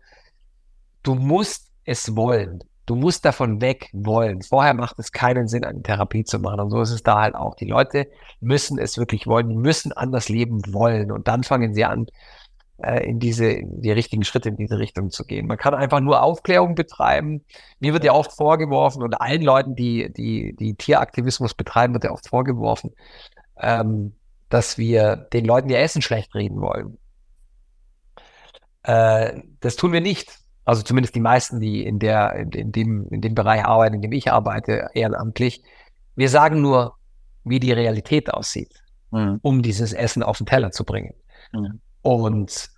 Du 1.04 1.16
musst 1.16 1.72
es 1.86 2.16
wollen. 2.16 2.64
Du 2.86 2.95
musst 2.95 3.24
davon 3.24 3.62
weg 3.62 3.89
wollen. 3.93 4.41
Vorher 4.41 4.74
macht 4.74 4.97
es 4.97 5.12
keinen 5.12 5.47
Sinn, 5.47 5.64
eine 5.64 5.84
Therapie 5.84 6.24
zu 6.24 6.39
machen. 6.39 6.60
Und 6.60 6.72
so 6.72 6.82
ist 6.82 6.89
es 6.89 7.04
da 7.04 7.22
halt 7.22 7.36
auch. 7.36 7.54
Die 7.54 7.68
Leute 7.68 8.08
müssen 8.39 8.80
es 8.80 8.97
wirklich 8.97 9.28
wollen. 9.28 9.50
Die 9.50 9.56
müssen 9.56 9.91
anders 9.91 10.28
leben 10.28 10.62
wollen. 10.74 11.12
Und 11.12 11.28
dann 11.28 11.43
fangen 11.43 11.76
sie 11.76 11.86
an, 11.86 12.08
äh, 12.82 13.03
in 13.07 13.19
diese, 13.19 13.45
in 13.45 13.82
die 13.82 13.91
richtigen 13.91 14.23
Schritte 14.23 14.49
in 14.49 14.57
diese 14.57 14.77
Richtung 14.77 15.09
zu 15.09 15.25
gehen. 15.25 15.47
Man 15.47 15.57
kann 15.57 15.73
einfach 15.73 15.99
nur 15.99 16.21
Aufklärung 16.21 16.75
betreiben. 16.75 17.43
Mir 17.80 17.93
wird 17.93 18.03
ja 18.03 18.13
oft 18.13 18.32
vorgeworfen 18.32 19.03
und 19.03 19.19
allen 19.19 19.41
Leuten, 19.41 19.75
die, 19.75 20.11
die, 20.13 20.55
die 20.55 20.75
Tieraktivismus 20.75 21.53
betreiben, 21.53 21.93
wird 21.93 22.05
ja 22.05 22.11
oft 22.11 22.27
vorgeworfen, 22.27 22.91
ähm, 23.57 24.13
dass 24.49 24.77
wir 24.77 25.15
den 25.15 25.45
Leuten 25.45 25.69
ihr 25.69 25.80
Essen 25.80 26.01
schlecht 26.01 26.34
reden 26.36 26.61
wollen. 26.61 26.97
Äh, 28.84 29.41
das 29.59 29.75
tun 29.75 29.91
wir 29.91 30.01
nicht. 30.01 30.39
Also 30.65 30.84
zumindest 30.84 31.15
die 31.15 31.19
meisten, 31.19 31.59
die 31.59 31.84
in 31.84 31.99
der, 31.99 32.34
in, 32.36 32.51
in, 32.51 32.71
dem, 32.71 33.07
in 33.09 33.21
dem 33.21 33.36
Bereich 33.36 33.65
arbeiten, 33.65 33.95
in 33.95 34.01
dem 34.01 34.11
ich 34.11 34.32
arbeite, 34.32 34.89
ehrenamtlich. 34.93 35.63
Wir 36.15 36.30
sagen 36.30 36.61
nur, 36.61 36.95
wie 37.43 37.59
die 37.59 37.71
Realität 37.71 38.34
aussieht, 38.34 38.84
mhm. 39.11 39.39
um 39.41 39.61
dieses 39.61 39.93
Essen 39.93 40.23
auf 40.23 40.38
den 40.38 40.45
Teller 40.45 40.71
zu 40.71 40.84
bringen. 40.84 41.13
Mhm. 41.51 41.82
Und 42.18 42.70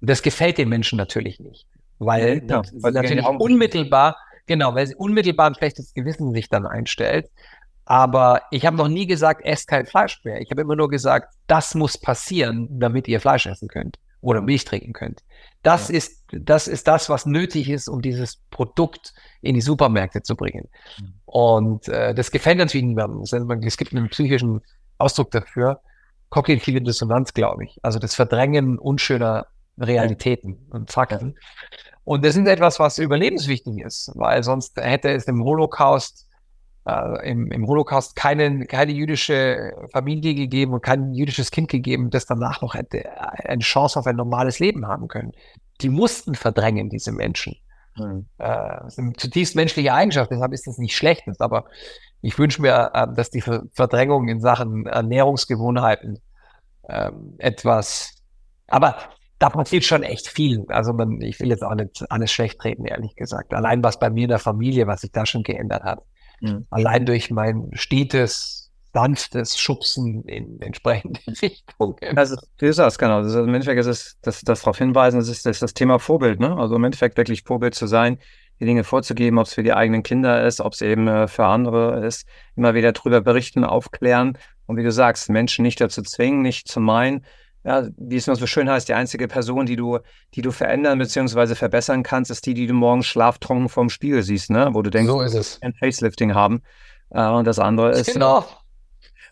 das 0.00 0.22
gefällt 0.22 0.58
den 0.58 0.68
Menschen 0.68 0.96
natürlich 0.96 1.40
nicht, 1.40 1.66
weil 1.98 2.42
ja, 2.48 2.62
weil 2.80 2.92
natürlich 2.92 3.26
unmittelbar 3.26 4.16
Genau, 4.46 4.74
weil 4.74 4.86
sie 4.86 4.94
unmittelbar 4.94 5.48
ein 5.48 5.54
schlechtes 5.54 5.92
Gewissen 5.92 6.32
sich 6.32 6.48
dann 6.48 6.66
einstellt. 6.66 7.30
Aber 7.84 8.42
ich 8.50 8.66
habe 8.66 8.76
noch 8.76 8.88
nie 8.88 9.06
gesagt, 9.06 9.44
esst 9.44 9.68
kein 9.68 9.86
Fleisch 9.86 10.20
mehr. 10.24 10.40
Ich 10.40 10.50
habe 10.50 10.62
immer 10.62 10.76
nur 10.76 10.88
gesagt, 10.88 11.34
das 11.46 11.74
muss 11.74 11.98
passieren, 11.98 12.68
damit 12.80 13.06
ihr 13.06 13.20
Fleisch 13.20 13.46
essen 13.46 13.68
könnt 13.68 13.98
oder 14.20 14.40
Milch 14.40 14.64
trinken 14.64 14.92
könnt. 14.92 15.22
Das 15.62 15.88
ja. 15.88 15.96
ist, 15.96 16.24
das 16.32 16.66
ist 16.68 16.88
das, 16.88 17.08
was 17.08 17.26
nötig 17.26 17.68
ist, 17.68 17.88
um 17.88 18.02
dieses 18.02 18.38
Produkt 18.50 19.14
in 19.40 19.54
die 19.54 19.60
Supermärkte 19.60 20.22
zu 20.22 20.36
bringen. 20.36 20.68
Mhm. 21.00 21.14
Und 21.26 21.88
äh, 21.88 22.14
das 22.14 22.30
gefällt 22.30 22.58
natürlich 22.58 22.86
niemandem. 22.86 23.22
Es 23.64 23.76
gibt 23.76 23.92
einen 23.92 24.08
psychischen 24.08 24.62
Ausdruck 24.98 25.30
dafür. 25.30 25.80
Kognitive 26.30 26.80
Dissonanz, 26.80 27.34
glaube 27.34 27.64
ich. 27.64 27.78
Also 27.82 27.98
das 27.98 28.14
Verdrängen 28.14 28.78
unschöner 28.78 29.46
Realitäten 29.78 30.66
und 30.70 30.90
Fakten. 30.90 31.36
Und 32.04 32.24
das 32.24 32.36
ist 32.36 32.46
etwas, 32.46 32.78
was 32.78 32.98
überlebenswichtig 32.98 33.78
ist, 33.80 34.12
weil 34.14 34.42
sonst 34.42 34.76
hätte 34.76 35.10
es 35.10 35.24
im 35.24 35.42
Holocaust, 35.42 36.28
äh, 36.86 37.30
im, 37.30 37.50
im 37.50 37.66
Holocaust 37.66 38.14
keine, 38.14 38.64
keine 38.66 38.92
jüdische 38.92 39.72
Familie 39.92 40.34
gegeben 40.34 40.72
und 40.72 40.82
kein 40.82 41.12
jüdisches 41.14 41.50
Kind 41.50 41.68
gegeben, 41.68 42.10
das 42.10 42.26
danach 42.26 42.62
noch 42.62 42.74
hätte 42.74 43.04
eine 43.20 43.62
Chance 43.62 43.98
auf 43.98 44.06
ein 44.06 44.16
normales 44.16 44.60
Leben 44.60 44.86
haben 44.86 45.08
können. 45.08 45.32
Die 45.80 45.88
mussten 45.88 46.34
verdrängen, 46.36 46.88
diese 46.90 47.12
Menschen. 47.12 47.56
Mhm. 47.96 48.26
Äh, 48.38 48.44
das 48.46 48.92
ist 48.92 48.98
eine 48.98 49.12
zutiefst 49.14 49.56
menschliche 49.56 49.92
Eigenschaft, 49.92 50.30
deshalb 50.30 50.52
ist 50.52 50.66
das 50.66 50.78
nicht 50.78 50.96
schlecht. 50.96 51.24
Aber 51.40 51.66
ich 52.26 52.38
wünsche 52.38 52.60
mir, 52.60 52.90
äh, 52.92 53.06
dass 53.14 53.30
die 53.30 53.40
Verdrängung 53.40 54.28
in 54.28 54.40
Sachen 54.40 54.86
Ernährungsgewohnheiten 54.86 56.18
äh, 56.82 57.12
etwas, 57.38 58.16
aber 58.66 58.96
da 59.38 59.50
passiert 59.50 59.84
schon 59.84 60.02
echt 60.02 60.26
viel. 60.26 60.64
Also 60.68 60.92
man, 60.92 61.20
ich 61.20 61.38
will 61.38 61.50
jetzt 61.50 61.62
auch 61.62 61.74
nicht 61.74 62.04
alles 62.10 62.32
schlecht 62.32 62.58
treten, 62.58 62.84
ehrlich 62.84 63.14
gesagt. 63.14 63.54
Allein 63.54 63.84
was 63.84 64.00
bei 64.00 64.10
mir 64.10 64.24
in 64.24 64.30
der 64.30 64.38
Familie, 64.40 64.86
was 64.88 65.02
sich 65.02 65.12
da 65.12 65.24
schon 65.24 65.44
geändert 65.44 65.84
hat. 65.84 66.02
Mhm. 66.40 66.66
Allein 66.70 67.06
durch 67.06 67.30
mein 67.30 67.70
stetes, 67.74 68.72
sanftes 68.92 69.56
Schubsen 69.56 70.24
in 70.24 70.60
entsprechende 70.60 71.20
Richtungen. 71.42 72.16
Also, 72.16 72.36
du 72.56 72.72
sagst, 72.72 72.98
genau. 72.98 73.22
Das 73.22 73.32
ist, 73.32 73.36
Im 73.36 73.54
Endeffekt 73.54 73.78
ist 73.78 73.86
es, 73.86 74.18
das, 74.22 74.40
das 74.40 74.60
darauf 74.62 74.78
hinweisen, 74.78 75.20
das 75.20 75.28
ist, 75.28 75.46
das 75.46 75.60
das 75.60 75.74
Thema 75.74 75.98
Vorbild, 76.00 76.40
ne? 76.40 76.56
Also 76.56 76.74
im 76.74 76.82
Endeffekt 76.82 77.16
wirklich 77.18 77.42
Vorbild 77.44 77.74
zu 77.74 77.86
sein, 77.86 78.18
die 78.60 78.64
Dinge 78.64 78.84
vorzugeben, 78.84 79.38
ob 79.38 79.46
es 79.46 79.54
für 79.54 79.62
die 79.62 79.72
eigenen 79.72 80.02
Kinder 80.02 80.44
ist, 80.46 80.60
ob 80.60 80.72
es 80.72 80.80
eben 80.80 81.08
äh, 81.08 81.28
für 81.28 81.46
andere 81.46 82.06
ist, 82.06 82.26
immer 82.56 82.74
wieder 82.74 82.92
darüber 82.92 83.20
berichten, 83.20 83.64
aufklären 83.64 84.38
und 84.66 84.76
wie 84.76 84.82
du 84.82 84.92
sagst, 84.92 85.28
Menschen 85.28 85.62
nicht 85.62 85.80
dazu 85.80 86.02
zwingen, 86.02 86.42
nicht 86.42 86.68
zu 86.68 86.80
meinen, 86.80 87.24
ja, 87.64 87.88
wie 87.96 88.16
es 88.16 88.28
immer 88.28 88.36
so 88.36 88.46
schön 88.46 88.70
heißt, 88.70 88.88
die 88.88 88.94
einzige 88.94 89.26
Person, 89.26 89.66
die 89.66 89.74
du, 89.74 89.98
die 90.34 90.42
du 90.42 90.52
verändern 90.52 91.00
bzw. 91.00 91.56
verbessern 91.56 92.04
kannst, 92.04 92.30
ist 92.30 92.46
die, 92.46 92.54
die 92.54 92.68
du 92.68 92.74
morgens 92.74 93.06
schlaftrunken 93.06 93.68
vorm 93.68 93.90
Spiegel 93.90 94.22
siehst, 94.22 94.50
ne? 94.50 94.68
Wo 94.72 94.82
du 94.82 94.90
denkst, 94.90 95.10
so 95.10 95.20
ist 95.20 95.34
es. 95.34 95.58
ein 95.62 95.74
Facelifting 95.74 96.32
haben. 96.32 96.62
Äh, 97.10 97.26
und 97.26 97.44
das 97.44 97.58
andere 97.58 97.90
ist. 97.90 98.12
Genau. 98.12 98.44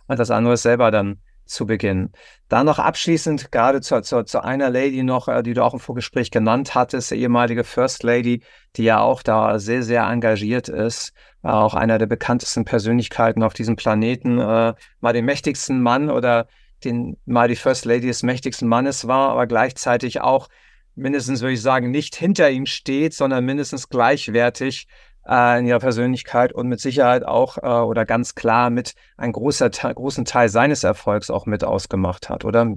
Und 0.09 0.19
das 0.19 0.33
andere 0.33 0.55
ist 0.55 0.63
selber 0.63 0.91
dann 0.91 1.21
zu 1.45 1.67
beginnen. 1.67 2.13
Dann 2.49 2.67
noch 2.67 2.79
abschließend, 2.79 3.53
gerade 3.53 3.81
zu, 3.81 4.01
zu, 4.03 4.25
zu 4.25 4.43
einer 4.43 4.71
Lady 4.71 5.03
noch, 5.03 5.29
äh, 5.29 5.43
die 5.43 5.55
du 5.55 5.63
auch 5.65 5.75
im 5.75 5.81
Vorgespräch 5.81 6.31
genannt 6.31 6.75
hattest, 6.75 7.13
ehemalige 7.13 7.65
First 7.65 8.03
Lady, 8.03 8.43
die 8.77 8.85
ja 8.85 9.01
auch 9.01 9.23
da 9.23 9.59
sehr, 9.59 9.83
sehr 9.83 10.05
engagiert 10.05 10.69
ist, 10.69 11.13
war 11.43 11.63
auch 11.63 11.75
einer 11.75 11.99
der 11.99 12.07
bekanntesten 12.07 12.65
Persönlichkeiten 12.65 13.43
auf 13.43 13.55
diesem 13.55 13.77
Planeten, 13.77 14.39
äh, 14.39 14.75
mal 15.01 15.13
den 15.13 15.25
mächtigsten 15.25 15.83
Mann 15.83 16.11
oder 16.11 16.47
den 16.85 17.17
mal 17.27 17.49
die 17.49 17.57
First 17.57 17.85
Lady 17.85 18.07
des 18.07 18.23
mächtigsten 18.23 18.69
Mannes 18.69 19.07
war, 19.07 19.31
aber 19.31 19.47
gleichzeitig 19.47 20.21
auch 20.21 20.49
mindestens, 20.95 21.41
würde 21.41 21.55
ich 21.55 21.63
sagen, 21.63 21.91
nicht 21.91 22.17
hinter 22.17 22.51
ihm 22.51 22.67
steht, 22.67 23.15
sondern 23.15 23.45
mindestens 23.45 23.89
gleichwertig 23.89 24.87
äh, 25.29 25.59
in 25.59 25.67
ihrer 25.67 25.79
Persönlichkeit 25.79 26.53
und 26.53 26.69
mit 26.69 26.81
Sicherheit 26.81 27.25
auch 27.25 27.59
äh, 27.59 27.67
oder 27.67 28.05
ganz 28.05 28.35
klar 28.35 28.71
mit 28.71 28.95
einem 29.17 29.33
großer, 29.33 29.71
großen 29.71 30.25
Teil 30.25 30.49
seines 30.49 30.85
Erfolgs 30.85 31.31
auch 31.31 31.47
mit 31.47 31.65
ausgemacht 31.65 32.29
hat, 32.29 32.45
oder? 32.45 32.75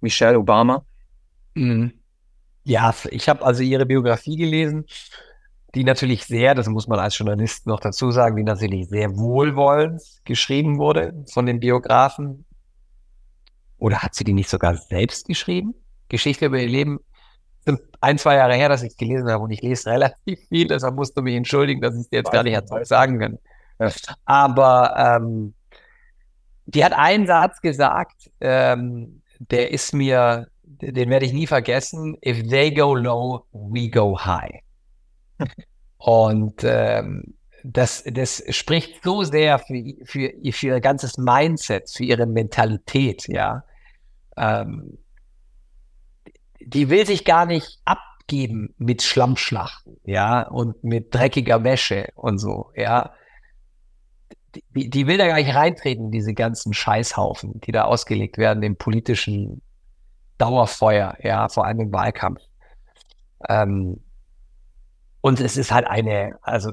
Michelle 0.00 0.38
Obama? 0.38 0.84
Mhm. 1.54 1.92
Ja, 2.64 2.94
ich 3.10 3.28
habe 3.28 3.44
also 3.44 3.62
ihre 3.62 3.86
Biografie 3.86 4.36
gelesen, 4.36 4.86
die 5.74 5.84
natürlich 5.84 6.24
sehr, 6.24 6.54
das 6.54 6.68
muss 6.68 6.88
man 6.88 6.98
als 6.98 7.16
Journalist 7.16 7.66
noch 7.66 7.80
dazu 7.80 8.10
sagen, 8.10 8.36
die 8.36 8.42
natürlich 8.42 8.88
sehr 8.88 9.16
wohlwollend 9.16 10.02
geschrieben 10.24 10.78
wurde 10.78 11.24
von 11.32 11.46
den 11.46 11.60
Biografen. 11.60 12.44
Oder 13.78 14.02
hat 14.02 14.14
sie 14.14 14.24
die 14.24 14.32
nicht 14.32 14.50
sogar 14.50 14.76
selbst 14.76 15.26
geschrieben? 15.26 15.74
Geschichte 16.08 16.46
über 16.46 16.58
ihr 16.58 16.68
Leben. 16.68 16.98
Sind 17.64 17.80
ein, 18.00 18.18
zwei 18.18 18.36
Jahre 18.36 18.54
her, 18.54 18.68
dass 18.68 18.82
ich 18.82 18.92
es 18.92 18.96
gelesen 18.96 19.30
habe 19.30 19.44
und 19.44 19.50
ich 19.50 19.62
lese 19.62 19.90
relativ 19.90 20.38
viel, 20.48 20.68
deshalb 20.68 20.94
musst 20.94 21.16
du 21.16 21.22
mich 21.22 21.34
entschuldigen, 21.34 21.80
dass 21.80 21.96
ich 21.96 22.08
dir 22.08 22.18
jetzt 22.18 22.32
gar 22.32 22.42
nicht 22.42 22.60
sagen 22.86 23.18
kann. 23.18 23.38
Aber 24.24 24.94
ähm, 24.96 25.54
die 26.66 26.84
hat 26.84 26.92
einen 26.92 27.26
Satz 27.26 27.60
gesagt, 27.60 28.30
ähm, 28.40 29.22
der 29.38 29.70
ist 29.72 29.92
mir, 29.92 30.48
den 30.62 31.10
werde 31.10 31.26
ich 31.26 31.32
nie 31.32 31.46
vergessen. 31.46 32.16
If 32.24 32.48
they 32.48 32.72
go 32.72 32.94
low, 32.94 33.44
we 33.52 33.88
go 33.88 34.18
high. 34.18 34.60
und 35.98 36.62
ähm, 36.64 37.34
das, 37.64 38.04
das 38.06 38.42
spricht 38.50 39.02
so 39.02 39.22
sehr 39.22 39.58
für, 39.58 39.82
für, 40.04 40.32
für 40.52 40.66
ihr 40.66 40.80
ganzes 40.80 41.18
Mindset, 41.18 41.90
für 41.90 42.04
ihre 42.04 42.26
Mentalität, 42.26 43.26
ja 43.28 43.64
ähm, 44.40 44.98
die 46.72 46.88
will 46.88 47.06
sich 47.06 47.24
gar 47.24 47.46
nicht 47.46 47.80
abgeben 47.84 48.74
mit 48.78 49.02
Schlammschlachten, 49.02 49.96
ja, 50.04 50.42
und 50.42 50.82
mit 50.84 51.14
dreckiger 51.14 51.64
Wäsche 51.64 52.08
und 52.14 52.38
so, 52.38 52.70
ja. 52.74 53.12
Die, 54.74 54.90
die 54.90 55.06
will 55.06 55.18
da 55.18 55.28
gar 55.28 55.36
nicht 55.36 55.54
reintreten, 55.54 56.10
diese 56.10 56.34
ganzen 56.34 56.72
Scheißhaufen, 56.72 57.60
die 57.60 57.72
da 57.72 57.84
ausgelegt 57.84 58.36
werden 58.36 58.62
im 58.62 58.76
politischen 58.76 59.62
Dauerfeuer, 60.38 61.16
ja, 61.22 61.48
vor 61.48 61.66
allem 61.66 61.80
im 61.80 61.92
Wahlkampf. 61.92 62.40
Ähm, 63.48 64.02
und 65.20 65.40
es 65.40 65.56
ist 65.56 65.70
halt 65.70 65.86
eine, 65.86 66.38
also 66.42 66.72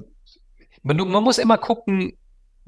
man, 0.83 0.97
man 0.97 1.23
muss 1.23 1.37
immer 1.37 1.57
gucken, 1.57 2.17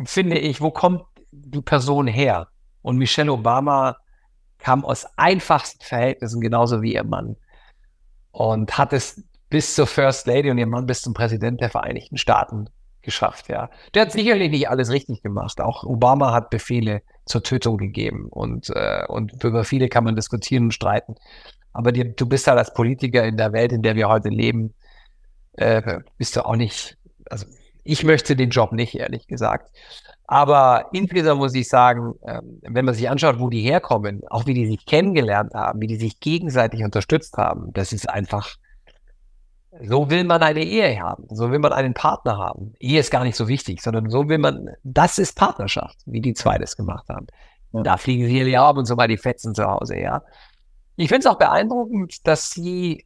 finde 0.04 0.38
ich, 0.38 0.62
wo 0.62 0.72
kommt 0.72 1.04
die 1.32 1.62
Person 1.62 2.08
her? 2.08 2.48
Und 2.82 2.98
Michelle 2.98 3.32
Obama 3.32 3.98
kam 4.60 4.86
aus 4.86 5.08
einfachsten 5.18 5.84
Verhältnissen, 5.84 6.42
genauso 6.42 6.82
wie 6.82 6.94
ihr 6.94 7.04
Mann. 7.04 7.36
Und 8.32 8.78
hat 8.78 8.94
es 8.94 9.24
bis 9.50 9.74
zur 9.74 9.88
First 9.88 10.28
Lady 10.28 10.52
und 10.52 10.58
ihr 10.58 10.68
Mann 10.68 10.86
bis 10.86 11.02
zum 11.02 11.14
Präsident 11.14 11.62
der 11.62 11.70
Vereinigten 11.70 12.18
Staaten 12.18 12.70
geschafft, 13.02 13.48
ja. 13.48 13.70
Der 13.94 14.04
hat 14.04 14.12
sicherlich 14.12 14.52
nicht 14.52 14.70
alles 14.70 14.92
richtig 14.92 15.24
gemacht. 15.24 15.62
Auch 15.62 15.84
Obama 15.84 16.34
hat 16.34 16.50
Befehle 16.50 17.02
zur 17.26 17.42
Tötung 17.44 17.78
gegeben 17.78 18.28
und, 18.30 18.70
äh, 18.70 19.06
und 19.08 19.44
über 19.44 19.64
viele 19.64 19.88
kann 19.88 20.04
man 20.04 20.16
diskutieren 20.16 20.66
und 20.66 20.74
streiten. 20.74 21.16
Aber 21.72 21.92
die, 21.92 22.16
du 22.16 22.28
bist 22.28 22.48
halt 22.48 22.60
als 22.60 22.74
Politiker 22.74 23.24
in 23.24 23.38
der 23.38 23.54
Welt, 23.54 23.72
in 23.72 23.82
der 23.82 23.96
wir 23.96 24.10
heute 24.10 24.30
leben, 24.30 24.74
äh, 25.54 26.02
bist 26.18 26.36
du 26.36 26.46
auch 26.46 26.56
nicht, 26.56 26.98
also 27.30 27.46
ich 27.84 28.04
möchte 28.04 28.36
den 28.36 28.50
Job 28.50 28.72
nicht, 28.72 28.96
ehrlich 28.96 29.28
gesagt. 29.28 29.72
Aber 30.28 30.90
insgesamt 30.92 31.40
muss 31.40 31.56
ich 31.56 31.68
sagen, 31.68 32.14
ähm, 32.26 32.60
wenn 32.62 32.86
man 32.86 32.94
sich 32.94 33.10
anschaut, 33.10 33.40
wo 33.40 33.50
die 33.50 33.62
herkommen, 33.62 34.22
auch 34.30 34.46
wie 34.46 34.54
die 34.54 34.68
sich 34.68 34.86
kennengelernt 34.86 35.54
haben, 35.56 35.82
wie 35.82 35.88
die 35.88 35.96
sich 35.96 36.20
gegenseitig 36.20 36.84
unterstützt 36.84 37.36
haben, 37.38 37.74
das 37.74 37.94
ist 37.94 38.08
einfach, 38.08 38.56
so 39.82 40.10
will 40.10 40.24
man 40.26 40.44
eine 40.44 40.64
Ehe 40.64 41.02
haben, 41.02 41.26
so 41.30 41.50
will 41.52 41.60
man 41.60 41.74
einen 41.74 41.96
Partner 41.96 42.38
haben. 42.38 42.74
Ehe 42.80 43.00
ist 43.00 43.10
gar 43.10 43.24
nicht 43.24 43.36
so 43.36 43.48
wichtig, 43.48 43.82
sondern 43.82 44.10
so 44.10 44.30
will 44.30 44.38
man, 44.38 44.70
das 44.84 45.18
ist 45.18 45.36
Partnerschaft, 45.36 45.98
wie 46.06 46.22
die 46.22 46.34
zwei 46.34 46.60
das 46.60 46.78
gemacht 46.78 47.10
haben. 47.10 47.26
Ja. 47.72 47.82
Da 47.82 47.98
fliegen 47.98 48.28
sie 48.28 48.42
ja 48.44 48.68
ab 48.68 48.78
und 48.78 48.86
zu 48.86 48.96
mal 48.96 49.08
die 49.08 49.18
Fetzen 49.18 49.56
zu 49.56 49.66
Hause, 49.66 50.00
ja. 50.00 50.22
Ich 50.96 51.08
finde 51.08 51.22
es 51.22 51.26
auch 51.28 51.38
beeindruckend, 51.38 52.28
dass 52.28 52.52
sie, 52.52 53.06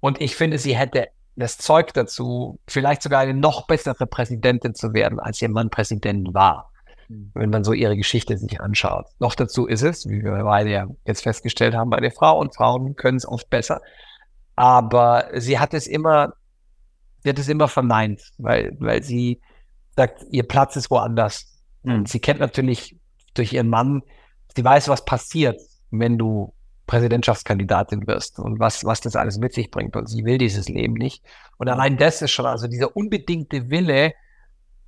und 0.00 0.20
ich 0.20 0.36
finde, 0.36 0.58
sie 0.58 0.76
hätte 0.76 1.08
das 1.38 1.56
Zeug 1.56 1.92
dazu, 1.94 2.58
vielleicht 2.66 3.02
sogar 3.02 3.20
eine 3.20 3.34
noch 3.34 3.66
bessere 3.66 4.06
Präsidentin 4.06 4.74
zu 4.74 4.92
werden, 4.92 5.20
als 5.20 5.40
ihr 5.40 5.48
Mann 5.48 5.70
Präsident 5.70 6.34
war. 6.34 6.72
Mhm. 7.08 7.30
Wenn 7.34 7.50
man 7.50 7.64
so 7.64 7.72
ihre 7.72 7.96
Geschichte 7.96 8.36
sich 8.36 8.60
anschaut. 8.60 9.06
Noch 9.20 9.34
dazu 9.34 9.66
ist 9.66 9.82
es, 9.82 10.06
wie 10.08 10.22
wir 10.22 10.32
beide 10.42 10.70
ja 10.70 10.86
jetzt 11.04 11.22
festgestellt 11.22 11.74
haben, 11.74 11.92
eine 11.94 12.10
Frau 12.10 12.38
und 12.38 12.54
Frauen 12.54 12.96
können 12.96 13.18
es 13.18 13.26
oft 13.26 13.48
besser. 13.50 13.80
Aber 14.56 15.28
sie 15.34 15.60
hat 15.60 15.74
es 15.74 15.86
immer, 15.86 16.32
sie 17.22 17.30
hat 17.30 17.38
es 17.38 17.48
immer 17.48 17.68
verneint, 17.68 18.20
weil, 18.38 18.76
weil 18.80 19.04
sie 19.04 19.40
sagt, 19.94 20.24
ihr 20.30 20.46
Platz 20.46 20.74
ist 20.74 20.90
woanders. 20.90 21.62
Mhm. 21.84 22.04
Sie 22.04 22.18
kennt 22.18 22.40
natürlich 22.40 22.96
durch 23.34 23.52
ihren 23.52 23.68
Mann, 23.68 24.02
sie 24.56 24.64
weiß, 24.64 24.88
was 24.88 25.04
passiert, 25.04 25.60
wenn 25.90 26.18
du 26.18 26.52
Präsidentschaftskandidatin 26.88 28.06
wirst 28.08 28.40
und 28.40 28.58
was, 28.58 28.84
was 28.84 29.00
das 29.00 29.14
alles 29.14 29.38
mit 29.38 29.52
sich 29.52 29.70
bringt. 29.70 29.94
Und 29.94 30.08
sie 30.08 30.24
will 30.24 30.38
dieses 30.38 30.68
Leben 30.68 30.94
nicht. 30.94 31.22
Und 31.58 31.68
allein 31.68 31.98
das 31.98 32.20
ist 32.22 32.32
schon, 32.32 32.46
also 32.46 32.66
dieser 32.66 32.96
unbedingte 32.96 33.70
Wille, 33.70 34.14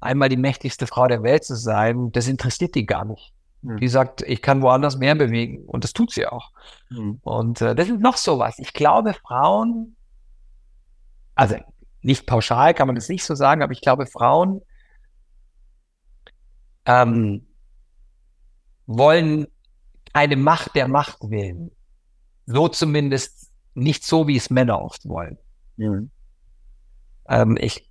einmal 0.01 0.30
die 0.30 0.38
mächtigste 0.38 0.86
Frau 0.88 1.07
der 1.07 1.22
Welt 1.22 1.44
zu 1.44 1.55
sein, 1.55 2.11
das 2.11 2.26
interessiert 2.26 2.74
die 2.74 2.86
gar 2.86 3.05
nicht. 3.05 3.32
Mhm. 3.62 3.76
Die 3.76 3.88
sagt, 3.88 4.22
ich 4.22 4.40
kann 4.40 4.62
woanders 4.62 4.96
mehr 4.96 5.14
bewegen. 5.14 5.64
Und 5.66 5.84
das 5.84 5.92
tut 5.92 6.11
sie 6.11 6.26
auch. 6.26 6.51
Mhm. 6.88 7.20
Und 7.22 7.61
äh, 7.61 7.74
das 7.74 7.88
ist 7.88 8.01
noch 8.01 8.16
sowas. 8.16 8.59
Ich 8.59 8.72
glaube, 8.72 9.12
Frauen, 9.12 9.94
also 11.34 11.57
nicht 12.01 12.26
pauschal 12.26 12.72
kann 12.72 12.86
man 12.86 12.96
das 12.96 13.11
nicht 13.11 13.24
so 13.24 13.34
sagen, 13.34 13.62
aber 13.62 13.72
ich 13.72 13.82
glaube, 13.82 14.07
Frauen 14.07 14.62
ähm, 16.86 17.46
wollen 18.86 19.46
eine 20.14 20.36
Macht 20.36 20.74
der 20.74 20.88
Macht 20.88 21.18
wählen. 21.28 21.70
So 22.51 22.68
zumindest 22.68 23.51
nicht 23.74 24.05
so, 24.05 24.26
wie 24.26 24.36
es 24.36 24.51
Männer 24.51 24.82
oft 24.82 25.09
wollen. 25.09 25.38
Mhm. 25.76 26.11
Ähm, 27.28 27.57
ich, 27.61 27.88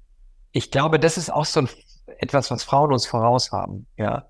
ich 0.51 0.69
glaube, 0.69 0.99
das 0.99 1.17
ist 1.17 1.31
auch 1.31 1.45
so 1.45 1.61
ein, 1.61 1.69
etwas, 2.17 2.51
was 2.51 2.63
Frauen 2.63 2.91
uns 2.91 3.05
voraus 3.05 3.51
haben. 3.51 3.87
Ja. 3.97 4.27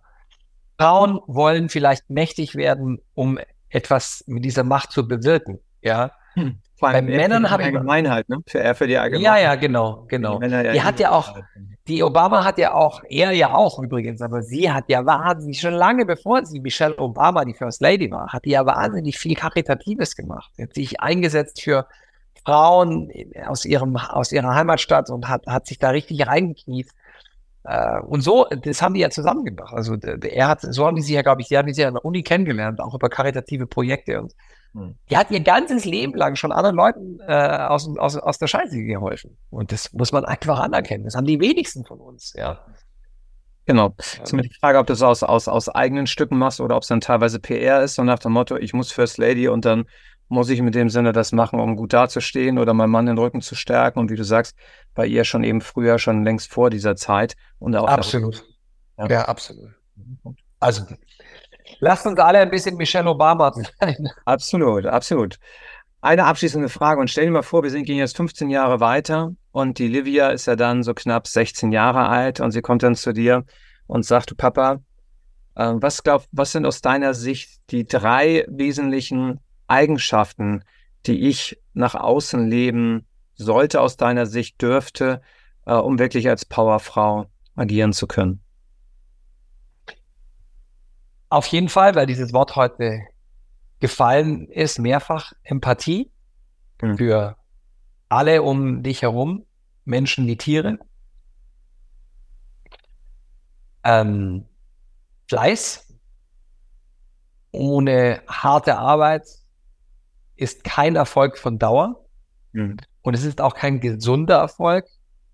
Frauen 0.77 1.19
wollen 1.25 1.69
vielleicht 1.69 2.09
mächtig 2.09 2.55
werden, 2.55 3.01
um 3.15 3.39
etwas 3.69 4.23
mit 4.27 4.45
dieser 4.45 4.63
Macht 4.63 4.91
zu 4.91 5.07
bewirken. 5.07 5.59
Ja. 5.81 6.11
Hm. 6.35 6.61
Bei 6.79 7.01
Männern 7.01 7.49
habe 7.49 7.63
ich 7.63 7.67
Allgemeinheit, 7.67 8.29
ne? 8.29 8.37
Für, 8.47 8.59
eher 8.59 8.75
für 8.75 8.87
die 8.87 8.97
Allgemeinheit. 8.97 9.41
Ja, 9.41 9.49
ja, 9.49 9.55
genau, 9.55 10.05
genau. 10.07 10.39
Die, 10.39 10.47
ja 10.47 10.71
die 10.71 10.81
hat 10.81 10.99
ja 10.99 11.11
auch, 11.11 11.37
die 11.89 12.03
Obama 12.03 12.45
hat 12.45 12.59
ja 12.59 12.73
auch, 12.73 13.01
er 13.09 13.31
ja 13.31 13.53
auch 13.53 13.79
übrigens, 13.79 14.21
aber 14.21 14.43
sie 14.43 14.71
hat 14.71 14.85
ja 14.87 15.05
wahnsinnig, 15.05 15.59
schon 15.59 15.73
lange 15.73 16.05
bevor 16.05 16.45
sie 16.45 16.59
Michelle 16.59 16.97
Obama 16.99 17.43
die 17.43 17.55
First 17.55 17.81
Lady 17.81 18.11
war, 18.11 18.31
hat 18.31 18.45
die 18.45 18.51
ja 18.51 18.65
wahnsinnig 18.65 19.17
viel 19.17 19.35
Karitatives 19.35 20.15
gemacht. 20.15 20.51
Sie 20.55 20.63
hat 20.63 20.73
sich 20.75 21.01
eingesetzt 21.01 21.61
für 21.61 21.87
Frauen 22.45 23.11
aus 23.45 23.65
ihrem, 23.65 23.97
aus 23.97 24.31
ihrer 24.31 24.53
Heimatstadt 24.53 25.09
und 25.09 25.27
hat, 25.27 25.47
hat 25.47 25.65
sich 25.65 25.79
da 25.79 25.89
richtig 25.89 26.25
reingekniet. 26.27 26.91
Äh, 27.63 27.99
und 28.01 28.21
so, 28.21 28.45
das 28.45 28.81
haben 28.83 28.93
die 28.93 29.01
ja 29.01 29.09
zusammengebracht. 29.09 29.73
Also 29.73 29.95
er 29.95 30.47
hat, 30.47 30.61
so 30.61 30.85
haben 30.85 30.95
die 30.95 31.01
sich 31.01 31.15
ja, 31.15 31.23
glaube 31.23 31.41
ich, 31.41 31.47
die 31.47 31.57
haben 31.57 31.67
sich 31.67 31.81
ja 31.81 31.87
an 31.87 31.95
der 31.95 32.05
Uni 32.05 32.21
kennengelernt, 32.21 32.79
auch 32.79 32.93
über 32.93 33.09
karitative 33.09 33.65
Projekte 33.65 34.21
und. 34.21 34.35
Die 34.73 35.17
hat 35.17 35.31
ihr 35.31 35.39
ganzes 35.39 35.85
Leben 35.85 36.13
lang 36.15 36.35
schon 36.35 36.51
anderen 36.51 36.75
Leuten 36.75 37.19
äh, 37.27 37.33
aus, 37.33 37.89
aus, 37.97 38.17
aus 38.17 38.37
der 38.37 38.47
Scheiße 38.47 38.83
geholfen. 38.83 39.37
Und 39.49 39.71
das 39.71 39.91
muss 39.93 40.11
man 40.11 40.25
einfach 40.25 40.59
anerkennen. 40.59 41.05
Das 41.05 41.15
haben 41.15 41.25
die 41.25 41.39
wenigsten 41.39 41.85
von 41.85 41.99
uns, 41.99 42.33
ja. 42.35 42.63
Genau. 43.65 43.93
Es 43.97 44.19
ist 44.23 44.33
mir 44.33 44.41
die 44.41 44.53
Frage, 44.59 44.79
ob 44.79 44.87
du 44.87 44.93
es 44.93 45.01
aus, 45.01 45.21
aus, 45.21 45.47
aus 45.47 45.69
eigenen 45.69 46.07
Stücken 46.07 46.37
machst 46.37 46.59
oder 46.59 46.75
ob 46.75 46.83
es 46.83 46.87
dann 46.87 47.01
teilweise 47.01 47.39
PR 47.39 47.83
ist, 47.83 47.95
so 47.95 48.03
nach 48.03 48.19
dem 48.19 48.31
Motto, 48.31 48.57
ich 48.57 48.73
muss 48.73 48.91
First 48.91 49.17
Lady 49.17 49.47
und 49.47 49.65
dann 49.65 49.85
muss 50.27 50.49
ich 50.49 50.61
mit 50.61 50.75
dem 50.75 50.89
Sinne 50.89 51.11
das 51.11 51.31
machen, 51.31 51.59
um 51.59 51.75
gut 51.75 51.93
dazustehen 51.93 52.59
oder 52.59 52.73
meinem 52.73 52.91
Mann 52.91 53.07
den 53.07 53.17
Rücken 53.17 53.41
zu 53.41 53.55
stärken. 53.55 53.99
Und 53.99 54.11
wie 54.11 54.15
du 54.15 54.23
sagst, 54.23 54.55
bei 54.93 55.05
ihr 55.05 55.23
schon 55.23 55.43
eben 55.43 55.61
früher, 55.61 55.99
schon 55.99 56.23
längst 56.23 56.51
vor 56.51 56.69
dieser 56.69 56.95
Zeit. 56.95 57.35
Und 57.57 57.75
auch 57.75 57.87
absolut. 57.87 58.45
Ja. 58.97 59.07
ja, 59.07 59.25
absolut. 59.25 59.71
Also 60.59 60.83
Lasst 61.79 62.05
uns 62.05 62.19
alle 62.19 62.39
ein 62.39 62.49
bisschen 62.49 62.75
Michelle 62.75 63.09
Obama 63.09 63.53
sein. 63.53 64.09
Absolut, 64.25 64.85
absolut. 64.85 65.39
Eine 66.01 66.25
abschließende 66.25 66.69
Frage 66.69 67.01
und 67.01 67.09
stell 67.09 67.25
dir 67.25 67.31
mal 67.31 67.41
vor, 67.41 67.63
wir 67.63 67.69
sind 67.69 67.83
gehen 67.83 67.97
jetzt 67.97 68.15
15 68.15 68.49
Jahre 68.49 68.79
weiter 68.79 69.33
und 69.51 69.79
die 69.79 69.87
Livia 69.87 70.29
ist 70.29 70.45
ja 70.45 70.55
dann 70.55 70.83
so 70.83 70.93
knapp 70.93 71.27
16 71.27 71.71
Jahre 71.71 72.07
alt 72.07 72.39
und 72.39 72.51
sie 72.51 72.61
kommt 72.61 72.83
dann 72.83 72.95
zu 72.95 73.11
dir 73.11 73.43
und 73.87 74.05
sagt, 74.05 74.37
Papa, 74.37 74.79
äh, 75.55 75.73
was 75.75 76.03
glaub, 76.03 76.25
was 76.31 76.53
sind 76.53 76.65
aus 76.65 76.81
deiner 76.81 77.13
Sicht 77.13 77.59
die 77.69 77.85
drei 77.85 78.45
wesentlichen 78.47 79.39
Eigenschaften, 79.67 80.63
die 81.05 81.27
ich 81.27 81.59
nach 81.73 81.95
außen 81.95 82.47
leben 82.47 83.05
sollte 83.35 83.81
aus 83.81 83.97
deiner 83.97 84.25
Sicht 84.25 84.61
dürfte, 84.61 85.21
äh, 85.65 85.73
um 85.73 85.99
wirklich 85.99 86.29
als 86.29 86.45
Powerfrau 86.45 87.25
agieren 87.55 87.91
zu 87.91 88.07
können? 88.07 88.41
Auf 91.29 91.45
jeden 91.47 91.69
Fall, 91.69 91.93
weil 91.95 92.07
dieses 92.07 92.33
Wort 92.33 92.55
heute 92.55 93.01
gefallen 93.79 94.47
ist, 94.49 94.79
mehrfach 94.79 95.33
Empathie 95.43 96.11
mhm. 96.81 96.97
für 96.97 97.37
alle 98.09 98.41
um 98.41 98.81
dich 98.81 99.03
herum, 99.03 99.45
Menschen 99.85 100.25
wie 100.25 100.37
Tiere. 100.37 100.79
Ähm, 103.83 104.45
Fleiß. 105.27 105.85
Ohne 107.51 108.21
harte 108.27 108.77
Arbeit 108.77 109.27
ist 110.35 110.63
kein 110.63 110.95
Erfolg 110.95 111.37
von 111.37 111.59
Dauer. 111.59 112.05
Mhm. 112.53 112.77
Und 113.01 113.13
es 113.13 113.23
ist 113.23 113.39
auch 113.39 113.55
kein 113.55 113.79
gesunder 113.79 114.37
Erfolg. 114.37 114.85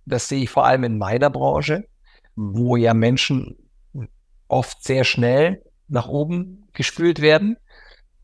Das 0.05 0.27
sehe 0.27 0.43
ich 0.43 0.49
vor 0.49 0.65
allem 0.65 0.83
in 0.83 0.97
meiner 0.97 1.29
Branche, 1.29 1.87
mhm. 2.35 2.57
wo 2.57 2.75
ja 2.75 2.93
Menschen 2.93 3.57
oft 4.47 4.83
sehr 4.83 5.05
schnell 5.05 5.63
nach 5.87 6.07
oben 6.07 6.67
gespült 6.73 7.21
werden. 7.21 7.57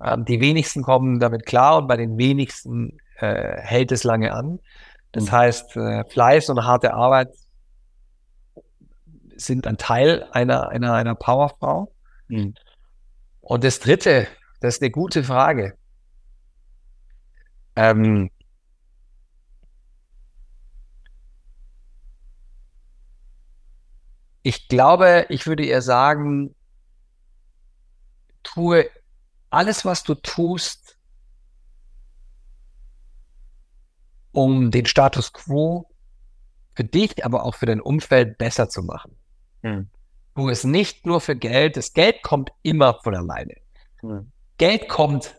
Ähm, 0.04 0.26
die 0.26 0.40
wenigsten 0.42 0.84
kommen 0.84 1.20
damit 1.20 1.46
klar 1.46 1.78
und 1.78 1.88
bei 1.88 1.98
den 1.98 2.18
wenigsten 2.18 2.98
äh, 3.18 3.58
hält 3.62 3.92
es 3.92 4.04
lange 4.04 4.34
an. 4.34 4.60
Das 5.12 5.26
mhm. 5.26 5.32
heißt, 5.32 5.78
äh, 5.78 6.04
Fleiß 6.06 6.50
und 6.50 6.64
harte 6.66 6.94
Arbeit 6.94 7.30
sind 9.36 9.68
ein 9.68 9.78
Teil 9.78 10.28
einer, 10.32 10.70
einer, 10.70 10.94
einer 10.94 11.16
Powerfrau. 11.16 11.94
Mhm. 12.28 12.56
Und 13.42 13.64
das 13.64 13.80
dritte, 13.80 14.28
das 14.60 14.76
ist 14.76 14.82
eine 14.82 14.92
gute 14.92 15.24
Frage. 15.24 15.76
Ähm, 17.76 18.30
ich 24.44 24.68
glaube, 24.68 25.26
ich 25.30 25.48
würde 25.48 25.66
eher 25.66 25.82
sagen, 25.82 26.56
tue 28.54 28.90
alles, 29.50 29.86
was 29.86 30.04
du 30.04 30.16
tust, 30.16 30.98
um 34.32 34.72
den 34.72 34.86
Status 34.86 35.34
quo 35.34 35.90
für 36.74 36.84
dich, 36.84 37.26
aber 37.26 37.44
auch 37.44 37.56
für 37.56 37.66
dein 37.66 37.82
Umfeld 37.82 38.38
besser 38.38 38.70
zu 38.70 38.82
machen. 38.84 39.18
Hm. 39.62 39.90
Tu 40.36 40.50
es 40.50 40.64
nicht 40.64 41.06
nur 41.06 41.20
für 41.20 41.36
Geld. 41.36 41.76
Das 41.76 41.94
Geld 41.94 42.24
kommt 42.24 42.52
immer 42.62 43.00
von 43.04 43.14
alleine. 43.16 43.56
Hm. 44.00 44.32
Geld 44.58 44.88
kommt 44.88 45.36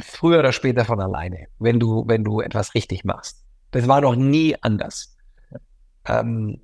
früher 0.00 0.40
oder 0.40 0.52
später 0.52 0.84
von 0.84 1.00
alleine, 1.00 1.46
wenn 1.58 1.80
du, 1.80 2.04
wenn 2.06 2.24
du 2.24 2.40
etwas 2.40 2.74
richtig 2.74 3.04
machst. 3.04 3.44
Das 3.70 3.88
war 3.88 4.00
noch 4.00 4.16
nie 4.16 4.56
anders. 4.60 5.16
Ähm, 6.04 6.60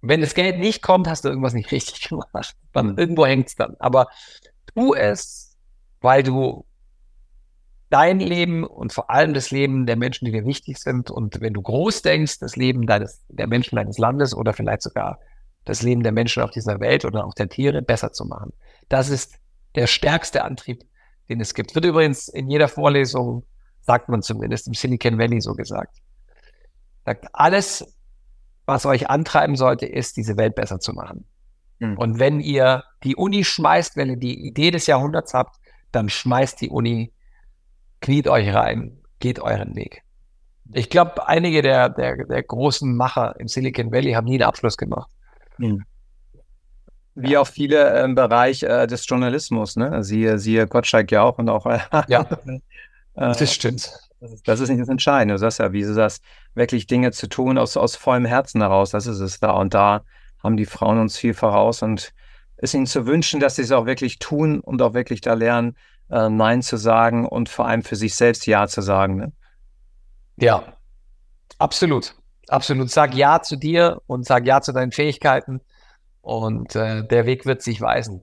wenn 0.00 0.20
das 0.22 0.34
Geld 0.34 0.58
nicht 0.58 0.82
kommt, 0.82 1.08
hast 1.08 1.24
du 1.24 1.28
irgendwas 1.28 1.52
nicht 1.52 1.70
richtig 1.72 2.00
gemacht. 2.08 2.56
Dann, 2.72 2.90
hm. 2.90 2.98
irgendwo 2.98 3.26
hängt 3.26 3.48
es 3.48 3.54
dann. 3.56 3.76
Aber 3.78 4.08
tu 4.74 4.94
es, 4.94 5.56
weil 6.00 6.22
du 6.22 6.64
dein 7.90 8.20
Leben 8.20 8.64
und 8.64 8.92
vor 8.92 9.10
allem 9.10 9.34
das 9.34 9.50
Leben 9.50 9.84
der 9.84 9.96
Menschen, 9.96 10.24
die 10.24 10.32
dir 10.32 10.46
wichtig 10.46 10.78
sind 10.78 11.10
und 11.10 11.40
wenn 11.40 11.52
du 11.52 11.60
groß 11.60 12.02
denkst, 12.02 12.38
das 12.38 12.56
Leben 12.56 12.86
deines, 12.86 13.24
der 13.28 13.48
Menschen 13.48 13.76
deines 13.76 13.98
Landes 13.98 14.34
oder 14.34 14.52
vielleicht 14.52 14.82
sogar 14.82 15.18
das 15.64 15.82
Leben 15.82 16.02
der 16.02 16.12
Menschen 16.12 16.42
auf 16.42 16.50
dieser 16.50 16.80
Welt 16.80 17.04
oder 17.04 17.26
auch 17.26 17.34
der 17.34 17.48
Tiere 17.48 17.82
besser 17.82 18.12
zu 18.12 18.24
machen. 18.24 18.52
Das 18.88 19.08
ist 19.10 19.34
der 19.74 19.86
stärkste 19.86 20.44
Antrieb, 20.44 20.84
den 21.28 21.40
es 21.40 21.52
gibt. 21.52 21.74
Wird 21.74 21.84
übrigens 21.84 22.28
in 22.28 22.48
jeder 22.48 22.68
Vorlesung, 22.68 23.44
sagt 23.80 24.08
man 24.08 24.22
zumindest 24.22 24.68
im 24.68 24.74
Silicon 24.74 25.18
Valley 25.18 25.40
so 25.40 25.54
gesagt. 25.54 25.96
Sagt, 27.04 27.26
alles, 27.32 27.96
was 28.66 28.86
euch 28.86 29.10
antreiben 29.10 29.56
sollte, 29.56 29.86
ist, 29.86 30.16
diese 30.16 30.36
Welt 30.36 30.54
besser 30.54 30.80
zu 30.80 30.92
machen. 30.92 31.24
Mhm. 31.80 31.98
Und 31.98 32.18
wenn 32.18 32.40
ihr 32.40 32.84
die 33.04 33.16
Uni 33.16 33.44
schmeißt, 33.44 33.96
wenn 33.96 34.10
ihr 34.10 34.16
die 34.16 34.46
Idee 34.46 34.70
des 34.70 34.86
Jahrhunderts 34.86 35.34
habt, 35.34 35.56
dann 35.92 36.08
schmeißt 36.08 36.60
die 36.60 36.68
Uni, 36.68 37.12
kniet 38.00 38.28
euch 38.28 38.52
rein, 38.54 38.98
geht 39.18 39.40
euren 39.40 39.74
Weg. 39.74 40.02
Ich 40.72 40.88
glaube, 40.88 41.26
einige 41.26 41.62
der, 41.62 41.88
der, 41.88 42.24
der 42.24 42.42
großen 42.42 42.96
Macher 42.96 43.34
im 43.38 43.48
Silicon 43.48 43.90
Valley 43.90 44.12
haben 44.12 44.26
nie 44.26 44.34
einen 44.34 44.44
Abschluss 44.44 44.76
gemacht. 44.76 45.10
Mhm. 45.58 45.84
Wie 47.16 47.36
auch 47.36 47.46
viele 47.46 48.02
im 48.04 48.14
Bereich 48.14 48.62
äh, 48.62 48.86
des 48.86 49.06
Journalismus, 49.06 49.76
ne? 49.76 50.04
Siehe, 50.04 50.38
siehe 50.38 50.66
Gottschalk 50.68 51.10
ja 51.10 51.22
auch 51.22 51.38
und 51.38 51.48
auch. 51.48 51.66
Äh, 51.66 51.80
ja, 52.08 52.24
das 53.14 53.52
stimmt. 53.52 53.92
Das 54.20 54.32
ist, 54.32 54.46
das 54.46 54.60
ist, 54.60 54.68
nicht 54.68 54.80
das 54.80 54.88
Entscheidende. 54.88 55.34
Du 55.34 55.38
sagst 55.38 55.58
ja, 55.58 55.72
wie 55.72 55.82
du 55.82 55.92
sagst, 55.92 56.22
wirklich 56.54 56.86
Dinge 56.86 57.10
zu 57.10 57.28
tun 57.28 57.58
aus, 57.58 57.76
aus 57.76 57.96
vollem 57.96 58.26
Herzen 58.26 58.60
heraus, 58.60 58.90
das 58.90 59.06
ist 59.06 59.20
es 59.20 59.40
da. 59.40 59.52
Und 59.52 59.74
da 59.74 60.04
haben 60.42 60.56
die 60.56 60.66
Frauen 60.66 60.98
uns 60.98 61.16
viel 61.16 61.34
voraus 61.34 61.82
und 61.82 62.12
es 62.60 62.74
ihnen 62.74 62.86
zu 62.86 63.06
wünschen, 63.06 63.40
dass 63.40 63.56
sie 63.56 63.62
es 63.62 63.72
auch 63.72 63.86
wirklich 63.86 64.18
tun 64.18 64.60
und 64.60 64.82
auch 64.82 64.94
wirklich 64.94 65.20
da 65.20 65.34
lernen, 65.34 65.76
äh, 66.10 66.28
Nein 66.28 66.62
zu 66.62 66.76
sagen 66.76 67.26
und 67.26 67.48
vor 67.48 67.66
allem 67.66 67.82
für 67.82 67.96
sich 67.96 68.14
selbst 68.14 68.46
Ja 68.46 68.66
zu 68.66 68.82
sagen. 68.82 69.16
Ne? 69.16 69.32
Ja, 70.36 70.76
absolut. 71.58 72.14
Absolut. 72.48 72.90
Sag 72.90 73.14
Ja 73.14 73.42
zu 73.42 73.56
dir 73.56 74.02
und 74.06 74.26
sag 74.26 74.46
Ja 74.46 74.60
zu 74.60 74.72
deinen 74.72 74.92
Fähigkeiten 74.92 75.60
und 76.20 76.74
äh, 76.74 77.06
der 77.06 77.26
Weg 77.26 77.46
wird 77.46 77.62
sich 77.62 77.80
weisen. 77.80 78.22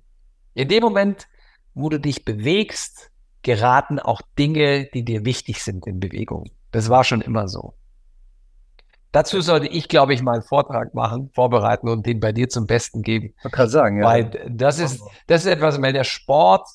In 0.53 0.67
dem 0.67 0.83
Moment, 0.83 1.27
wo 1.73 1.89
du 1.89 1.99
dich 1.99 2.25
bewegst, 2.25 3.11
geraten 3.41 3.99
auch 3.99 4.21
Dinge, 4.37 4.85
die 4.93 5.05
dir 5.05 5.23
wichtig 5.23 5.63
sind 5.63 5.87
in 5.87 5.99
Bewegung. 5.99 6.51
Das 6.71 6.89
war 6.89 7.03
schon 7.03 7.21
immer 7.21 7.47
so. 7.47 7.73
Dazu 9.11 9.41
sollte 9.41 9.67
ich, 9.67 9.87
glaube 9.87 10.13
ich, 10.13 10.21
mal 10.21 10.33
einen 10.33 10.43
Vortrag 10.43 10.93
machen, 10.93 11.31
vorbereiten 11.33 11.89
und 11.89 12.05
den 12.05 12.19
bei 12.19 12.31
dir 12.31 12.49
zum 12.49 12.67
Besten 12.67 13.01
geben. 13.01 13.33
Man 13.43 13.51
kann 13.51 13.69
sagen, 13.69 13.99
ja. 13.99 14.05
Weil 14.05 14.29
das 14.49 14.79
ist, 14.79 15.01
das 15.27 15.45
ist 15.45 15.51
etwas, 15.51 15.81
weil 15.81 15.93
der 15.93 16.03
Sport 16.03 16.67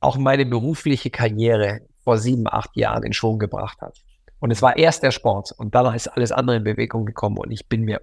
auch 0.00 0.16
meine 0.16 0.44
berufliche 0.44 1.10
Karriere 1.10 1.80
vor 2.02 2.18
sieben, 2.18 2.46
acht 2.46 2.76
Jahren 2.76 3.02
in 3.04 3.12
Schwung 3.12 3.38
gebracht 3.38 3.80
hat. 3.80 3.96
Und 4.40 4.50
es 4.50 4.60
war 4.60 4.76
erst 4.76 5.02
der 5.02 5.10
Sport 5.10 5.52
und 5.52 5.74
dann 5.74 5.94
ist 5.94 6.08
alles 6.08 6.32
andere 6.32 6.56
in 6.56 6.64
Bewegung 6.64 7.06
gekommen 7.06 7.38
und 7.38 7.50
ich 7.50 7.68
bin 7.68 7.82
mir 7.82 8.02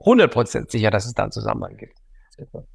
100% 0.00 0.70
sicher, 0.70 0.90
dass 0.90 1.04
es 1.04 1.14
da 1.14 1.24
einen 1.24 1.32
Zusammenhang 1.32 1.76
gibt. 1.76 1.98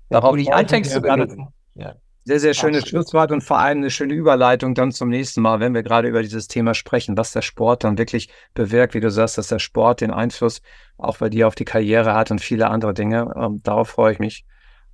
Darauf 0.09 0.35
ich 0.35 0.53
anfängst 0.53 0.91
zu 0.91 1.01
benutzen. 1.01 1.47
Ja. 1.75 1.95
Sehr, 2.27 2.39
sehr 2.39 2.55
schönes. 2.55 2.87
Schlusswort 2.87 3.31
und 3.31 3.41
vor 3.41 3.59
allem 3.59 3.77
eine 3.77 3.91
schöne 3.91 4.15
Überleitung 4.15 4.73
dann 4.73 4.91
zum 4.91 5.09
nächsten 5.09 5.41
Mal, 5.41 5.59
wenn 5.59 5.75
wir 5.75 5.83
gerade 5.83 6.07
über 6.07 6.23
dieses 6.23 6.47
Thema 6.47 6.73
sprechen, 6.73 7.15
was 7.15 7.31
der 7.31 7.43
Sport 7.43 7.83
dann 7.83 7.99
wirklich 7.99 8.29
bewirkt, 8.55 8.95
wie 8.95 8.99
du 8.99 9.11
sagst, 9.11 9.37
dass 9.37 9.47
der 9.47 9.59
Sport 9.59 10.01
den 10.01 10.09
Einfluss 10.09 10.61
auch 10.97 11.17
bei 11.17 11.29
dir 11.29 11.47
auf 11.47 11.53
die 11.53 11.65
Karriere 11.65 12.15
hat 12.15 12.31
und 12.31 12.41
viele 12.41 12.69
andere 12.69 12.95
Dinge. 12.95 13.31
Ähm, 13.35 13.61
darauf 13.61 13.89
freue 13.89 14.13
ich 14.13 14.19
mich. 14.19 14.43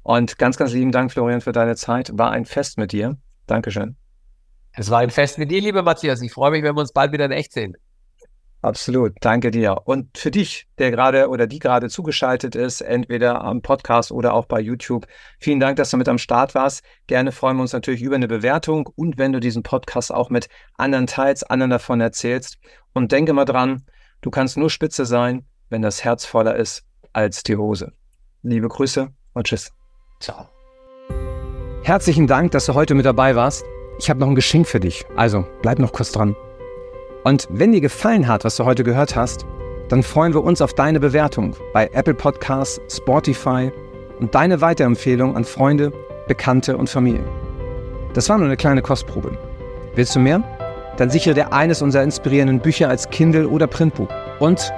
Und 0.03 0.37
ganz, 0.39 0.57
ganz 0.57 0.73
lieben 0.73 0.91
Dank, 0.91 1.13
Florian, 1.13 1.39
für 1.39 1.53
deine 1.53 1.77
Zeit. 1.77 2.11
War 2.13 2.31
ein 2.31 2.43
Fest 2.43 2.77
mit 2.77 2.91
dir. 2.91 3.17
Dankeschön. 3.47 3.95
Es 4.73 4.89
war 4.89 4.99
ein 4.99 5.09
Fest 5.09 5.37
mit 5.37 5.51
dir, 5.51 5.61
lieber 5.61 5.83
Matthias. 5.83 6.21
Ich 6.21 6.33
freue 6.33 6.51
mich, 6.51 6.63
wenn 6.63 6.75
wir 6.75 6.81
uns 6.81 6.91
bald 6.91 7.13
wieder 7.13 7.25
in 7.25 7.31
echt 7.31 7.53
sehen. 7.53 7.77
Absolut, 8.61 9.13
danke 9.21 9.49
dir. 9.49 9.81
Und 9.85 10.15
für 10.17 10.29
dich, 10.29 10.67
der 10.77 10.91
gerade 10.91 11.29
oder 11.29 11.47
die 11.47 11.57
gerade 11.57 11.89
zugeschaltet 11.89 12.55
ist, 12.55 12.81
entweder 12.81 13.43
am 13.43 13.61
Podcast 13.61 14.11
oder 14.11 14.35
auch 14.35 14.45
bei 14.45 14.59
YouTube, 14.59 15.07
vielen 15.39 15.59
Dank, 15.59 15.77
dass 15.77 15.89
du 15.89 15.97
mit 15.97 16.07
am 16.07 16.19
Start 16.19 16.53
warst. 16.53 16.83
Gerne 17.07 17.31
freuen 17.31 17.57
wir 17.57 17.63
uns 17.63 17.73
natürlich 17.73 18.03
über 18.03 18.15
eine 18.15 18.27
Bewertung 18.27 18.87
und 18.95 19.17
wenn 19.17 19.33
du 19.33 19.39
diesen 19.39 19.63
Podcast 19.63 20.13
auch 20.13 20.29
mit 20.29 20.47
anderen 20.77 21.07
teilst, 21.07 21.49
anderen 21.49 21.71
davon 21.71 22.01
erzählst. 22.01 22.57
Und 22.93 23.11
denke 23.11 23.33
mal 23.33 23.45
dran, 23.45 23.83
du 24.21 24.29
kannst 24.29 24.57
nur 24.57 24.69
spitze 24.69 25.05
sein, 25.05 25.45
wenn 25.69 25.81
das 25.81 26.03
Herz 26.03 26.25
voller 26.25 26.55
ist 26.55 26.83
als 27.13 27.41
die 27.41 27.55
Hose. 27.55 27.93
Liebe 28.43 28.67
Grüße 28.67 29.09
und 29.33 29.47
tschüss. 29.47 29.71
Ciao. 30.19 30.47
Herzlichen 31.83 32.27
Dank, 32.27 32.51
dass 32.51 32.67
du 32.67 32.75
heute 32.75 32.93
mit 32.93 33.07
dabei 33.07 33.35
warst. 33.35 33.63
Ich 33.97 34.09
habe 34.09 34.19
noch 34.19 34.27
ein 34.27 34.35
Geschenk 34.35 34.67
für 34.67 34.79
dich. 34.79 35.03
Also 35.15 35.47
bleib 35.63 35.79
noch 35.79 35.93
kurz 35.93 36.11
dran. 36.11 36.35
Und 37.23 37.47
wenn 37.51 37.71
dir 37.71 37.81
gefallen 37.81 38.27
hat, 38.27 38.43
was 38.43 38.55
du 38.55 38.65
heute 38.65 38.83
gehört 38.83 39.15
hast, 39.15 39.45
dann 39.89 40.03
freuen 40.03 40.33
wir 40.33 40.43
uns 40.43 40.61
auf 40.61 40.73
deine 40.73 40.99
Bewertung 40.99 41.55
bei 41.73 41.89
Apple 41.93 42.13
Podcasts, 42.13 42.81
Spotify 42.89 43.71
und 44.19 44.33
deine 44.33 44.61
Weiterempfehlung 44.61 45.35
an 45.35 45.43
Freunde, 45.43 45.91
Bekannte 46.27 46.77
und 46.77 46.89
Familie. 46.89 47.23
Das 48.13 48.27
war 48.29 48.37
nur 48.37 48.47
eine 48.47 48.57
kleine 48.57 48.81
Kostprobe. 48.81 49.37
Willst 49.95 50.15
du 50.15 50.19
mehr? 50.19 50.41
Dann 50.97 51.09
sichere 51.09 51.33
dir 51.33 51.53
eines 51.53 51.81
unserer 51.81 52.03
inspirierenden 52.03 52.59
Bücher 52.59 52.89
als 52.89 53.09
Kindle 53.09 53.47
oder 53.47 53.67
Printbuch. 53.67 54.09
Und 54.39 54.71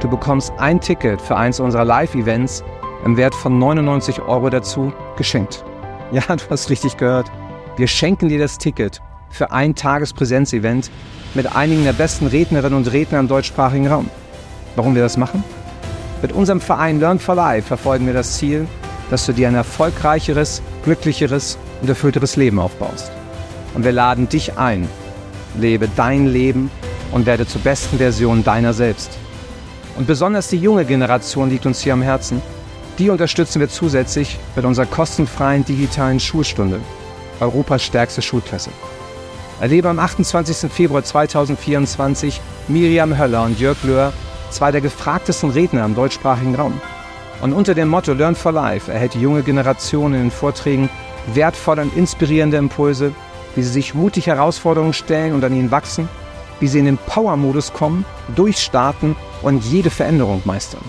du 0.00 0.08
bekommst 0.08 0.52
ein 0.58 0.80
Ticket 0.80 1.20
für 1.20 1.36
eins 1.36 1.60
unserer 1.60 1.84
Live-Events 1.84 2.64
im 3.04 3.16
Wert 3.16 3.34
von 3.34 3.58
99 3.58 4.20
Euro 4.22 4.50
dazu 4.50 4.92
geschenkt. 5.16 5.64
Ja, 6.10 6.22
du 6.36 6.42
hast 6.50 6.70
richtig 6.70 6.96
gehört. 6.96 7.30
Wir 7.76 7.86
schenken 7.86 8.28
dir 8.28 8.38
das 8.38 8.58
Ticket 8.58 9.00
für 9.30 9.52
ein 9.52 9.74
Tagespräsenzevent 9.74 10.90
mit 11.34 11.54
einigen 11.54 11.84
der 11.84 11.92
besten 11.92 12.26
Rednerinnen 12.26 12.76
und 12.76 12.92
Redner 12.92 13.18
im 13.18 13.28
deutschsprachigen 13.28 13.88
Raum. 13.88 14.08
Warum 14.76 14.94
wir 14.94 15.02
das 15.02 15.16
machen? 15.16 15.44
Mit 16.22 16.32
unserem 16.32 16.60
Verein 16.60 17.00
Learn 17.00 17.18
for 17.18 17.34
Life 17.34 17.68
verfolgen 17.68 18.06
wir 18.06 18.14
das 18.14 18.38
Ziel, 18.38 18.66
dass 19.10 19.26
du 19.26 19.32
dir 19.32 19.48
ein 19.48 19.54
erfolgreicheres, 19.54 20.62
glücklicheres 20.84 21.58
und 21.82 21.88
erfüllteres 21.88 22.36
Leben 22.36 22.58
aufbaust. 22.58 23.12
Und 23.74 23.84
wir 23.84 23.92
laden 23.92 24.28
dich 24.28 24.56
ein. 24.56 24.88
Lebe 25.58 25.88
dein 25.94 26.26
Leben 26.26 26.70
und 27.12 27.26
werde 27.26 27.46
zur 27.46 27.60
besten 27.60 27.98
Version 27.98 28.42
deiner 28.42 28.72
selbst. 28.72 29.18
Und 29.96 30.06
besonders 30.06 30.48
die 30.48 30.58
junge 30.58 30.84
Generation 30.84 31.50
liegt 31.50 31.66
uns 31.66 31.80
hier 31.80 31.92
am 31.92 32.02
Herzen. 32.02 32.42
Die 32.98 33.10
unterstützen 33.10 33.60
wir 33.60 33.68
zusätzlich 33.68 34.38
mit 34.56 34.64
unserer 34.64 34.86
kostenfreien 34.86 35.64
digitalen 35.64 36.20
Schulstunde, 36.20 36.80
Europas 37.40 37.82
stärkste 37.82 38.22
Schulklasse. 38.22 38.70
Erlebe 39.64 39.88
am 39.88 39.98
28. 39.98 40.70
Februar 40.70 41.02
2024 41.02 42.38
Miriam 42.68 43.18
Höller 43.18 43.44
und 43.44 43.58
Jörg 43.58 43.82
Löhr, 43.82 44.12
zwei 44.50 44.70
der 44.70 44.82
gefragtesten 44.82 45.48
Redner 45.48 45.86
im 45.86 45.94
deutschsprachigen 45.94 46.54
Raum. 46.54 46.78
Und 47.40 47.54
unter 47.54 47.74
dem 47.74 47.88
Motto 47.88 48.12
Learn 48.12 48.34
for 48.34 48.52
Life 48.52 48.92
erhält 48.92 49.14
die 49.14 49.22
junge 49.22 49.42
Generation 49.42 50.12
in 50.12 50.20
den 50.20 50.30
Vorträgen 50.30 50.90
wertvolle 51.32 51.80
und 51.80 51.96
inspirierende 51.96 52.58
Impulse, 52.58 53.14
wie 53.54 53.62
sie 53.62 53.70
sich 53.70 53.94
mutig 53.94 54.26
Herausforderungen 54.26 54.92
stellen 54.92 55.32
und 55.32 55.42
an 55.42 55.56
ihnen 55.56 55.70
wachsen, 55.70 56.10
wie 56.60 56.68
sie 56.68 56.80
in 56.80 56.84
den 56.84 56.98
Power-Modus 56.98 57.72
kommen, 57.72 58.04
durchstarten 58.36 59.16
und 59.40 59.64
jede 59.64 59.88
Veränderung 59.88 60.42
meistern. 60.44 60.84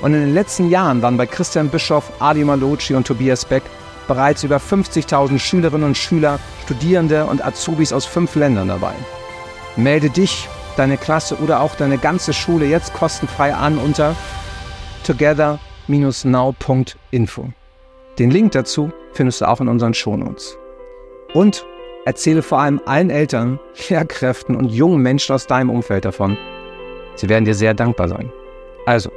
Und 0.00 0.14
in 0.14 0.20
den 0.22 0.34
letzten 0.34 0.68
Jahren 0.68 1.00
waren 1.00 1.16
bei 1.16 1.26
Christian 1.26 1.68
Bischoff, 1.68 2.10
Adi 2.18 2.42
Malocci 2.42 2.92
und 2.92 3.06
Tobias 3.06 3.44
Beck 3.44 3.62
bereits 4.10 4.42
über 4.42 4.56
50.000 4.56 5.38
Schülerinnen 5.38 5.86
und 5.86 5.96
Schüler, 5.96 6.40
Studierende 6.64 7.26
und 7.26 7.44
Azubis 7.44 7.92
aus 7.92 8.06
fünf 8.06 8.34
Ländern 8.34 8.66
dabei. 8.66 8.94
Melde 9.76 10.10
dich, 10.10 10.48
deine 10.76 10.96
Klasse 10.96 11.36
oder 11.36 11.60
auch 11.60 11.76
deine 11.76 11.96
ganze 11.96 12.32
Schule 12.32 12.66
jetzt 12.66 12.92
kostenfrei 12.92 13.54
an 13.54 13.78
unter 13.78 14.16
together-now.info. 15.06 17.48
Den 18.18 18.32
Link 18.32 18.50
dazu 18.50 18.90
findest 19.12 19.42
du 19.42 19.48
auch 19.48 19.60
in 19.60 19.68
unseren 19.68 19.94
Shownotes. 19.94 20.58
Und 21.32 21.64
erzähle 22.04 22.42
vor 22.42 22.58
allem 22.58 22.80
allen 22.86 23.10
Eltern, 23.10 23.60
Lehrkräften 23.88 24.56
und 24.56 24.72
jungen 24.72 25.02
Menschen 25.02 25.36
aus 25.36 25.46
deinem 25.46 25.70
Umfeld 25.70 26.04
davon. 26.04 26.36
Sie 27.14 27.28
werden 27.28 27.44
dir 27.44 27.54
sehr 27.54 27.74
dankbar 27.74 28.08
sein. 28.08 28.32
Also, 28.86 29.12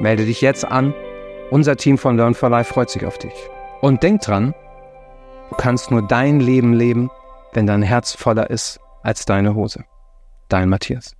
melde 0.00 0.24
dich 0.24 0.40
jetzt 0.40 0.64
an. 0.64 0.92
Unser 1.52 1.76
Team 1.76 1.98
von 1.98 2.16
Learn 2.16 2.34
for 2.34 2.50
Life 2.50 2.74
freut 2.74 2.90
sich 2.90 3.06
auf 3.06 3.16
dich. 3.16 3.32
Und 3.84 4.02
denk 4.02 4.22
dran, 4.22 4.54
du 5.50 5.56
kannst 5.56 5.90
nur 5.90 6.08
dein 6.08 6.40
Leben 6.40 6.72
leben, 6.72 7.10
wenn 7.52 7.66
dein 7.66 7.82
Herz 7.82 8.12
voller 8.12 8.48
ist 8.48 8.80
als 9.02 9.26
deine 9.26 9.54
Hose. 9.54 9.84
Dein 10.48 10.70
Matthias. 10.70 11.14